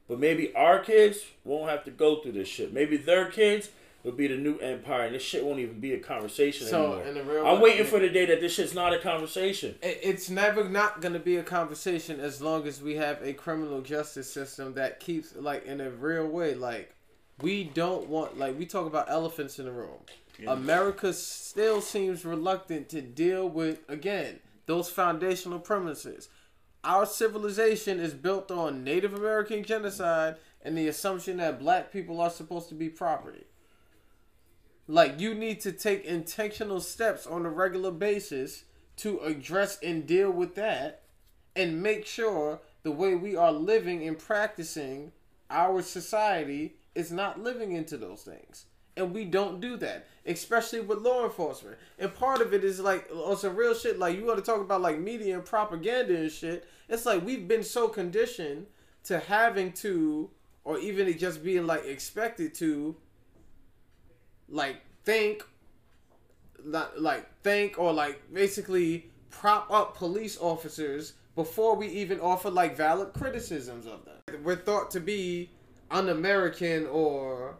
But 0.08 0.20
maybe 0.20 0.54
our 0.56 0.80
kids 0.80 1.26
won't 1.44 1.70
have 1.70 1.84
to 1.86 1.92
go 1.92 2.18
through 2.18 2.34
this 2.34 2.48
shit. 2.48 2.74
Maybe 2.74 2.98
their 2.98 3.26
kids 3.26 3.70
will 4.04 4.12
be 4.12 4.28
the 4.28 4.36
new 4.36 4.58
empire, 4.58 5.06
and 5.06 5.16
this 5.16 5.24
shit 5.24 5.44
won't 5.46 5.60
even 5.60 5.80
be 5.80 5.94
a 5.94 6.00
conversation 6.00 6.68
So, 6.68 6.94
anymore. 6.94 7.04
in 7.08 7.14
the 7.16 7.24
real 7.24 7.48
I'm 7.48 7.62
waiting 7.62 7.86
for 7.86 8.00
the 8.00 8.10
day 8.10 8.26
that 8.26 8.42
this 8.42 8.54
shit's 8.54 8.74
not 8.74 8.94
a 8.94 9.00
conversation. 9.00 9.76
It's 9.82 10.30
never 10.30 10.68
not 10.68 11.00
going 11.02 11.14
to 11.14 11.20
be 11.20 11.38
a 11.38 11.44
conversation 11.44 12.20
as 12.20 12.42
long 12.42 12.68
as 12.68 12.82
we 12.82 12.96
have 12.96 13.22
a 13.24 13.34
criminal 13.34 13.82
justice 13.82 14.32
system 14.32 14.74
that 14.74 15.00
keeps, 15.00 15.36
like, 15.36 15.66
in 15.66 15.80
a 15.80 15.90
real 15.90 16.28
way. 16.28 16.54
Like, 16.54 16.94
we 17.42 17.64
don't 17.64 18.10
want, 18.10 18.38
like, 18.38 18.60
we 18.60 18.66
talk 18.66 18.88
about 18.88 19.10
elephants 19.10 19.58
in 19.58 19.66
the 19.66 19.72
room. 19.72 20.00
America 20.48 21.14
still 21.14 21.80
seems 21.80 22.26
reluctant 22.26 22.90
to 22.90 23.02
deal 23.02 23.48
with, 23.48 23.80
again, 23.88 24.40
those 24.66 24.90
foundational 24.90 25.60
premises. 25.60 26.28
Our 26.84 27.06
civilization 27.06 28.00
is 28.00 28.14
built 28.14 28.52
on 28.52 28.84
Native 28.84 29.14
American 29.14 29.64
genocide 29.64 30.36
and 30.62 30.78
the 30.78 30.88
assumption 30.90 31.38
that 31.38 31.60
black 31.60 31.92
people 31.94 32.20
are 32.20 32.30
supposed 32.30 32.68
to 32.70 32.76
be 32.76 32.90
property. 32.90 33.46
Like 34.88 35.20
you 35.20 35.34
need 35.34 35.62
to 35.62 35.72
take 35.72 36.06
intentional 36.06 36.82
steps 36.82 37.26
on 37.26 37.46
a 37.46 37.50
regular 37.50 37.92
basis 37.92 38.66
to 38.98 39.20
address 39.20 39.80
and 39.82 40.06
deal 40.06 40.30
with 40.32 40.56
that 40.56 41.04
and 41.56 41.82
make 41.82 42.06
sure 42.06 42.60
the 42.84 42.92
way 42.92 43.16
we 43.16 43.36
are 43.36 43.52
living 43.52 44.08
and 44.08 44.18
practicing 44.20 45.12
our 45.50 45.82
society 45.82 46.76
is 46.96 47.12
not 47.12 47.42
living 47.42 47.72
into 47.72 47.98
those 47.98 48.24
things. 48.24 48.66
And 48.96 49.14
we 49.14 49.26
don't 49.26 49.60
do 49.60 49.78
that, 49.78 50.06
especially 50.26 50.82
with 50.82 51.00
law 51.00 51.24
enforcement. 51.24 51.78
And 51.98 52.14
part 52.14 52.42
of 52.42 52.54
it 52.54 52.64
is 52.64 52.80
like 52.80 53.10
on 53.12 53.38
some 53.38 53.56
real 53.56 53.74
shit. 53.74 53.98
Like 53.98 54.18
you 54.18 54.26
want 54.26 54.38
to 54.38 54.46
talk 54.46 54.62
about 54.62 54.82
like 54.82 55.00
media 55.00 55.36
and 55.36 55.46
propaganda 55.46 56.16
and 56.16 56.32
shit. 56.32 56.68
It's 56.90 57.06
like 57.06 57.26
we've 57.26 57.48
been 57.48 57.64
so 57.64 57.88
conditioned 57.88 58.68
to 59.06 59.20
having 59.20 59.72
to, 59.74 60.30
or 60.64 60.78
even 60.78 61.08
it 61.08 61.18
just 61.18 61.44
being 61.44 61.66
like 61.66 61.86
expected 61.86 62.54
to, 62.56 62.96
like 64.50 64.78
think 65.04 65.44
not 66.66 67.02
like 67.02 67.28
think 67.42 67.78
or 67.78 67.92
like 67.92 68.22
basically 68.34 69.10
prop 69.30 69.70
up 69.72 69.98
police 69.98 70.38
officers 70.40 71.14
before 71.36 71.76
we 71.76 71.88
even 71.88 72.20
offer 72.20 72.50
like 72.50 72.78
valid 72.78 73.14
criticisms 73.14 73.86
of 73.86 74.06
them. 74.06 74.44
We're 74.44 74.56
thought 74.56 74.92
to 74.92 75.00
be 75.00 75.50
un-American 75.92 76.88
or 76.88 77.58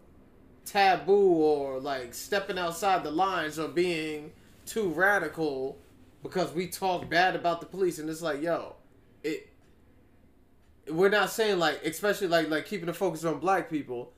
taboo 0.66 1.12
or 1.12 1.80
like 1.80 2.14
stepping 2.14 2.58
outside 2.58 3.04
the 3.04 3.12
lines 3.12 3.60
or 3.60 3.68
being 3.68 4.32
too 4.66 4.90
radical 4.90 5.78
because 6.22 6.54
we 6.54 6.68
talk 6.68 7.10
bad 7.10 7.36
about 7.36 7.60
the 7.60 7.68
police 7.68 8.00
and 8.00 8.10
it's 8.10 8.22
like 8.22 8.42
yo 8.42 8.76
it 9.24 9.50
we're 10.90 11.10
not 11.10 11.30
saying 11.30 11.60
like 11.60 11.84
especially 11.86 12.28
like 12.28 12.50
like 12.50 12.66
keeping 12.66 12.86
the 12.86 12.94
focus 12.94 13.26
on 13.26 13.40
black 13.40 13.70
people 13.70 14.14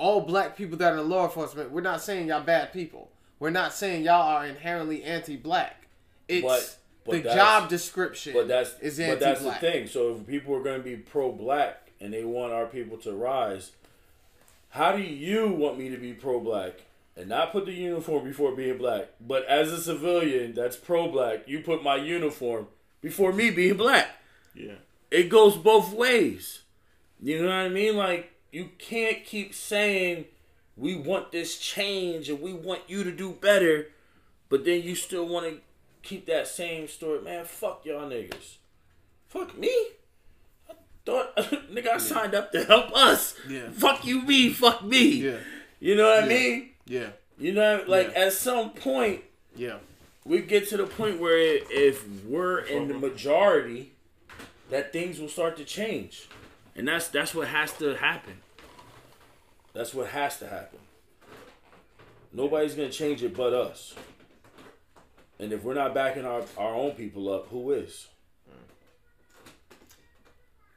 all 0.00 0.20
black 0.22 0.56
people 0.56 0.76
that 0.78 0.92
are 0.94 0.98
in 0.98 1.08
law 1.08 1.24
enforcement 1.24 1.70
we're 1.70 1.80
not 1.80 2.00
saying 2.02 2.26
y'all 2.28 2.42
bad 2.42 2.72
people 2.72 3.10
we're 3.38 3.50
not 3.50 3.72
saying 3.72 4.02
y'all 4.02 4.26
are 4.36 4.46
inherently 4.46 5.02
anti-black 5.04 5.86
it's 6.28 6.44
But- 6.44 6.76
but 7.04 7.22
the 7.22 7.34
job 7.34 7.68
description 7.70 8.34
But 8.34 8.46
that's 8.48 8.78
is 8.80 9.00
anti-black. 9.00 9.18
but 9.18 9.24
that's 9.24 9.42
the 9.60 9.66
thing. 9.66 9.86
So 9.88 10.14
if 10.16 10.26
people 10.26 10.54
are 10.54 10.62
going 10.62 10.76
to 10.76 10.84
be 10.84 10.96
pro-black 10.96 11.88
and 11.98 12.12
they 12.12 12.24
want 12.24 12.52
our 12.52 12.66
people 12.66 12.98
to 12.98 13.12
rise, 13.12 13.72
how 14.68 14.92
do 14.94 15.02
you 15.02 15.48
want 15.48 15.78
me 15.78 15.88
to 15.88 15.96
be 15.96 16.12
pro-black 16.12 16.74
and 17.16 17.28
not 17.30 17.52
put 17.52 17.64
the 17.64 17.72
uniform 17.72 18.24
before 18.24 18.54
being 18.54 18.76
black? 18.76 19.08
But 19.18 19.46
as 19.46 19.72
a 19.72 19.80
civilian 19.80 20.54
that's 20.54 20.76
pro-black, 20.76 21.48
you 21.48 21.60
put 21.60 21.82
my 21.82 21.96
uniform 21.96 22.68
before 23.00 23.32
me 23.32 23.50
being 23.50 23.78
black. 23.78 24.08
Yeah. 24.54 24.74
It 25.10 25.30
goes 25.30 25.56
both 25.56 25.92
ways. 25.94 26.60
You 27.20 27.38
know 27.42 27.48
what 27.48 27.54
I 27.54 27.68
mean? 27.70 27.96
Like 27.96 28.30
you 28.52 28.70
can't 28.78 29.24
keep 29.24 29.54
saying 29.54 30.24
we 30.76 30.94
want 30.96 31.30
this 31.32 31.58
change 31.58 32.28
and 32.28 32.40
we 32.40 32.52
want 32.52 32.82
you 32.88 33.04
to 33.04 33.12
do 33.12 33.32
better, 33.32 33.88
but 34.48 34.64
then 34.64 34.82
you 34.82 34.94
still 34.94 35.26
want 35.26 35.46
to 35.46 35.58
keep 36.02 36.26
that 36.26 36.48
same 36.48 36.88
story. 36.88 37.20
Man, 37.20 37.44
fuck 37.44 37.84
y'all 37.84 38.08
niggas. 38.08 38.56
Fuck 39.28 39.56
me. 39.58 39.68
I 40.68 40.74
thought 41.04 41.36
nigga 41.36 41.88
I 41.94 41.98
signed 41.98 42.34
up 42.34 42.50
to 42.52 42.64
help 42.64 42.94
us. 42.96 43.34
Yeah. 43.48 43.70
Fuck 43.70 44.04
you 44.04 44.22
me, 44.22 44.50
fuck 44.50 44.82
me. 44.84 45.06
yeah 45.26 45.36
You 45.78 45.94
know 45.96 46.08
what 46.08 46.24
I 46.24 46.28
mean? 46.28 46.70
yeah 46.86 47.10
You 47.38 47.52
know, 47.52 47.84
like 47.86 48.12
Yeah. 48.14 48.20
at 48.26 48.32
some 48.32 48.70
point, 48.70 49.22
Yeah. 49.54 49.76
we 50.24 50.40
get 50.40 50.68
to 50.70 50.76
the 50.76 50.86
point 50.86 51.20
where 51.20 51.58
if 51.70 52.06
we're 52.24 52.58
in 52.60 52.88
the 52.88 52.94
majority, 52.94 53.92
that 54.70 54.92
things 54.92 55.18
will 55.20 55.28
start 55.28 55.56
to 55.58 55.64
change, 55.64 56.28
and 56.80 56.88
that's 56.88 57.08
that's 57.08 57.34
what 57.34 57.46
has 57.46 57.74
to 57.74 57.94
happen. 57.94 58.38
That's 59.74 59.92
what 59.92 60.06
has 60.08 60.38
to 60.38 60.46
happen. 60.46 60.78
Nobody's 62.32 62.74
gonna 62.74 62.88
change 62.88 63.22
it 63.22 63.36
but 63.36 63.52
us. 63.52 63.94
And 65.38 65.52
if 65.52 65.62
we're 65.62 65.74
not 65.74 65.92
backing 65.92 66.24
our, 66.24 66.42
our 66.56 66.74
own 66.74 66.92
people 66.92 67.30
up, 67.30 67.48
who 67.48 67.72
is? 67.72 68.08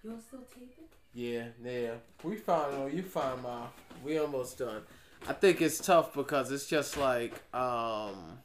You'll 0.04 0.20
still 0.20 0.42
tape 0.54 0.76
it? 0.78 0.90
Yeah, 1.14 1.46
yeah. 1.64 1.92
We 2.22 2.36
fine. 2.36 2.74
Oh, 2.74 2.88
you 2.88 3.04
fine, 3.04 3.42
Ma. 3.42 3.68
We 4.04 4.18
almost 4.18 4.58
done. 4.58 4.82
I 5.26 5.32
think 5.32 5.62
it's 5.62 5.78
tough 5.78 6.14
because 6.14 6.52
it's 6.52 6.68
just 6.68 6.98
like 6.98 7.32
um 7.54 8.40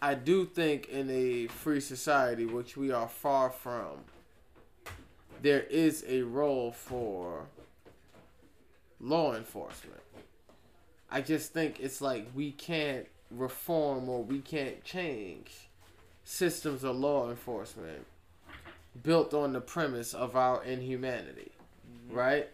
I 0.00 0.14
do 0.14 0.44
think 0.46 0.88
in 0.88 1.10
a 1.10 1.48
free 1.48 1.80
society, 1.80 2.46
which 2.46 2.76
we 2.76 2.92
are 2.92 3.08
far 3.08 3.50
from, 3.50 4.04
there 5.42 5.62
is 5.62 6.04
a 6.08 6.22
role 6.22 6.72
for 6.72 7.46
law 9.00 9.34
enforcement. 9.34 10.00
I 11.10 11.20
just 11.20 11.52
think 11.52 11.80
it's 11.80 12.00
like 12.00 12.28
we 12.34 12.52
can't 12.52 13.06
reform 13.30 14.08
or 14.08 14.22
we 14.22 14.40
can't 14.40 14.82
change 14.84 15.68
systems 16.24 16.84
of 16.84 16.96
law 16.96 17.30
enforcement 17.30 18.06
built 19.02 19.32
on 19.32 19.52
the 19.52 19.60
premise 19.60 20.12
of 20.12 20.36
our 20.36 20.62
inhumanity, 20.64 21.52
mm-hmm. 21.88 22.16
right? 22.16 22.48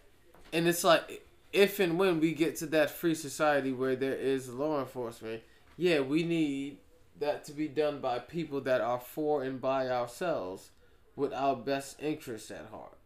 And 0.53 0.69
it's 0.69 0.85
like 0.85 1.27
if 1.53 1.81
and 1.81 1.99
when 1.99 2.21
we 2.21 2.33
get 2.33 2.57
to 2.57 2.67
that 2.67 2.91
free 2.91 3.15
society 3.15 3.73
where 3.73 3.97
there 3.97 4.15
is 4.15 4.49
law 4.49 4.81
enforcement, 4.81 5.43
yeah, 5.77 6.01
we 6.01 6.23
need 6.23 6.79
that 7.19 7.45
to 7.45 7.53
be 7.53 7.69
done 7.69 8.01
by 8.01 8.19
people 8.19 8.61
that 8.63 8.81
are 8.81 9.01
for 9.01 9.43
and 9.43 9.61
by 9.61 9.89
ourselves 9.89 10.71
with 11.17 11.33
our 11.33 11.55
best 11.57 12.03
interests 12.03 12.51
at 12.51 12.67
heart. 12.71 12.97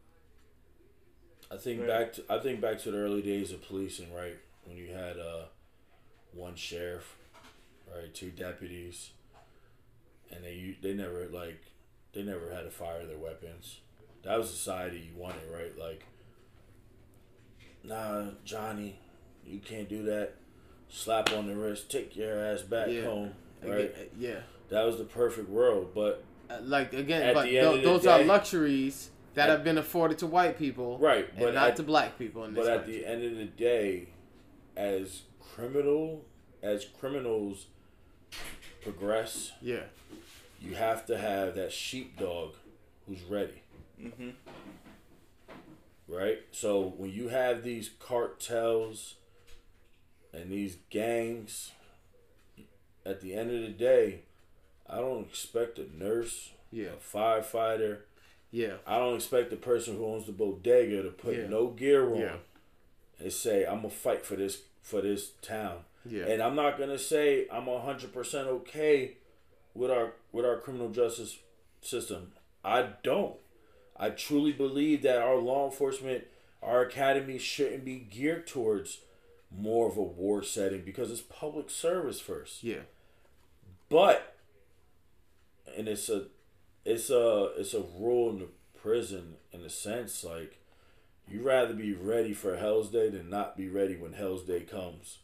I 1.50 1.56
think 1.56 1.80
Right. 1.80 1.88
back 1.88 2.12
to 2.14 2.24
I 2.28 2.38
think 2.40 2.61
back 2.61 2.78
to 2.80 2.90
the 2.90 2.98
early 2.98 3.22
days 3.22 3.52
of 3.52 3.62
policing, 3.62 4.12
right? 4.14 4.36
When 4.64 4.76
you 4.76 4.88
had 4.88 5.18
uh, 5.18 5.44
one 6.32 6.56
sheriff, 6.56 7.16
right, 7.94 8.12
two 8.14 8.30
deputies, 8.30 9.11
and 10.30 10.44
they 10.44 10.76
they 10.82 10.92
never 10.94 11.26
like 11.26 11.62
they 12.12 12.22
never 12.22 12.50
had 12.52 12.64
to 12.64 12.70
fire 12.70 13.06
their 13.06 13.18
weapons. 13.18 13.80
That 14.24 14.36
was 14.38 14.50
society 14.50 14.98
you 15.11 15.18
wanted, 15.20 15.50
right? 15.50 15.78
Like, 15.78 16.04
nah, 17.82 18.30
Johnny, 18.44 18.98
you 19.44 19.61
can't 19.61 19.88
do 19.88 20.02
that. 20.04 20.34
Slap 20.90 21.32
on 21.32 21.46
the 21.46 21.54
wrist, 21.54 21.90
take 21.90 22.16
your 22.16 22.38
ass 22.42 22.62
back 22.62 22.88
Yeah. 22.88 23.04
home, 23.04 23.24
Again, 23.26 23.34
right? 23.64 23.94
uh, 23.96 24.00
Yeah. 24.18 24.40
That 24.70 24.84
was 24.84 24.98
the 24.98 25.04
perfect 25.04 25.48
world, 25.48 25.92
but 25.94 26.24
Uh, 26.50 26.59
Like 26.62 26.92
again, 26.94 27.22
At 27.22 27.34
but 27.34 27.44
the 27.44 27.59
end 27.59 27.66
tho- 27.66 27.74
of 27.74 27.82
the 27.82 27.88
those 27.88 28.06
are 28.06 28.22
luxuries 28.24 29.11
that 29.34 29.48
At- 29.50 29.56
have 29.56 29.64
been 29.64 29.76
afforded 29.78 30.18
to 30.18 30.26
white 30.26 30.59
people, 30.59 30.98
right, 30.98 31.28
and 31.30 31.38
but 31.40 31.54
not 31.54 31.68
at- 31.70 31.76
to 31.76 31.82
black 31.82 32.18
people 32.18 32.44
in 32.44 32.54
this 32.54 32.66
But 32.66 32.72
at 32.80 32.86
the 32.86 33.04
end 33.04 33.22
of 33.22 33.36
the 33.36 33.44
day, 33.44 34.09
as 34.76 35.22
criminal 35.40 36.24
as 36.62 36.84
criminals 36.86 37.66
progress, 38.82 39.52
yeah, 39.61 39.84
you 40.61 40.74
have 40.74 41.04
to 41.06 41.18
have 41.18 41.54
that 41.56 41.70
sheepdog 41.72 42.54
who's 43.06 43.22
ready. 43.24 43.62
Mm-hmm. 44.00 44.30
Right? 46.09 46.40
So 46.52 46.80
when 46.96 47.11
you 47.12 47.28
have 47.28 47.62
these 47.62 47.90
cartels 47.98 49.16
and 50.32 50.50
these 50.50 50.78
gangs, 50.90 51.72
at 53.09 53.20
the 53.20 53.34
end 53.34 53.50
of 53.50 53.62
the 53.62 53.68
day, 53.68 54.20
I 54.88 54.96
don't 54.98 55.26
expect 55.26 55.78
a 55.78 55.86
nurse, 55.96 56.50
yeah, 56.70 56.88
a 56.88 57.16
firefighter, 57.16 57.98
yeah, 58.50 58.74
I 58.86 58.98
don't 58.98 59.16
expect 59.16 59.50
the 59.50 59.56
person 59.56 59.96
who 59.96 60.06
owns 60.06 60.26
the 60.26 60.32
bodega 60.32 61.02
to 61.02 61.11
put 61.11 61.36
Yeah. 61.36 61.46
no 61.48 61.68
gear 61.68 62.09
on 62.12 62.20
Yeah. 62.20 62.36
and 63.20 63.32
say, 63.32 63.64
I'm 63.64 63.76
gonna 63.78 63.90
fight 63.90 64.24
for 64.24 64.36
this 64.36 64.62
for 64.82 65.00
this 65.02 65.30
town. 65.42 65.84
yeah, 66.06 66.24
And 66.26 66.42
I'm 66.42 66.54
not 66.54 66.78
gonna 66.78 66.98
say 66.98 67.46
I'm 67.50 67.66
hundred 67.66 68.12
percent 68.12 68.48
okay 68.48 69.16
with 69.74 69.90
our 69.90 70.14
with 70.32 70.44
our 70.46 70.56
criminal 70.59 70.88
justice 70.90 71.38
system. 71.82 72.32
I 72.64 72.90
don't. 73.02 73.36
I 73.96 74.11
truly 74.11 74.52
believe 74.52 75.02
that 75.02 75.18
our 75.20 75.36
law 75.36 75.66
enforcement, 75.66 76.24
our 76.62 76.82
academy 76.82 77.38
shouldn't 77.38 77.84
be 77.84 77.96
geared 77.98 78.46
towards 78.46 79.00
more 79.50 79.88
of 79.88 79.96
a 79.96 80.02
war 80.02 80.42
setting 80.42 80.82
because 80.82 81.11
it's 81.11 81.20
public 81.20 81.68
service 81.70 82.20
first. 82.20 82.62
yeah, 82.64 82.82
But 83.89 84.36
and 85.76 85.89
it's 85.89 86.09
a 86.09 86.24
it's 86.84 87.11
a 87.11 87.51
it's 87.57 87.74
a 87.74 87.82
rule 87.99 88.30
in 88.30 88.39
the 88.41 88.49
prison 88.80 89.34
in 89.53 89.62
a 89.62 89.70
sense 89.70 90.24
like 90.24 90.59
you 91.28 91.43
rather 91.43 91.74
be 91.74 91.93
ready 91.93 92.32
for 92.32 92.57
Hell's 92.57 92.91
Day 92.91 93.11
than 93.11 93.28
not 93.28 93.57
be 93.57 93.68
ready 93.68 93.97
when 93.97 94.14
Hell's 94.14 94.45
Day 94.45 94.61
comes. 94.61 95.18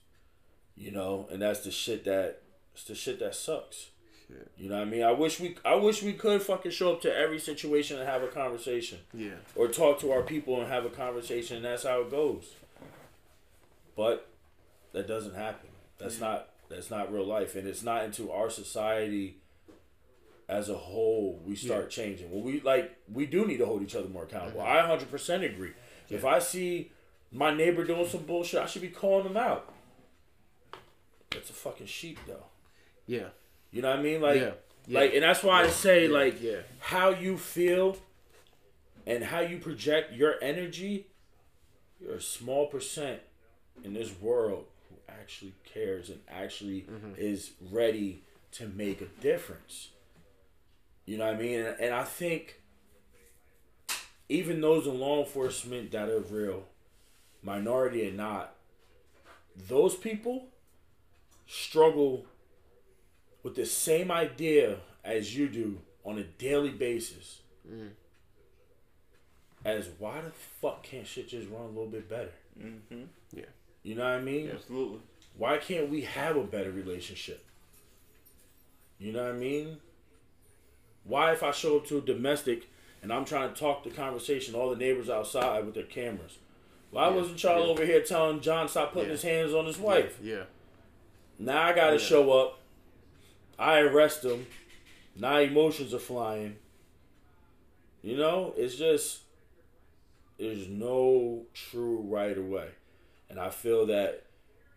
You 0.77 0.91
know, 0.91 1.29
and 1.31 1.41
that's 1.41 1.61
the 1.61 1.71
shit 1.71 2.05
that 2.05 2.43
it's 2.75 2.85
the 2.85 2.95
shit 2.95 3.21
that 3.21 3.35
sucks. 3.35 3.91
Shit. 4.27 4.51
You 4.57 4.69
know 4.69 4.77
what 4.77 4.89
I 4.89 4.91
mean? 4.91 5.03
I 5.03 5.13
wish 5.13 5.39
we 5.41 5.57
I 5.65 5.77
wish 5.77 6.03
we 6.03 6.13
could 6.13 6.43
fucking 6.43 6.73
show 6.73 6.93
up 6.93 7.01
to 7.03 7.15
every 7.15 7.39
situation 7.39 7.99
and 7.99 8.09
have 8.09 8.23
a 8.23 8.29
conversation 8.29 8.99
yeah, 9.13 9.35
or 9.55 9.69
talk 9.69 10.01
to 10.01 10.11
our 10.11 10.23
people 10.23 10.61
and 10.61 10.71
have 10.71 10.85
a 10.85 10.91
conversation 10.91 11.57
and 11.57 11.65
that's 11.65 11.85
how 11.85 12.01
it 12.01 12.11
goes. 12.11 12.55
But 13.97 14.29
that 14.93 15.07
doesn't 15.07 15.35
happen. 15.35 15.71
That's 15.99 16.21
not 16.21 16.49
that's 16.69 16.91
not 16.91 17.13
real 17.13 17.27
life 17.27 17.55
and 17.57 17.67
it's 17.69 17.83
not 17.83 18.05
into 18.05 18.31
our 18.33 18.51
society 18.51 19.39
as 20.49 20.69
a 20.69 20.75
whole 20.75 21.41
we 21.45 21.55
start 21.57 21.91
changing. 21.91 22.31
Well 22.31 22.43
we 22.43 22.61
like 22.61 22.97
we 23.13 23.27
do 23.27 23.47
need 23.47 23.59
to 23.59 23.67
hold 23.67 23.83
each 23.83 23.95
other 23.95 24.09
more 24.09 24.25
accountable. 24.25 24.61
Mm-hmm. 24.61 24.91
I 24.93 24.97
100% 24.97 25.45
agree. 25.55 25.73
If 26.11 26.25
I 26.25 26.39
see 26.39 26.93
my 27.33 27.53
neighbor 27.55 27.85
doing 27.85 28.07
some 28.07 28.23
bullshit, 28.25 28.61
I 28.61 28.67
should 28.67 28.83
be 28.83 28.89
calling 28.89 29.25
them 29.25 29.37
out. 29.37 29.73
That's 31.31 31.51
a 31.51 31.55
fucking 31.55 31.87
sheep 31.87 32.19
though. 32.27 32.45
yeah, 33.07 33.29
You 33.71 33.83
know 33.83 33.91
what 33.91 33.99
I 33.99 34.03
mean? 34.03 34.21
Like 34.21 34.41
Yeah. 34.41 34.53
Yeah. 34.87 35.01
like 35.01 35.15
and 35.15 35.23
that's 35.23 35.43
why 35.43 35.63
I 35.63 35.69
say 35.69 36.07
Yeah. 36.07 36.13
like 36.13 36.43
Yeah. 36.43 36.61
how 36.79 37.11
you 37.11 37.37
feel 37.39 37.97
and 39.07 39.25
how 39.25 39.41
you 39.41 39.59
project 39.59 40.13
your 40.13 40.35
energy, 40.43 41.09
you're 42.01 42.15
a 42.17 42.21
small 42.21 42.67
percent 42.67 43.21
in 43.83 43.95
this 43.95 44.13
world 44.21 44.67
actually 45.09 45.55
cares 45.65 46.11
and 46.11 46.21
actually 46.29 46.83
Mm-hmm. 46.83 47.13
is 47.17 47.53
ready 47.71 48.23
to 48.53 48.69
make 48.69 49.01
a 49.01 49.07
difference. 49.21 49.89
You 51.07 51.19
know 51.19 51.27
what 51.27 51.35
I 51.37 51.39
mean? 51.39 51.61
And, 51.61 51.81
and 51.81 51.95
I 51.95 52.05
think 52.05 52.61
even 54.29 54.61
those 54.61 54.87
in 54.87 54.99
law 54.99 55.21
enforcement 55.21 55.91
that 55.93 56.09
are 56.09 56.21
real, 56.21 56.65
minority 57.43 58.09
or 58.09 58.13
not, 58.13 58.55
those 59.69 59.95
people 59.95 60.47
struggle 61.47 62.25
with 63.43 63.55
the 63.55 63.67
same 63.67 64.11
idea 64.11 64.79
as 65.05 65.37
you 65.37 65.49
do 65.49 65.79
on 66.05 66.19
a 66.19 66.25
daily 66.25 66.71
basis. 66.71 67.41
As 69.65 69.89
why 69.99 70.21
the 70.21 70.31
fuck 70.31 70.83
can't 70.83 71.07
shit 71.07 71.29
just 71.29 71.49
run 71.51 71.63
a 71.63 71.67
little 71.69 71.87
bit 71.87 72.09
better? 72.09 72.33
Mm-hmm. 72.59 73.03
You 73.85 73.95
know 73.95 74.03
what 74.03 74.13
I 74.19 74.21
mean? 74.21 74.51
Absolutely. 74.53 74.99
Why 75.37 75.59
can't 75.59 75.89
we 75.91 76.01
have 76.01 76.37
a 76.37 76.43
better 76.43 76.73
relationship? 76.73 77.45
You 78.99 79.13
know 79.13 79.25
what 79.25 79.35
I 79.35 79.39
mean? 79.39 79.77
Why, 81.05 81.33
if 81.33 81.43
I 81.43 81.51
show 81.53 81.77
up 81.77 81.87
to 81.89 81.99
a 81.99 82.01
domestic 82.01 82.69
and 83.03 83.13
I'm 83.13 83.25
trying 83.27 83.53
to 83.53 83.61
talk 83.61 83.85
the 83.85 83.91
conversation, 83.91 84.55
all 84.55 84.71
the 84.71 84.77
neighbors 84.77 85.11
outside 85.11 85.67
with 85.67 85.75
their 85.75 85.85
cameras, 85.85 86.39
why 86.91 87.09
Yeah, 87.11 87.15
wasn't 87.17 87.43
y'all 87.43 87.59
yeah. 87.67 87.67
over 87.73 87.85
here 87.85 88.01
telling 88.03 88.41
John 88.41 88.69
stop 88.69 88.93
putting 88.93 89.09
Yeah. 89.09 89.13
his 89.13 89.23
hands 89.23 89.53
on 89.53 89.67
his 89.67 89.79
wife? 89.79 90.19
yeah, 90.23 90.45
Now 91.39 91.63
I 91.63 91.73
gotta 91.75 91.97
Yeah. 91.97 92.03
show 92.03 92.33
up. 92.33 92.61
I 93.59 93.81
arrest 93.81 94.25
him. 94.25 94.47
Now 95.17 95.39
emotions 95.39 95.93
are 95.93 95.99
flying. 95.99 96.57
You 98.03 98.17
know, 98.17 98.55
it's 98.57 98.77
just 98.77 99.21
there's 100.39 100.69
no 100.69 101.47
true 101.53 101.99
right 102.09 102.37
away. 102.39 102.71
And 103.29 103.39
I 103.41 103.51
feel 103.51 103.87
that 103.87 104.25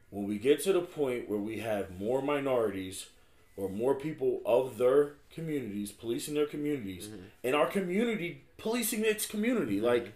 when 0.10 0.26
we 0.26 0.38
get 0.38 0.64
to 0.64 0.74
the 0.74 0.82
point 0.82 1.30
where 1.30 1.40
we 1.40 1.60
have 1.60 2.00
more 2.00 2.22
minorities 2.22 3.08
or 3.56 3.70
more 3.70 3.96
people 3.96 4.42
of 4.46 4.78
their 4.78 5.14
communities 5.34 5.92
policing 5.92 6.34
their 6.34 6.46
communities 6.46 7.08
mm-hmm. 7.08 7.24
and 7.44 7.56
our 7.56 7.68
community 7.68 8.44
policing 8.58 9.04
its 9.04 9.26
community 9.26 9.78
mm-hmm. 9.78 9.86
like 9.86 10.14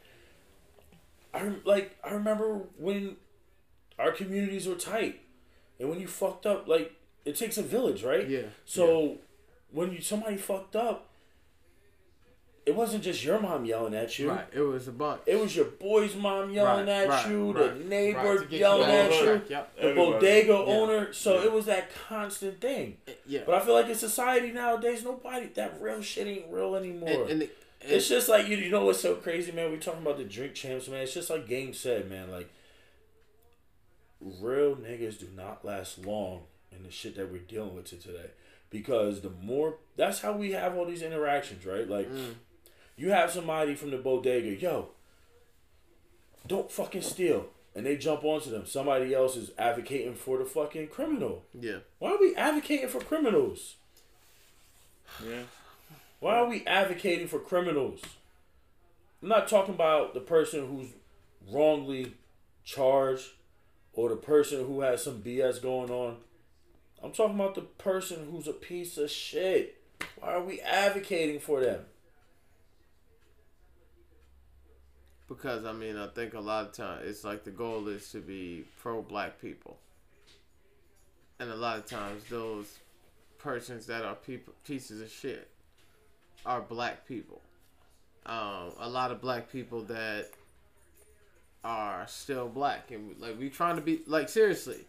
I 1.34 1.51
like 1.65 1.97
I 2.03 2.11
remember 2.11 2.61
when 2.77 3.17
our 3.99 4.11
communities 4.11 4.67
were 4.67 4.75
tight 4.75 5.21
and 5.79 5.89
when 5.89 5.99
you 5.99 6.07
fucked 6.07 6.45
up 6.45 6.67
like 6.67 6.93
it 7.25 7.36
takes 7.36 7.57
a 7.57 7.63
village 7.63 8.03
right? 8.03 8.27
Yeah. 8.27 8.47
so 8.65 9.17
when 9.71 9.91
you 9.91 10.01
somebody 10.01 10.38
fucked 10.38 10.75
up, 10.75 11.09
it 12.66 12.76
wasn't 12.76 13.03
just 13.03 13.24
your 13.24 13.39
mom 13.39 13.66
yelling 13.66 13.93
at 13.95 14.20
you. 14.20 14.30
Right. 14.30 14.45
It 14.53 14.62
was 14.62 14.88
a 14.88 14.91
bunch. 14.91 15.22
It 15.26 15.39
was 15.39 15.55
your 15.55 15.66
boy's 15.66 16.16
mom 16.16 16.51
yelling 16.51 16.86
Right, 16.86 17.03
at 17.03 17.09
right, 17.09 17.30
you, 17.30 17.51
right, 17.53 17.74
the 17.80 17.84
neighbor 17.86 18.36
right, 18.38 18.51
yelling 18.51 18.89
you 18.89 18.95
at 18.95 19.12
all 19.12 19.24
you, 19.26 19.41
Yep. 19.49 19.76
the 19.76 19.82
Everybody. 19.82 20.12
bodega 20.12 20.51
Yeah. 20.53 20.57
owner. 20.59 21.14
So 21.14 21.34
Yeah. 21.39 21.45
it 21.45 21.51
was 21.51 21.66
that 21.66 21.89
constant 22.07 22.62
thing. 22.62 22.97
Yeah. 23.26 23.41
But 23.45 23.55
I 23.55 23.59
feel 23.66 23.74
like 23.74 23.88
in 23.88 23.95
society 23.95 24.51
nowadays, 24.51 25.03
nobody 25.03 25.47
that 25.55 25.82
real 25.82 26.01
shit 26.03 26.28
ain't 26.28 26.51
real 26.51 26.76
anymore. 26.76 27.09
And, 27.09 27.30
and, 27.32 27.41
it- 27.43 27.57
and 27.82 27.91
it's 27.93 28.07
just 28.07 28.30
like 28.30 28.47
you, 28.47 28.57
you 28.57 28.70
know 28.70 28.86
what's 28.86 28.99
so 29.01 29.16
crazy, 29.16 29.51
man. 29.51 29.72
We 29.72 29.78
talking 29.78 30.03
about 30.03 30.18
the 30.18 30.24
drink 30.24 30.53
champs, 30.53 30.88
man. 30.88 31.01
It's 31.01 31.16
just 31.16 31.32
like 31.32 31.47
Game 31.47 31.74
said, 31.74 32.07
man. 32.09 32.30
Like 32.30 32.47
real 34.20 34.76
niggas 34.76 35.18
do 35.20 35.28
not 35.36 35.66
last 35.66 36.05
long 36.05 36.41
in 36.72 36.84
the 36.84 36.91
shit 36.91 37.16
that 37.16 37.32
we're 37.32 37.39
dealing 37.39 37.76
with 37.76 37.86
today, 37.86 38.30
because 38.70 39.22
the 39.22 39.32
more 39.41 39.78
that's 39.97 40.20
how 40.22 40.32
we 40.34 40.51
have 40.51 40.76
all 40.78 40.86
these 40.86 41.01
interactions, 41.01 41.66
right? 41.66 41.89
Like 41.89 42.07
mm. 42.07 42.34
You 43.01 43.09
have 43.09 43.31
somebody 43.31 43.73
from 43.73 43.89
the 43.89 43.97
bodega, 43.97 44.53
yo, 44.55 44.89
don't 46.45 46.71
fucking 46.71 47.01
steal, 47.01 47.47
and 47.75 47.83
they 47.83 47.97
jump 47.97 48.23
onto 48.23 48.51
them. 48.51 48.67
Somebody 48.67 49.11
else 49.15 49.35
is 49.35 49.49
advocating 49.57 50.13
for 50.13 50.37
the 50.37 50.45
fucking 50.45 50.89
criminal. 50.89 51.43
yeah. 51.59 51.77
Why 51.97 52.11
are 52.11 52.19
we 52.19 52.35
advocating 52.35 52.89
for 52.89 52.99
criminals? 52.99 53.75
Yeah. 55.27 55.41
Why 56.19 56.35
are 56.35 56.45
we 56.47 56.63
advocating 56.67 57.27
for 57.27 57.39
criminals? 57.39 58.01
I'm 59.23 59.29
not 59.29 59.47
talking 59.47 59.73
about 59.73 60.13
the 60.13 60.19
person 60.19 60.67
who's 60.67 60.89
wrongly 61.51 62.13
charged 62.63 63.29
or 63.93 64.09
the 64.09 64.15
person 64.15 64.67
who 64.67 64.81
has 64.81 65.03
some 65.03 65.23
BS 65.23 65.59
going 65.59 65.89
on. 65.89 66.17
I'm 67.03 67.13
talking 67.13 67.33
about 67.33 67.55
the 67.55 67.61
person 67.61 68.27
who's 68.29 68.47
a 68.47 68.53
piece 68.53 68.99
of 68.99 69.09
shit. 69.09 69.81
Why 70.19 70.33
are 70.33 70.43
we 70.43 70.61
advocating 70.61 71.39
for 71.39 71.61
them? 71.61 71.85
Because 75.32 75.63
I 75.63 75.71
mean, 75.71 75.95
I 75.95 76.07
think 76.07 76.34
a 76.34 76.41
lot 76.41 76.65
of 76.65 76.73
times 76.73 77.03
it's 77.05 77.23
like 77.23 77.45
the 77.45 77.51
goal 77.51 77.88
is 77.88 78.11
to 78.11 78.19
be 78.19 78.65
pro 78.82 79.01
black 79.01 79.39
people, 79.39 79.77
and 81.39 81.49
a 81.49 81.55
lot 81.55 81.77
of 81.77 81.86
times 81.86 82.25
those 82.29 82.79
persons 83.38 83.86
that 83.86 84.03
are 84.03 84.15
people 84.15 84.53
pieces 84.65 84.99
of 84.99 85.09
shit 85.09 85.47
are 86.45 86.59
black 86.59 87.07
people. 87.07 87.41
Um, 88.25 88.73
a 88.79 88.89
lot 88.89 89.11
of 89.11 89.21
black 89.21 89.49
people 89.49 89.84
that 89.84 90.32
are 91.63 92.05
still 92.07 92.49
black, 92.49 92.91
and 92.91 93.17
like 93.17 93.39
we 93.39 93.49
trying 93.49 93.77
to 93.77 93.82
be 93.82 94.01
like 94.07 94.27
seriously, 94.27 94.86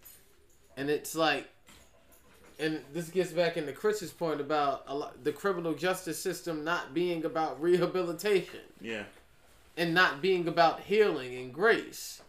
and 0.76 0.90
it's 0.90 1.14
like. 1.14 1.46
And 2.58 2.80
this 2.92 3.08
gets 3.08 3.32
back 3.32 3.56
into 3.56 3.72
Chris's 3.72 4.12
point 4.12 4.40
about 4.40 4.84
lot, 4.88 5.24
the 5.24 5.32
criminal 5.32 5.74
justice 5.74 6.18
system 6.18 6.62
not 6.62 6.94
being 6.94 7.24
about 7.24 7.60
rehabilitation 7.60 8.60
Yeah. 8.80 9.02
And 9.76 9.94
not 9.94 10.20
being 10.20 10.48
about 10.48 10.80
healing 10.80 11.34
and 11.34 11.52
grace. 11.52 12.22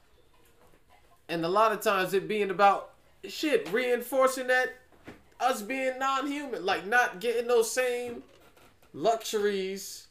And 1.28 1.44
a 1.46 1.50
lot 1.50 1.72
of 1.72 1.82
times 1.82 2.14
it 2.14 2.28
being 2.28 2.50
about 2.50 2.92
shit, 3.28 3.72
reinforcing 3.72 4.48
that 4.48 4.74
us 5.40 5.62
being 5.62 5.98
non 6.00 6.28
human, 6.28 6.66
like 6.66 6.86
not 6.86 7.20
getting 7.20 7.48
those 7.48 7.72
same 7.72 8.24
luxuries 8.94 10.08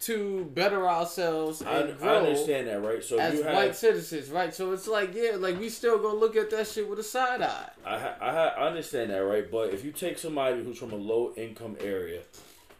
to 0.00 0.46
better 0.54 0.88
ourselves 0.88 1.60
I, 1.62 1.80
and 1.80 1.90
I 1.90 1.92
grow 1.92 2.18
understand 2.18 2.68
that, 2.68 2.80
right? 2.82 3.04
So 3.04 3.18
as 3.18 3.34
you 3.34 3.42
have, 3.42 3.54
white 3.54 3.76
citizens, 3.76 4.30
right? 4.30 4.52
So 4.54 4.72
it's 4.72 4.88
like, 4.88 5.14
yeah, 5.14 5.32
like 5.36 5.58
we 5.58 5.68
still 5.68 5.98
gonna 5.98 6.18
look 6.18 6.36
at 6.36 6.50
that 6.50 6.66
shit 6.66 6.88
with 6.88 6.98
a 6.98 7.04
side 7.04 7.42
eye. 7.42 7.68
I, 7.84 7.96
I, 7.96 8.46
I 8.46 8.66
understand 8.68 9.10
that, 9.10 9.18
right? 9.18 9.50
But 9.50 9.74
if 9.74 9.84
you 9.84 9.92
take 9.92 10.18
somebody 10.18 10.64
who's 10.64 10.78
from 10.78 10.92
a 10.92 10.96
low 10.96 11.32
income 11.36 11.76
area 11.80 12.22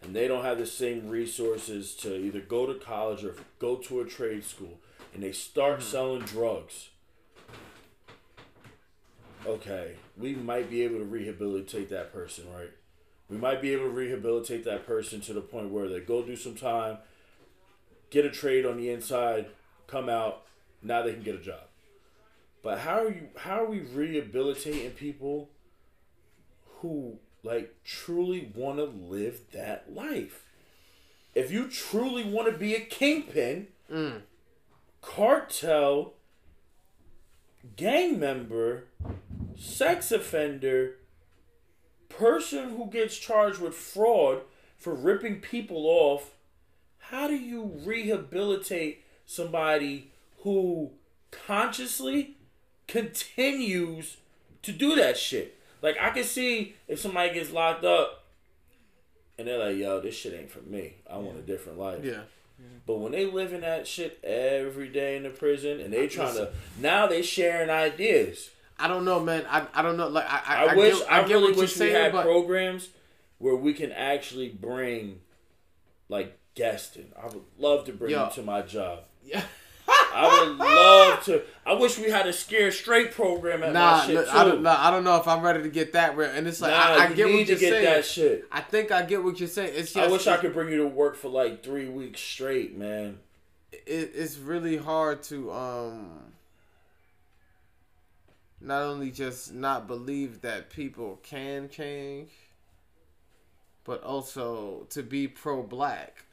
and 0.01 0.15
they 0.15 0.27
don't 0.27 0.43
have 0.43 0.57
the 0.57 0.65
same 0.65 1.09
resources 1.09 1.93
to 1.95 2.15
either 2.15 2.39
go 2.39 2.65
to 2.65 2.73
college 2.73 3.23
or 3.23 3.35
go 3.59 3.75
to 3.75 4.01
a 4.01 4.05
trade 4.05 4.43
school 4.43 4.79
and 5.13 5.23
they 5.23 5.31
start 5.31 5.79
mm-hmm. 5.79 5.89
selling 5.89 6.21
drugs, 6.21 6.89
okay, 9.45 9.95
we 10.17 10.35
might 10.35 10.69
be 10.69 10.83
able 10.83 10.99
to 10.99 11.05
rehabilitate 11.05 11.89
that 11.89 12.13
person, 12.13 12.45
right? 12.53 12.71
We 13.29 13.37
might 13.37 13.61
be 13.61 13.71
able 13.73 13.85
to 13.85 13.91
rehabilitate 13.91 14.65
that 14.65 14.85
person 14.85 15.21
to 15.21 15.33
the 15.33 15.41
point 15.41 15.69
where 15.69 15.87
they 15.87 15.99
go 15.99 16.21
do 16.21 16.35
some 16.35 16.55
time, 16.55 16.97
get 18.09 18.25
a 18.25 18.29
trade 18.29 18.65
on 18.65 18.77
the 18.77 18.89
inside, 18.89 19.47
come 19.87 20.09
out, 20.09 20.43
now 20.83 21.01
they 21.01 21.13
can 21.13 21.23
get 21.23 21.35
a 21.35 21.41
job. 21.41 21.61
But 22.63 22.79
how 22.79 23.05
are 23.05 23.09
you 23.09 23.29
how 23.37 23.63
are 23.63 23.65
we 23.65 23.79
rehabilitating 23.79 24.91
people 24.91 25.49
who 26.79 27.17
like 27.43 27.75
truly 27.83 28.51
want 28.53 28.77
to 28.77 28.85
live 28.85 29.41
that 29.53 29.93
life? 29.93 30.45
If 31.33 31.51
you 31.51 31.67
truly 31.67 32.23
want 32.23 32.51
to 32.51 32.57
be 32.57 32.75
a 32.75 32.81
kingpin, 32.81 33.67
mm. 33.91 34.21
cartel, 35.01 36.13
gang 37.75 38.19
member, 38.19 38.85
sex 39.57 40.11
offender, 40.11 40.97
person 42.09 42.71
who 42.71 42.87
gets 42.87 43.17
charged 43.17 43.59
with 43.59 43.73
fraud 43.73 44.41
for 44.77 44.93
ripping 44.93 45.39
people 45.39 45.85
off, 45.85 46.31
how 46.97 47.27
do 47.27 47.35
you 47.35 47.71
rehabilitate 47.85 49.03
somebody 49.25 50.11
who 50.39 50.91
consciously 51.29 52.35
continues 52.87 54.17
to 54.61 54.71
do 54.71 54.95
that 54.95 55.17
shit? 55.17 55.57
Like 55.81 55.97
I 55.99 56.09
can 56.11 56.23
see 56.23 56.75
if 56.87 56.99
somebody 56.99 57.33
gets 57.33 57.51
locked 57.51 57.83
up 57.83 58.25
and 59.37 59.47
they're 59.47 59.57
like, 59.57 59.77
"Yo, 59.77 59.99
this 59.99 60.15
shit 60.15 60.33
ain't 60.33 60.51
for 60.51 60.61
me. 60.61 60.95
I 61.09 61.17
want 61.17 61.37
a 61.37 61.41
different 61.41 61.79
life." 61.79 62.03
Yeah. 62.03 62.21
But 62.85 62.99
when 62.99 63.11
they 63.11 63.25
live 63.25 63.53
in 63.53 63.61
that 63.61 63.87
shit 63.87 64.19
every 64.23 64.87
day 64.89 65.17
in 65.17 65.23
the 65.23 65.29
prison 65.29 65.79
and 65.79 65.91
they 65.93 66.07
trying 66.07 66.35
to 66.35 66.51
now 66.79 67.07
they 67.07 67.21
sharing 67.21 67.69
ideas. 67.69 68.49
I 68.77 68.87
don't 68.87 69.05
know, 69.05 69.19
man. 69.19 69.45
I, 69.49 69.65
I 69.73 69.81
don't 69.81 69.97
know. 69.97 70.07
Like 70.07 70.25
I 70.27 70.41
I, 70.45 70.65
I, 70.65 70.75
wish 70.75 70.95
I, 71.09 71.21
get 71.21 71.29
really 71.29 71.51
wish 71.51 71.57
we 71.59 71.67
saying, 71.67 71.95
had 71.95 72.11
but 72.11 72.23
programs 72.23 72.89
where 73.37 73.55
we 73.55 73.73
can 73.73 73.91
actually 73.91 74.49
bring 74.49 75.21
like 76.09 76.37
guests 76.55 76.95
in. 76.95 77.11
I 77.21 77.27
would 77.27 77.43
love 77.57 77.85
to 77.85 77.93
bring 77.93 78.11
Yo. 78.11 78.19
them 78.19 78.31
to 78.33 78.41
my 78.43 78.61
job. 78.61 79.03
yeah. 79.23 79.43
I 80.13 80.45
would 80.45 80.57
love 80.57 81.23
to. 81.25 81.41
I 81.65 81.73
wish 81.73 81.97
we 81.97 82.09
had 82.09 82.27
a 82.27 82.33
scare 82.33 82.71
straight 82.71 83.11
program 83.11 83.63
at 83.63 83.73
Nah, 83.73 83.97
my 83.97 84.05
shit 84.05 84.15
look, 84.15 84.25
too. 84.25 84.37
I 84.37 84.43
don't, 84.43 84.63
nah, 84.63 84.77
I 84.79 84.91
don't 84.91 85.03
know 85.03 85.17
if 85.17 85.27
I'm 85.27 85.41
ready 85.41 85.63
to 85.63 85.69
get 85.69 85.93
that 85.93 86.17
real. 86.17 86.29
And 86.29 86.47
it's 86.47 86.61
like 86.61 86.71
nah, 86.71 87.03
I, 87.03 87.05
I 87.05 87.13
get 87.13 87.27
what 87.31 87.47
you're 87.47 87.57
saying. 87.57 87.85
that 87.85 88.05
shit. 88.05 88.45
I 88.51 88.61
think 88.61 88.91
I 88.91 89.03
get 89.03 89.23
what 89.23 89.39
you're 89.39 89.49
saying. 89.49 89.73
It's 89.75 89.93
just 89.93 90.07
I 90.07 90.11
wish 90.11 90.27
I 90.27 90.37
could 90.37 90.53
bring 90.53 90.69
you 90.69 90.77
to 90.77 90.87
work 90.87 91.15
for 91.15 91.29
like 91.29 91.63
three 91.63 91.87
weeks 91.89 92.19
straight, 92.19 92.77
man. 92.77 93.19
it, 93.71 94.11
it's 94.15 94.37
really 94.37 94.77
hard 94.77 95.23
to 95.23 95.51
um 95.51 96.33
not 98.59 98.83
only 98.83 99.09
just 99.11 99.53
not 99.53 99.87
believe 99.87 100.41
that 100.41 100.69
people 100.69 101.19
can 101.23 101.67
change 101.69 102.29
but 103.83 104.03
also 104.03 104.85
to 104.89 105.01
be 105.01 105.27
pro 105.27 105.63
black 105.63 106.25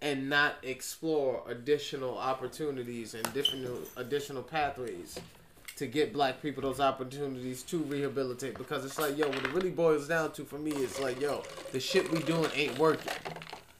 and 0.00 0.28
not 0.28 0.56
explore 0.62 1.42
additional 1.48 2.16
opportunities 2.18 3.14
and 3.14 3.32
different 3.32 3.66
additional 3.96 4.42
pathways 4.42 5.18
to 5.76 5.86
get 5.86 6.12
black 6.12 6.40
people 6.42 6.62
those 6.62 6.80
opportunities 6.80 7.62
to 7.62 7.78
rehabilitate 7.78 8.56
because 8.58 8.84
it's 8.84 8.98
like 8.98 9.16
yo 9.16 9.26
what 9.28 9.36
it 9.36 9.52
really 9.52 9.70
boils 9.70 10.08
down 10.08 10.30
to 10.32 10.44
for 10.44 10.58
me 10.58 10.72
is 10.72 10.98
like 11.00 11.20
yo 11.20 11.42
the 11.72 11.80
shit 11.80 12.10
we 12.12 12.20
doing 12.20 12.50
ain't 12.54 12.76
working 12.78 13.12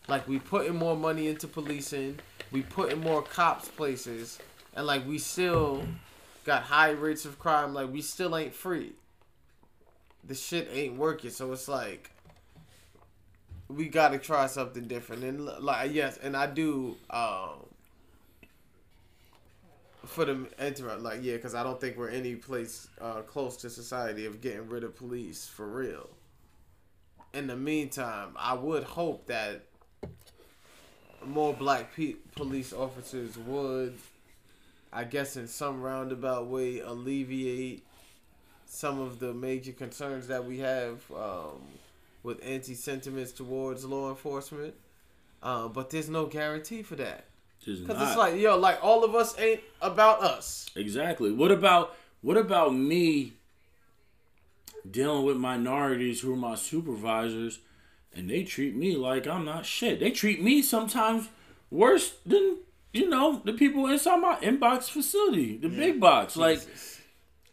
like 0.08 0.26
we 0.26 0.38
putting 0.38 0.74
more 0.74 0.96
money 0.96 1.28
into 1.28 1.46
policing, 1.46 2.18
we 2.50 2.62
putting 2.62 2.98
more 2.98 3.22
cops 3.22 3.68
places, 3.68 4.38
and 4.74 4.86
like 4.86 5.06
we 5.06 5.18
still 5.18 5.84
got 6.44 6.62
high 6.62 6.90
rates 6.90 7.26
of 7.26 7.38
crime. 7.38 7.74
Like 7.74 7.92
we 7.92 8.00
still 8.00 8.34
ain't 8.34 8.54
free. 8.54 8.92
The 10.24 10.34
shit 10.34 10.68
ain't 10.72 10.96
working, 10.96 11.30
so 11.30 11.52
it's 11.52 11.68
like 11.68 12.10
we 13.68 13.88
got 13.88 14.10
to 14.10 14.18
try 14.18 14.46
something 14.46 14.86
different. 14.86 15.24
And 15.24 15.44
like 15.46 15.92
yes, 15.92 16.18
and 16.22 16.36
I 16.36 16.46
do 16.46 16.96
um 17.10 17.66
for 20.06 20.24
the 20.24 20.46
interrupt 20.64 21.02
like 21.02 21.20
yeah, 21.22 21.36
because 21.36 21.54
I 21.54 21.62
don't 21.62 21.80
think 21.80 21.96
we're 21.96 22.08
any 22.08 22.34
place 22.34 22.88
uh, 23.00 23.22
close 23.22 23.56
to 23.58 23.70
society 23.70 24.26
of 24.26 24.40
getting 24.40 24.68
rid 24.68 24.84
of 24.84 24.96
police 24.96 25.46
for 25.46 25.66
real. 25.66 26.08
In 27.34 27.46
the 27.46 27.56
meantime, 27.56 28.30
I 28.36 28.54
would 28.54 28.84
hope 28.84 29.26
that 29.26 29.62
more 31.24 31.52
black 31.52 31.94
pe- 31.94 32.14
police 32.34 32.72
officers 32.72 33.36
would, 33.36 33.94
I 34.92 35.04
guess, 35.04 35.36
in 35.36 35.48
some 35.48 35.82
roundabout 35.82 36.46
way, 36.46 36.80
alleviate 36.80 37.84
some 38.66 39.00
of 39.00 39.18
the 39.18 39.34
major 39.34 39.72
concerns 39.72 40.26
that 40.28 40.44
we 40.44 40.58
have 40.58 41.02
um, 41.12 41.60
with 42.22 42.40
anti 42.44 42.74
sentiments 42.74 43.32
towards 43.32 43.84
law 43.84 44.10
enforcement. 44.10 44.74
Uh, 45.42 45.68
but 45.68 45.90
there's 45.90 46.08
no 46.08 46.26
guarantee 46.26 46.82
for 46.82 46.96
that. 46.96 47.24
Because 47.64 47.80
it's 48.02 48.16
like, 48.16 48.36
yo, 48.36 48.56
like 48.56 48.82
all 48.82 49.04
of 49.04 49.14
us 49.14 49.38
ain't 49.38 49.60
about 49.80 50.22
us. 50.22 50.70
Exactly. 50.74 51.32
What 51.32 51.50
about 51.50 51.96
what 52.22 52.36
about 52.36 52.74
me 52.74 53.34
dealing 54.88 55.24
with 55.24 55.36
minorities 55.36 56.20
who 56.20 56.32
are 56.32 56.36
my 56.36 56.54
supervisors 56.54 57.58
and 58.14 58.30
they 58.30 58.42
treat 58.42 58.74
me 58.74 58.96
like 58.96 59.26
I'm 59.26 59.44
not 59.44 59.66
shit. 59.66 60.00
They 60.00 60.10
treat 60.10 60.42
me 60.42 60.62
sometimes 60.62 61.28
worse 61.70 62.14
than 62.24 62.58
you 62.92 63.08
know 63.08 63.40
the 63.44 63.52
people 63.52 63.86
inside 63.86 64.16
my 64.16 64.36
inbox 64.36 64.88
facility, 64.88 65.56
the 65.56 65.68
big 65.68 66.00
box. 66.00 66.36
Like, 66.36 66.60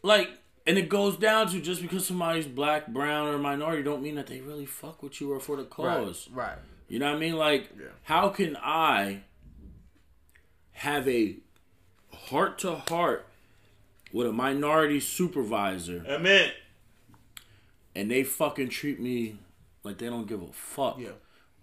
like, 0.02 0.30
and 0.68 0.78
it 0.78 0.90
goes 0.90 1.18
down 1.18 1.48
to 1.50 1.60
just 1.62 1.82
because 1.82 2.06
somebody's 2.08 2.48
black, 2.48 2.88
brown, 2.88 3.28
or 3.28 3.38
minority 3.38 3.84
don't 3.84 4.02
mean 4.02 4.16
that 4.16 4.28
they 4.28 4.42
really 4.42 4.66
fuck 4.66 5.04
with 5.04 5.20
you 5.22 5.32
or 5.34 5.40
for 5.40 5.56
the 5.58 5.64
cause. 5.64 6.28
Right. 6.32 6.48
Right. 6.50 6.58
You 6.88 7.00
know 7.00 7.08
what 7.08 7.18
I 7.18 7.20
mean? 7.20 7.36
Like, 7.36 7.70
Yeah. 7.80 7.88
how 8.04 8.30
can 8.30 8.56
I 8.62 9.22
have 10.74 11.08
a 11.08 11.38
heart 12.14 12.60
to 12.60 12.76
heart 12.76 13.26
with 14.12 14.28
a 14.28 14.32
minority 14.34 15.00
supervisor 15.00 16.04
Amen. 16.08 16.52
and 17.96 18.10
they 18.12 18.24
fucking 18.24 18.70
treat 18.70 19.00
me 19.00 19.38
like 19.84 19.98
they 19.98 20.08
don't 20.08 20.28
give 20.28 20.42
a 20.42 20.48
fuck? 20.52 21.00
Yeah. 21.00 21.10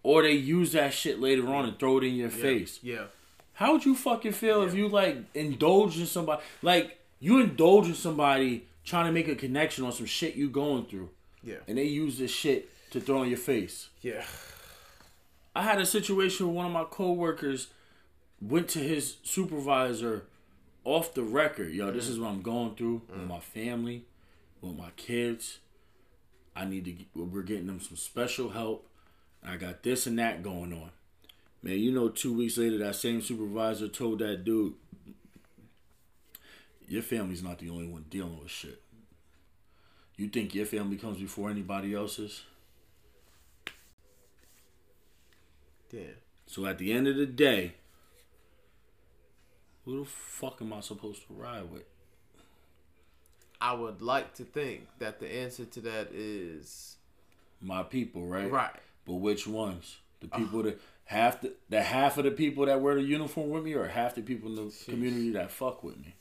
Or 0.02 0.22
they 0.22 0.32
use 0.32 0.72
that 0.72 0.92
shit 0.92 1.20
later 1.20 1.46
on 1.48 1.64
and 1.64 1.78
throw 1.78 1.98
it 1.98 2.04
in 2.04 2.14
your 2.14 2.30
face. 2.30 2.80
Yeah. 2.82 3.04
How 3.54 3.72
would 3.72 3.84
you 3.84 3.94
fucking 3.94 4.32
feel 4.32 4.62
if 4.62 4.74
you 4.74 4.88
like 4.88 5.18
indulge 5.34 5.98
in 5.98 6.06
somebody 6.06 6.42
like 6.62 6.98
you 7.20 7.38
indulge 7.40 7.86
in 7.86 7.94
somebody 7.94 8.66
trying 8.84 9.06
to 9.06 9.12
make 9.12 9.28
a 9.28 9.34
connection 9.34 9.84
on 9.84 9.92
some 9.92 10.06
shit 10.06 10.34
you 10.34 10.48
going 10.48 10.86
through 10.86 11.10
Yeah. 11.42 11.56
and 11.68 11.78
they 11.78 11.84
use 11.84 12.18
this 12.18 12.30
shit 12.30 12.70
to 12.90 13.00
throw 13.00 13.22
in 13.22 13.28
your 13.28 13.38
face? 13.38 13.88
Yeah. 14.00 14.24
I 15.54 15.62
had 15.62 15.80
a 15.80 15.86
situation 15.86 16.46
where 16.46 16.56
one 16.56 16.66
of 16.66 16.72
my 16.72 16.84
coworkers 16.84 17.68
went 18.40 18.68
to 18.70 18.78
his 18.78 19.16
supervisor 19.22 20.24
off 20.84 21.14
the 21.14 21.22
record. 21.22 21.72
Yo, 21.72 21.90
this 21.90 22.08
is 22.08 22.18
what 22.18 22.28
I'm 22.28 22.42
going 22.42 22.74
through 22.74 23.02
with 23.08 23.20
mm. 23.20 23.28
my 23.28 23.40
family, 23.40 24.04
with 24.60 24.76
my 24.76 24.90
kids. 24.96 25.58
I 26.56 26.64
need 26.64 26.84
to. 26.86 26.92
Get, 26.92 27.06
we're 27.14 27.42
getting 27.42 27.66
them 27.66 27.80
some 27.80 27.96
special 27.96 28.50
help. 28.50 28.88
I 29.44 29.56
got 29.56 29.82
this 29.82 30.06
and 30.06 30.18
that 30.18 30.42
going 30.42 30.72
on. 30.72 30.90
Man, 31.62 31.78
you 31.78 31.92
know, 31.92 32.08
two 32.08 32.32
weeks 32.34 32.58
later, 32.58 32.78
that 32.78 32.96
same 32.96 33.22
supervisor 33.22 33.88
told 33.88 34.18
that 34.18 34.44
dude, 34.44 34.74
"Your 36.88 37.02
family's 37.02 37.42
not 37.42 37.58
the 37.58 37.70
only 37.70 37.86
one 37.86 38.04
dealing 38.08 38.38
with 38.38 38.50
shit. 38.50 38.80
You 40.16 40.28
think 40.28 40.54
your 40.54 40.66
family 40.66 40.96
comes 40.96 41.18
before 41.18 41.50
anybody 41.50 41.94
else's?" 41.94 42.42
Yeah. 45.90 46.14
So 46.46 46.66
at 46.66 46.78
the 46.78 46.92
end 46.92 47.06
of 47.06 47.16
the 47.16 47.26
day, 47.26 47.74
who 49.84 50.00
the 50.00 50.04
fuck 50.04 50.60
am 50.62 50.72
I 50.72 50.80
supposed 50.80 51.26
to 51.26 51.34
ride 51.34 51.70
with? 51.70 51.84
I 53.60 53.74
would 53.74 54.02
like 54.02 54.34
to 54.34 54.44
think 54.44 54.88
that 54.98 55.20
the 55.20 55.32
answer 55.32 55.64
to 55.64 55.80
that 55.82 56.08
is 56.12 56.96
My 57.60 57.82
people, 57.84 58.26
right? 58.26 58.50
right. 58.50 58.76
But 59.06 59.14
which 59.14 59.46
ones? 59.46 59.98
The 60.20 60.28
people 60.28 60.62
that 60.64 60.80
half 61.04 61.40
the, 61.40 61.52
the 61.68 61.82
half 61.82 62.18
of 62.18 62.24
the 62.24 62.30
people 62.30 62.66
that 62.66 62.80
wear 62.80 62.96
the 62.96 63.02
uniform 63.02 63.50
with 63.50 63.64
me, 63.64 63.74
or 63.74 63.86
half 63.86 64.14
the 64.14 64.22
people 64.22 64.48
in 64.48 64.68
the 64.68 64.74
community 64.84 65.30
that 65.30 65.50
fuck 65.50 65.82
with 65.84 65.96
me. 65.96 66.14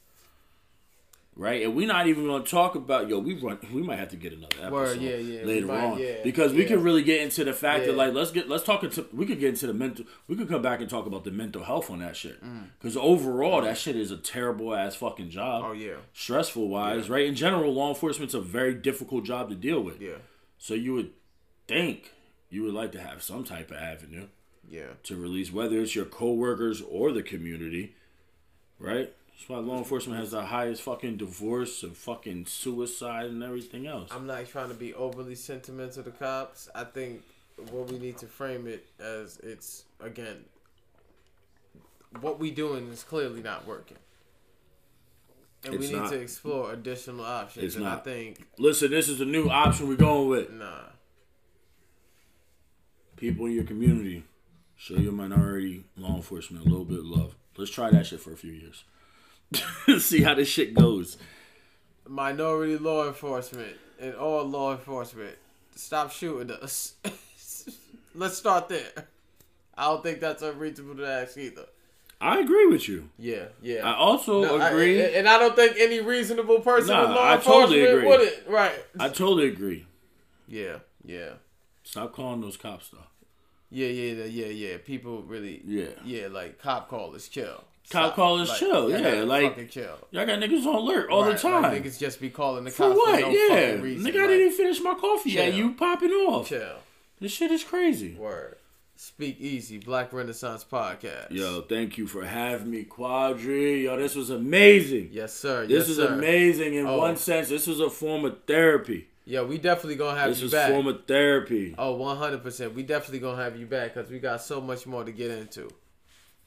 Right, 1.33 1.63
and 1.63 1.75
we're 1.75 1.87
not 1.87 2.07
even 2.07 2.27
gonna 2.27 2.43
talk 2.43 2.75
about 2.75 3.07
yo. 3.07 3.17
We 3.19 3.35
run. 3.35 3.57
We 3.73 3.81
might 3.81 3.97
have 3.99 4.09
to 4.09 4.17
get 4.17 4.33
another 4.33 4.53
episode 4.57 4.71
Word, 4.71 5.01
yeah, 5.01 5.15
yeah, 5.15 5.45
later 5.45 5.65
might, 5.65 5.83
on 5.85 5.97
yeah, 5.97 6.15
because 6.25 6.51
we 6.51 6.65
can 6.65 6.83
really 6.83 7.03
get 7.03 7.21
into 7.21 7.45
the 7.45 7.53
fact 7.53 7.85
that 7.85 7.95
like 7.95 8.13
let's 8.13 8.31
get 8.31 8.49
let's 8.49 8.65
talk 8.65 8.83
into 8.83 9.07
we 9.13 9.25
could 9.25 9.39
get 9.39 9.47
into 9.49 9.65
the 9.65 9.73
mental. 9.73 10.03
We 10.27 10.35
could 10.35 10.49
come 10.49 10.61
back 10.61 10.81
and 10.81 10.89
talk 10.89 11.05
about 11.05 11.23
the 11.23 11.31
mental 11.31 11.63
health 11.63 11.89
on 11.89 11.99
that 11.99 12.17
shit 12.17 12.43
Mm. 12.43 12.65
because 12.77 12.97
overall 12.97 13.61
that 13.61 13.77
shit 13.77 13.95
is 13.95 14.11
a 14.11 14.17
terrible 14.17 14.75
ass 14.75 14.95
fucking 14.95 15.29
job. 15.29 15.63
Oh 15.65 15.71
yeah. 15.71 15.95
stressful 16.13 16.67
wise, 16.67 17.09
right? 17.09 17.25
In 17.25 17.33
general, 17.35 17.73
law 17.73 17.89
enforcement's 17.89 18.33
a 18.33 18.41
very 18.41 18.73
difficult 18.73 19.23
job 19.23 19.47
to 19.49 19.55
deal 19.55 19.79
with. 19.79 20.01
Yeah. 20.01 20.17
So 20.57 20.73
you 20.73 20.93
would 20.95 21.11
think 21.65 22.11
you 22.49 22.63
would 22.63 22.73
like 22.73 22.91
to 22.91 22.99
have 22.99 23.23
some 23.23 23.45
type 23.45 23.71
of 23.71 23.77
avenue 23.77 24.27
Yeah. 24.69 24.95
to 25.03 25.15
release, 25.15 25.51
whether 25.51 25.79
it's 25.79 25.95
your 25.95 26.05
coworkers 26.05 26.81
or 26.81 27.13
the 27.13 27.23
community, 27.23 27.95
right? 28.79 29.13
That's 29.41 29.49
why 29.49 29.57
law 29.57 29.79
enforcement 29.79 30.19
has 30.19 30.29
the 30.29 30.43
highest 30.43 30.83
fucking 30.83 31.17
divorce 31.17 31.81
and 31.81 31.97
fucking 31.97 32.45
suicide 32.45 33.25
and 33.25 33.41
everything 33.41 33.87
else. 33.87 34.11
I'm 34.11 34.27
not 34.27 34.47
trying 34.47 34.69
to 34.69 34.75
be 34.75 34.93
overly 34.93 35.33
sentimental 35.33 36.03
to 36.03 36.11
cops. 36.11 36.69
I 36.75 36.83
think 36.83 37.23
what 37.71 37.91
we 37.91 37.97
need 37.97 38.19
to 38.19 38.27
frame 38.27 38.67
it 38.67 38.85
as 38.99 39.39
it's 39.39 39.85
again 39.99 40.45
what 42.19 42.37
we 42.39 42.51
doing 42.51 42.89
is 42.89 43.03
clearly 43.03 43.41
not 43.41 43.65
working. 43.65 43.97
And 45.65 45.73
It's 45.73 45.87
we 45.87 45.93
need 45.93 46.01
not. 46.01 46.11
to 46.11 46.19
explore 46.19 46.71
additional 46.73 47.25
options. 47.25 47.65
It's 47.65 47.75
and 47.75 47.85
not. 47.85 48.01
I 48.01 48.01
think 48.01 48.47
Listen, 48.59 48.91
this 48.91 49.09
is 49.09 49.21
a 49.21 49.25
new 49.25 49.49
option 49.49 49.87
we're 49.87 49.95
going 49.95 50.27
with. 50.29 50.51
nah. 50.51 50.83
People 53.17 53.47
in 53.47 53.53
your 53.53 53.63
community, 53.63 54.23
show 54.75 54.97
your 54.97 55.13
minority 55.13 55.85
law 55.97 56.15
enforcement 56.15 56.63
a 56.63 56.69
little 56.69 56.85
bit 56.85 56.99
of 56.99 57.05
love. 57.05 57.35
Let's 57.57 57.71
try 57.71 57.89
that 57.89 58.05
shit 58.05 58.19
for 58.19 58.33
a 58.33 58.37
few 58.37 58.51
years. 58.51 58.83
See 59.99 60.21
how 60.21 60.33
this 60.35 60.47
shit 60.47 60.73
goes. 60.73 61.17
Minority 62.07 62.77
law 62.77 63.07
enforcement 63.07 63.75
and 63.99 64.15
all 64.15 64.43
law 64.45 64.71
enforcement. 64.71 65.35
Stop 65.75 66.11
shooting 66.11 66.51
us. 66.51 66.93
Let's 68.15 68.37
start 68.37 68.69
there. 68.69 68.91
I 69.77 69.85
don't 69.85 70.03
think 70.03 70.19
that's 70.19 70.41
unreasonable 70.43 70.97
to 70.97 71.07
ask 71.07 71.37
either. 71.37 71.65
I 72.19 72.39
agree 72.39 72.67
with 72.67 72.87
you. 72.87 73.09
Yeah, 73.17 73.45
yeah. 73.63 73.87
I 73.89 73.95
also 73.95 74.43
No, 74.43 74.57
I- 74.59 74.69
agree. 74.69 75.01
and 75.15 75.27
I 75.27 75.39
don't 75.39 75.55
think 75.55 75.75
any 75.79 76.01
reasonable 76.01 76.59
person 76.59 76.93
Nah, 76.95 77.07
with 77.07 77.15
law 77.15 77.31
I 77.31 77.37
totally 77.37 77.81
enforcement 77.81 77.93
agree. 77.97 78.07
would 78.07 78.21
it. 78.21 78.43
Right. 78.47 78.85
I 78.99 79.07
totally 79.07 79.47
agree. 79.47 79.87
Yeah, 80.47 80.79
yeah. 81.03 81.29
Stop 81.83 82.13
calling 82.13 82.41
those 82.41 82.57
cops 82.57 82.89
though. 82.89 82.99
Yeah, 83.71 83.87
yeah, 83.87 84.23
yeah, 84.25 84.45
yeah, 84.45 84.69
yeah. 84.71 84.77
People 84.85 85.23
really, 85.23 85.61
Yeah. 85.65 85.87
yeah, 86.03 86.27
like 86.27 86.59
cop 86.61 86.89
callers 86.89 87.27
chill. 87.29 87.63
Cop 87.91 88.15
callers 88.15 88.57
chill, 88.57 88.89
y'all 88.89 88.99
yeah, 88.99 89.23
like- 89.23 89.69
chill 89.69 89.97
Y'all 90.11 90.25
got 90.25 90.39
niggas 90.39 90.65
on 90.65 90.75
alert 90.75 91.09
all 91.09 91.23
Right, 91.23 91.33
the 91.33 91.37
time. 91.41 91.63
Like, 91.63 91.83
niggas 91.83 91.99
just 91.99 92.19
be 92.21 92.29
calling 92.29 92.63
the 92.63 92.71
for 92.71 92.87
cops 92.87 92.97
what? 92.97 93.15
for 93.19 93.27
no 93.27 93.29
yeah. 93.31 93.47
fucking 93.67 93.81
reason. 93.81 94.05
Nigga, 94.11 94.15
I 94.23 94.27
didn't 94.27 94.39
even 94.47 94.51
finish 94.53 94.81
my 94.81 94.93
coffee 94.95 95.31
yet. 95.31 95.53
You 95.53 95.73
popping 95.73 96.11
off. 96.11 96.47
chill. 96.49 96.77
This 97.19 97.31
shit 97.31 97.51
is 97.51 97.63
crazy. 97.63 98.15
Word. 98.15 98.57
Speak 98.95 99.39
easy. 99.39 99.77
Black 99.79 100.13
Renaissance 100.13 100.63
podcast. 100.63 101.31
Yo, 101.31 101.61
thank 101.61 101.97
you 101.97 102.05
for 102.07 102.23
having 102.23 102.69
me, 102.69 102.83
Quadri. 102.83 103.83
Yo, 103.83 103.97
this 103.97 104.15
was 104.15 104.29
amazing. 104.29 105.09
Yes, 105.11 105.33
sir. 105.33 105.61
This 105.65 105.87
yes, 105.87 105.89
is 105.89 105.95
sir. 105.97 106.13
amazing 106.13 106.75
in 106.75 106.85
Oh. 106.85 106.97
one 106.99 107.17
sense. 107.17 107.49
This 107.49 107.65
was 107.67 107.79
a 107.79 107.89
form 107.89 108.25
of 108.25 108.37
therapy. 108.45 109.07
Yeah, 109.25 109.41
we 109.41 109.57
definitely 109.57 109.95
gonna 109.95 110.19
have 110.19 110.29
This 110.29 110.39
you 110.41 110.45
is 110.47 110.51
back. 110.51 110.69
form 110.71 110.87
of 110.87 111.05
therapy. 111.07 111.73
Oh, 111.77 111.95
100%. 111.95 112.73
We 112.73 112.83
definitely 112.83 113.19
gonna 113.19 113.41
have 113.41 113.57
you 113.59 113.65
back 113.65 113.93
because 113.93 114.09
we 114.11 114.19
got 114.19 114.41
so 114.41 114.61
much 114.61 114.85
more 114.85 115.03
to 115.03 115.11
get 115.11 115.31
into. 115.31 115.69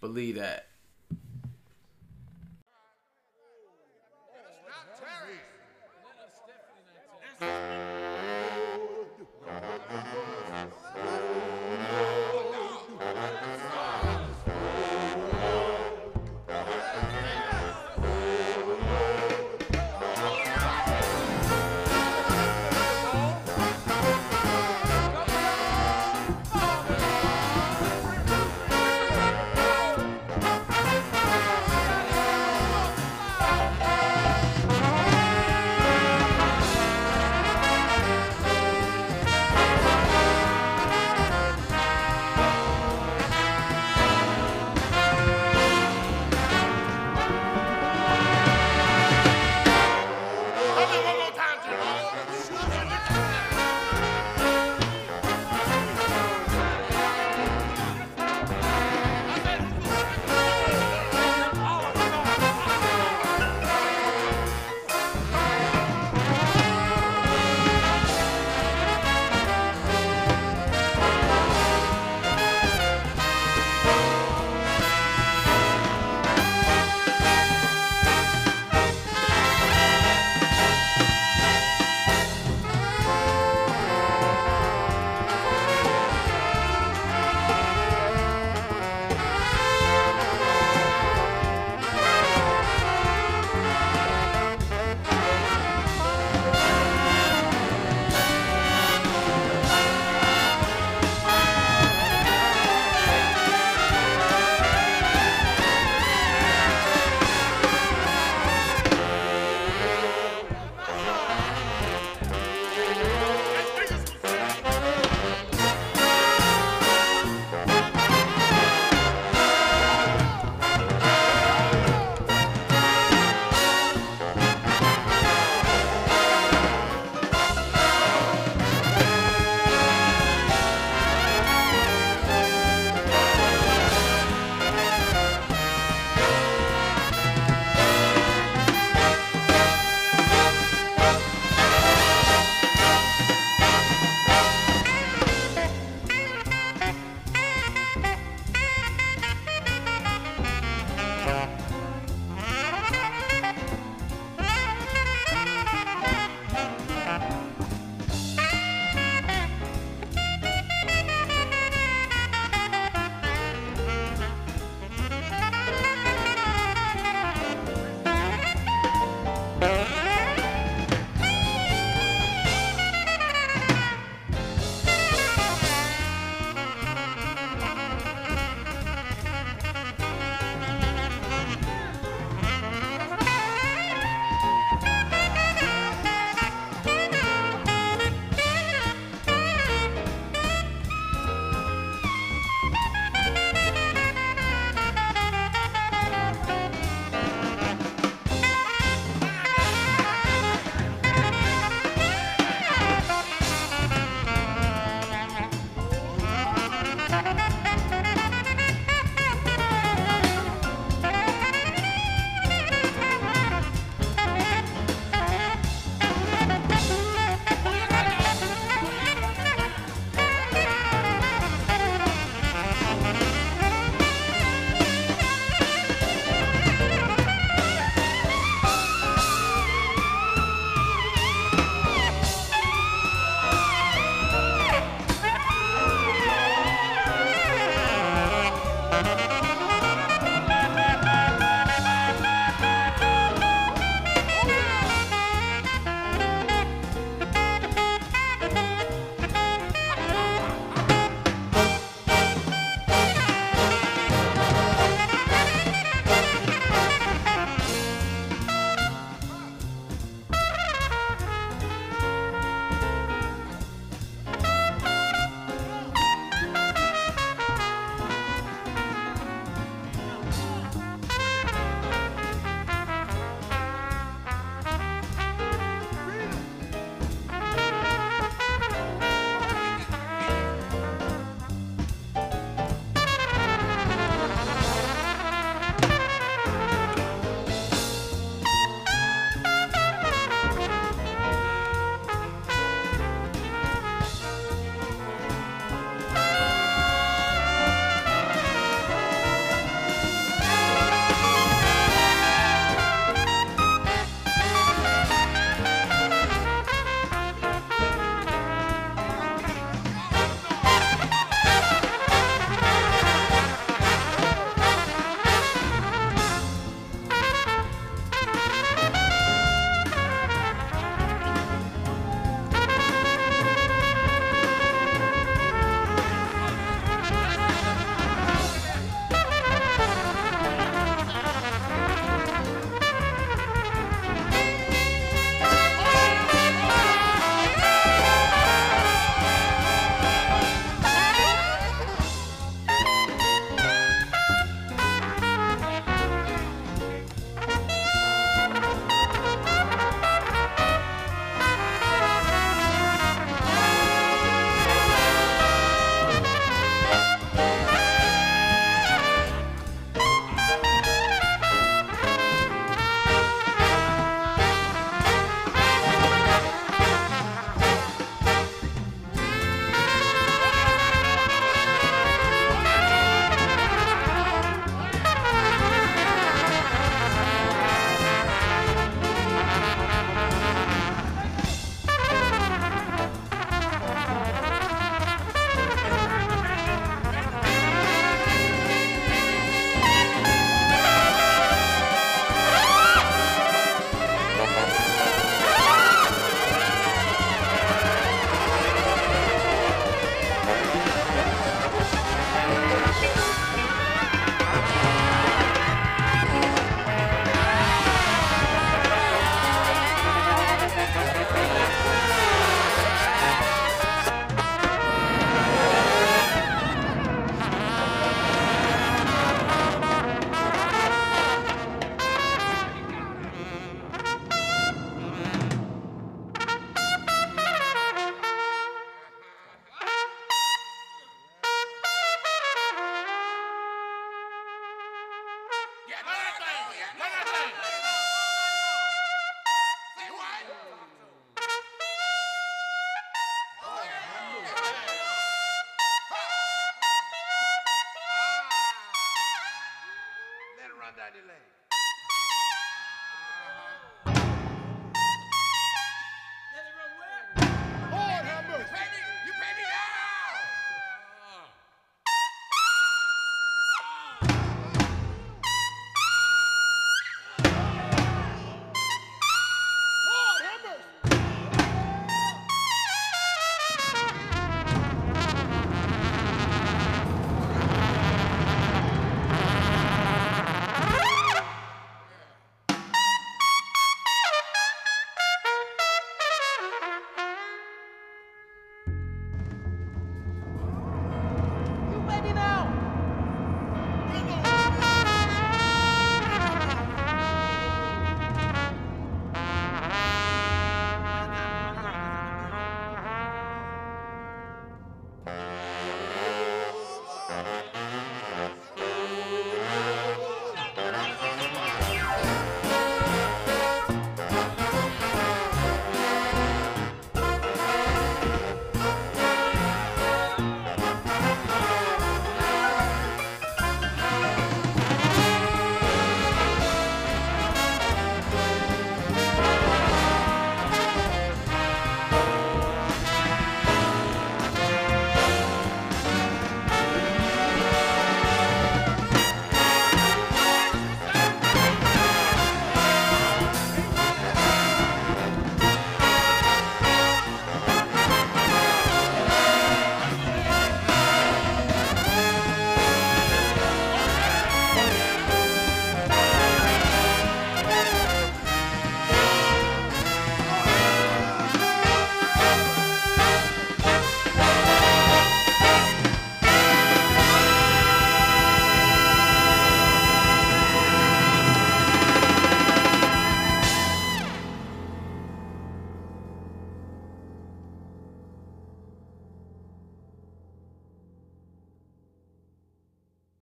Believe 0.00 0.36
that. 0.36 0.66